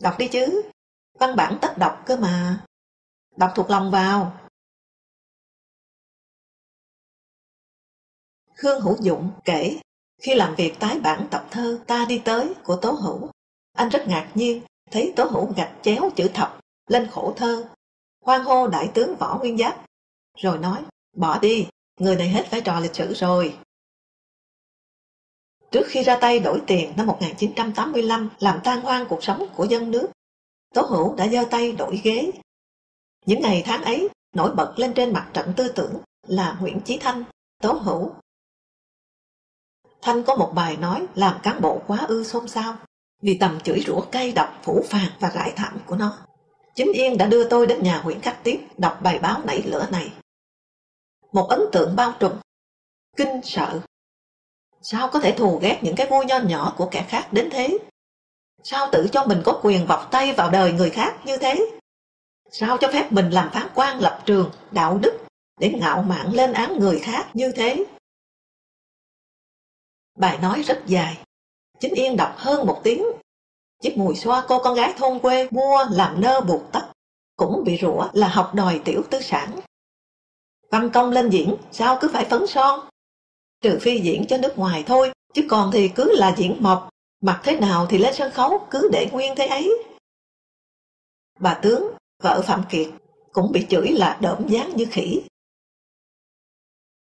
[0.01, 0.63] Đọc đi chứ,
[1.19, 2.65] văn bản tất đọc cơ mà.
[3.37, 4.41] Đọc thuộc lòng vào.
[8.55, 9.81] Khương Hữu Dụng kể,
[10.23, 13.31] khi làm việc tái bản tập thơ Ta đi tới của Tố Hữu,
[13.73, 17.69] anh rất ngạc nhiên, thấy Tố Hữu gạch chéo chữ thập lên khổ thơ.
[18.25, 19.85] Hoan hô đại tướng Võ Nguyên Giáp.
[20.39, 20.83] Rồi nói,
[21.17, 21.67] bỏ đi,
[22.01, 23.59] người này hết vai trò lịch sử rồi.
[25.71, 29.91] Trước khi ra tay đổi tiền năm 1985 làm tan hoang cuộc sống của dân
[29.91, 30.11] nước,
[30.75, 32.31] Tố Hữu đã giơ tay đổi ghế.
[33.27, 35.95] Những ngày tháng ấy, nổi bật lên trên mặt trận tư tưởng
[36.27, 37.25] là Nguyễn Chí Thanh,
[37.63, 38.13] Tố Hữu.
[40.03, 42.77] Thanh có một bài nói làm cán bộ quá ư xôn xao
[43.23, 46.19] vì tầm chửi rủa cay độc phủ phạt và rải thảm của nó.
[46.75, 49.87] Chính Yên đã đưa tôi đến nhà Nguyễn Khắc Tiếp đọc bài báo nảy lửa
[49.93, 50.13] này.
[51.35, 52.33] Một ấn tượng bao trùm,
[53.17, 53.81] kinh sợ.
[54.83, 57.79] Sao có thể thù ghét những cái vui nho nhỏ của kẻ khác đến thế?
[58.63, 61.71] Sao tự cho mình có quyền vọc tay vào đời người khác như thế?
[62.51, 65.19] Sao cho phép mình làm phán quan lập trường, đạo đức
[65.61, 67.85] để ngạo mạn lên án người khác như thế?
[70.19, 71.19] Bài nói rất dài,
[71.81, 73.05] Chính Yên đọc hơn một tiếng.
[73.83, 76.93] Chiếc mùi xoa cô con gái thôn quê mua làm nơ buộc tóc,
[77.37, 79.61] cũng bị rủa là học đòi tiểu tư sản.
[80.71, 82.89] Văn công lên diễn, sao cứ phải phấn son?
[83.61, 86.89] Trừ phi diễn cho nước ngoài thôi, chứ còn thì cứ là diễn mộc,
[87.21, 89.83] mặc thế nào thì lên sân khấu cứ để nguyên thế ấy.
[91.41, 91.93] Bà tướng,
[92.23, 92.89] vợ Phạm Kiệt,
[93.33, 95.23] cũng bị chửi là đỡm dáng như khỉ.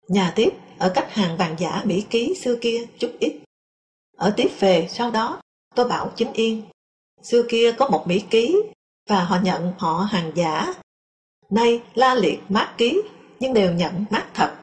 [0.09, 3.45] Nhà tiếp, ở cách hàng vàng giả Mỹ ký xưa kia chút ít
[4.17, 5.41] ở tiếp về sau đó,
[5.75, 6.63] tôi bảo chính yên.
[7.23, 8.57] Xưa kia có một Mỹ ký
[9.09, 10.75] và họ nhận họ hàng giả
[11.51, 13.03] nay la liệt mát ký,
[13.41, 14.61] nhưng đều nhận mát thật.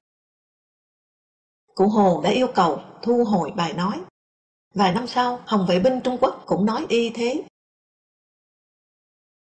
[1.75, 4.01] Cụ Hồ đã yêu cầu thu hồi bài nói.
[4.73, 7.43] Vài năm sau, Hồng vệ binh Trung Quốc cũng nói y thế.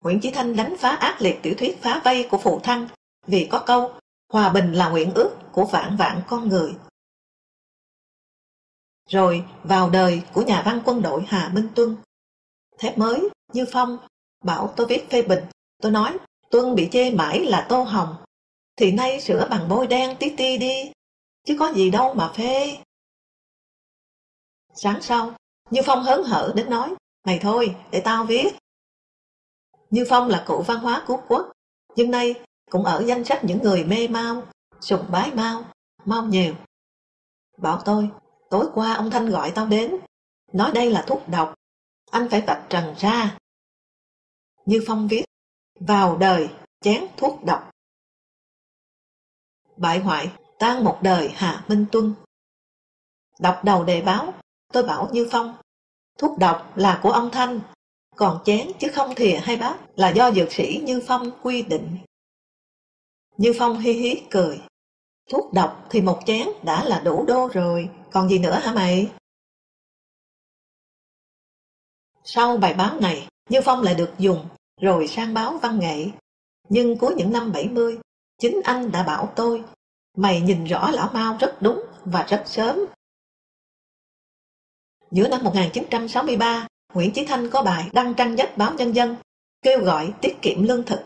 [0.03, 2.87] Nguyễn Chí Thanh đánh phá ác liệt tiểu thuyết phá vây của Phụ Thăng
[3.27, 3.91] vì có câu
[4.29, 6.75] hòa bình là nguyện ước của vạn vạn con người.
[9.09, 11.97] Rồi vào đời của nhà văn quân đội Hà Minh Tuân.
[12.77, 13.97] Thép mới, Như Phong,
[14.43, 15.43] bảo tôi viết phê bình.
[15.81, 16.17] Tôi nói,
[16.51, 18.15] Tuân bị chê mãi là tô hồng.
[18.77, 20.91] Thì nay sửa bằng bôi đen tí ti đi,
[21.43, 22.77] chứ có gì đâu mà phê.
[24.73, 25.35] Sáng sau,
[25.69, 28.55] Như Phong hớn hở đến nói, mày thôi, để tao viết.
[29.89, 31.51] Như Phong là cụ văn hóa cứu quốc,
[31.95, 32.35] nhưng nay
[32.71, 34.43] cũng ở danh sách những người mê mau,
[34.81, 35.65] sùng bái mau,
[36.05, 36.55] mau nhiều.
[37.57, 38.09] Bảo tôi,
[38.49, 39.97] tối qua ông Thanh gọi tao đến,
[40.53, 41.53] nói đây là thuốc độc,
[42.11, 43.37] anh phải vạch trần ra.
[44.65, 45.23] Như Phong viết,
[45.79, 46.49] vào đời
[46.81, 47.74] chén thuốc độc.
[49.77, 52.13] Bại hoại, tan một đời Hà Minh Tuân.
[53.39, 54.33] Đọc đầu đề báo,
[54.73, 55.57] tôi bảo Như Phong,
[56.17, 57.59] thuốc độc là của ông Thanh,
[58.15, 61.97] còn chén chứ không thìa hay bát là do dược sĩ Như Phong quy định.
[63.37, 64.61] Như Phong hi hí cười.
[65.31, 69.11] Thuốc độc thì một chén đã là đủ đô rồi, còn gì nữa hả mày?
[72.23, 74.47] Sau bài báo này, Như Phong lại được dùng,
[74.81, 76.09] rồi sang báo văn nghệ.
[76.69, 77.97] Nhưng cuối những năm 70,
[78.37, 79.63] chính anh đã bảo tôi,
[80.17, 82.79] mày nhìn rõ lão Mao rất đúng và rất sớm.
[85.11, 89.15] Giữa năm 1963, Nguyễn Chí Thanh có bài đăng trang nhất báo Nhân dân,
[89.61, 91.05] kêu gọi tiết kiệm lương thực.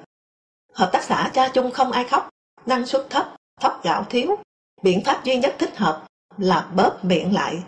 [0.73, 2.30] Hợp tác xã cha chung không ai khóc,
[2.65, 4.35] năng suất thấp, thóc gạo thiếu.
[4.81, 6.07] Biện pháp duy nhất thích hợp
[6.38, 7.64] là bóp miệng lại.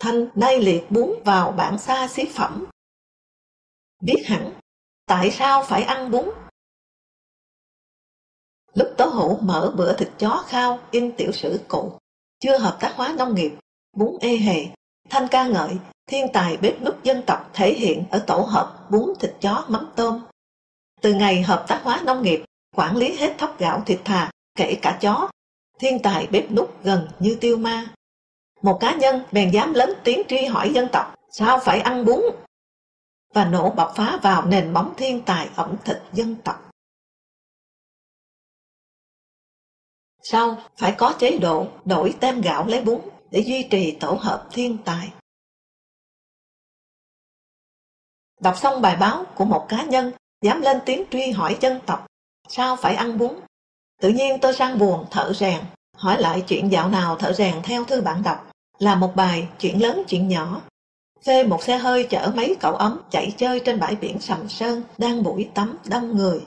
[0.00, 2.66] Thanh nay liệt bún vào bản xa xí phẩm.
[4.00, 4.52] Biết hẳn,
[5.06, 6.30] tại sao phải ăn bún?
[8.74, 11.92] Lúc Tố Hữu mở bữa thịt chó khao in tiểu sử cụ,
[12.40, 13.52] chưa hợp tác hóa nông nghiệp,
[13.96, 14.66] bún ê hề,
[15.10, 15.70] Thanh ca ngợi
[16.06, 19.88] thiên tài bếp núc dân tộc thể hiện ở tổ hợp bún thịt chó mắm
[19.96, 20.20] tôm.
[21.00, 22.44] Từ ngày hợp tác hóa nông nghiệp,
[22.76, 25.28] quản lý hết thóc gạo thịt thà, kể cả chó,
[25.78, 27.86] thiên tài bếp núc gần như tiêu ma.
[28.62, 32.20] Một cá nhân bèn dám lớn tiếng truy hỏi dân tộc, sao phải ăn bún?
[33.34, 36.63] Và nổ bọc phá vào nền móng thiên tài ẩm thực dân tộc.
[40.24, 44.48] Sau, phải có chế độ đổi tem gạo lấy bún để duy trì tổ hợp
[44.52, 45.12] thiên tài.
[48.40, 52.06] Đọc xong bài báo của một cá nhân dám lên tiếng truy hỏi dân tộc
[52.48, 53.32] sao phải ăn bún.
[54.00, 55.60] Tự nhiên tôi sang buồn thợ rèn,
[55.96, 59.82] hỏi lại chuyện dạo nào thợ rèn theo thư bạn đọc là một bài chuyện
[59.82, 60.60] lớn chuyện nhỏ.
[61.22, 64.82] Phê một xe hơi chở mấy cậu ấm chạy chơi trên bãi biển Sầm Sơn
[64.98, 66.46] đang buổi tắm đông người.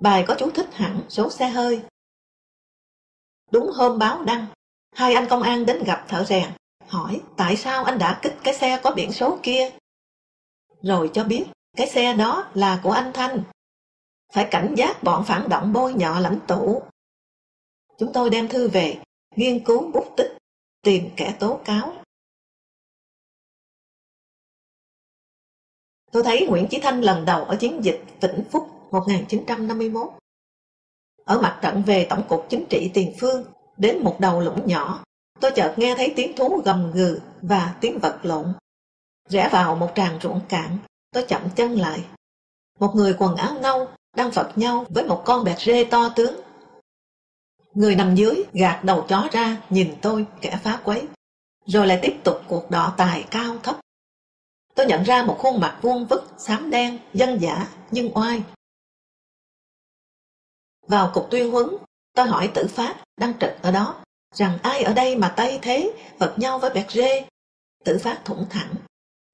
[0.00, 1.82] Bài có chú thích hẳn số xe hơi.
[3.54, 4.46] Đúng hôm báo đăng,
[4.92, 6.50] hai anh công an đến gặp thợ rèn,
[6.86, 9.70] hỏi tại sao anh đã kích cái xe có biển số kia
[10.82, 13.42] rồi cho biết cái xe đó là của anh Thanh.
[14.32, 16.82] Phải cảnh giác bọn phản động bôi nhọ lãnh tụ.
[17.98, 18.98] Chúng tôi đem thư về,
[19.36, 20.36] nghiên cứu bút tích,
[20.82, 21.94] tìm kẻ tố cáo.
[26.12, 30.23] Tôi thấy Nguyễn Chí Thanh lần đầu ở chiến dịch Vĩnh Phúc 1951.
[31.24, 33.44] Ở mặt trận về Tổng cục Chính trị Tiền Phương,
[33.76, 35.04] đến một đầu lũng nhỏ,
[35.40, 38.52] tôi chợt nghe thấy tiếng thú gầm gừ và tiếng vật lộn.
[39.28, 40.78] Rẽ vào một tràng ruộng cạn,
[41.12, 42.04] tôi chậm chân lại.
[42.78, 46.40] Một người quần áo nâu đang vật nhau với một con bẹt rê to tướng.
[47.74, 51.02] Người nằm dưới gạt đầu chó ra nhìn tôi kẻ phá quấy,
[51.66, 53.76] rồi lại tiếp tục cuộc đọ tài cao thấp.
[54.74, 58.42] Tôi nhận ra một khuôn mặt vuông vức, xám đen, dân giả nhưng oai.
[60.86, 61.66] Vào cục tuyên huấn,
[62.12, 64.04] tôi hỏi tử pháp đang trực ở đó
[64.34, 67.26] rằng ai ở đây mà tay thế vật nhau với bẹt rê.
[67.84, 68.74] Tử pháp thủng thẳng,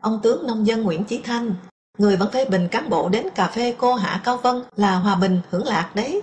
[0.01, 1.55] Ông tướng nông dân Nguyễn Chí Thanh,
[1.98, 5.16] người vẫn phê bình cán bộ đến cà phê cô Hạ Cao Vân là hòa
[5.16, 6.22] bình hưởng lạc đấy.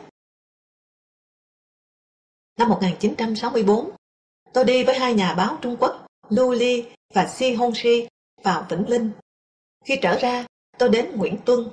[2.58, 3.92] Năm 1964,
[4.54, 8.08] tôi đi với hai nhà báo Trung Quốc, Lưu li và Si Hong Si
[8.44, 9.12] vào Vĩnh Linh.
[9.86, 10.46] Khi trở ra,
[10.78, 11.70] tôi đến Nguyễn Tuân.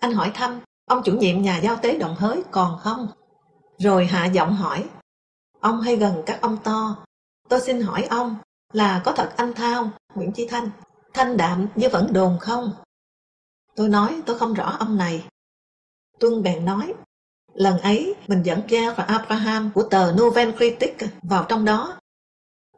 [0.00, 3.08] Anh hỏi thăm, ông chủ nhiệm nhà giao tế Đồng Hới còn không?
[3.78, 4.88] Rồi hạ giọng hỏi,
[5.60, 7.04] ông hay gần các ông to.
[7.48, 8.36] Tôi xin hỏi ông,
[8.72, 10.70] là có thật anh Thao, Nguyễn Chí Thanh
[11.14, 12.72] thanh đạm như vẫn đồn không?
[13.76, 15.24] Tôi nói tôi không rõ ông này.
[16.18, 16.94] Tuân bèn nói,
[17.54, 22.00] lần ấy mình dẫn Gia và Abraham của tờ Nouvelle Critique vào trong đó.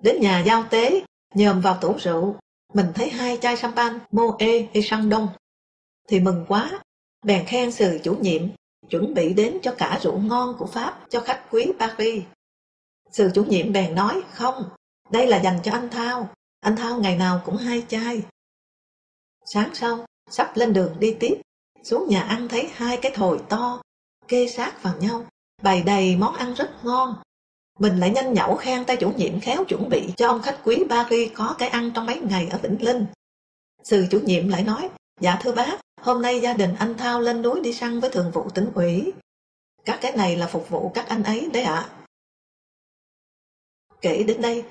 [0.01, 1.05] Đến nhà giao tế,
[1.35, 2.37] nhòm vào tủ rượu,
[2.75, 5.29] mình thấy hai chai champagne Moe hay Sang Đông.
[6.09, 6.85] Thì mừng quá,
[7.27, 8.43] bèn khen sự chủ nhiệm
[8.91, 12.23] chuẩn bị đến cho cả rượu ngon của Pháp cho khách quý Paris.
[13.13, 14.65] sự chủ nhiệm bèn nói, không,
[15.11, 16.29] đây là dành cho anh Thao,
[16.61, 18.23] anh Thao ngày nào cũng hai chai.
[19.45, 21.41] Sáng sau, sắp lên đường đi tiếp,
[21.83, 23.83] xuống nhà ăn thấy hai cái thồi to,
[24.29, 25.27] kê sát vào nhau,
[25.63, 27.15] bày đầy món ăn rất ngon.
[27.79, 30.85] Mình lại nhanh nhẩu khen tay chủ nhiệm khéo chuẩn bị cho ông khách quý
[30.91, 33.07] Paris có cái ăn trong mấy ngày ở Vĩnh Linh.
[33.85, 34.89] Sư chủ nhiệm lại nói,
[35.21, 38.31] dạ thưa bác, hôm nay gia đình anh Thao lên núi đi săn với thường
[38.35, 39.13] vụ tỉnh ủy.
[39.85, 41.91] Các cái này là phục vụ các anh ấy đấy ạ.
[44.01, 44.65] Kể đến đây,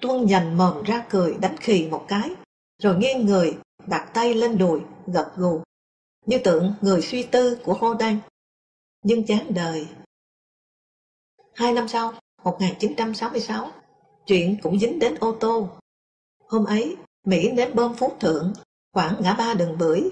[0.00, 2.30] Tuân dành mồm ra cười đánh khì một cái,
[2.82, 5.62] rồi nghiêng người, đặt tay lên đùi, gật gù,
[6.26, 8.18] như tượng người suy tư của Hô Đăng.
[9.02, 9.88] Nhưng chán đời.
[11.54, 12.12] Hai năm sau,
[12.44, 13.70] 1966,
[14.26, 15.68] chuyện cũng dính đến ô tô.
[16.44, 16.96] Hôm ấy,
[17.26, 18.52] Mỹ đến bơm Phú Thượng,
[18.92, 20.10] khoảng ngã ba đường bưởi.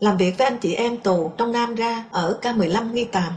[0.00, 3.32] Làm việc với anh chị em tù trong Nam ra ở K15 Nghi Tàm.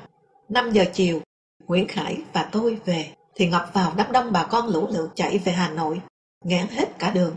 [0.49, 1.21] 5 giờ chiều,
[1.67, 5.38] Nguyễn Khải và tôi về thì ngập vào đám đông bà con lũ lượt chạy
[5.38, 6.01] về Hà Nội,
[6.45, 7.35] ngán hết cả đường.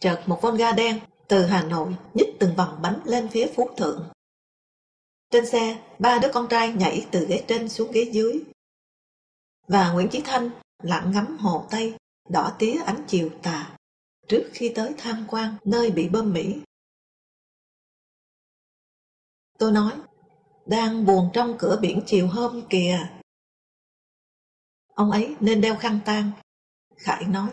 [0.00, 3.70] Chợt một con ga đen từ Hà Nội nhích từng vòng bánh lên phía Phú
[3.76, 4.08] Thượng.
[5.30, 8.40] Trên xe, ba đứa con trai nhảy từ ghế trên xuống ghế dưới.
[9.68, 10.50] Và Nguyễn Chí Thanh
[10.82, 11.94] lặng ngắm hồ Tây,
[12.28, 13.70] đỏ tía ánh chiều tà,
[14.28, 16.60] trước khi tới tham quan nơi bị bơm Mỹ.
[19.58, 19.92] Tôi nói,
[20.66, 23.08] đang buồn trong cửa biển chiều hôm kìa.
[24.94, 26.30] Ông ấy nên đeo khăn tang.
[26.96, 27.50] Khải nói,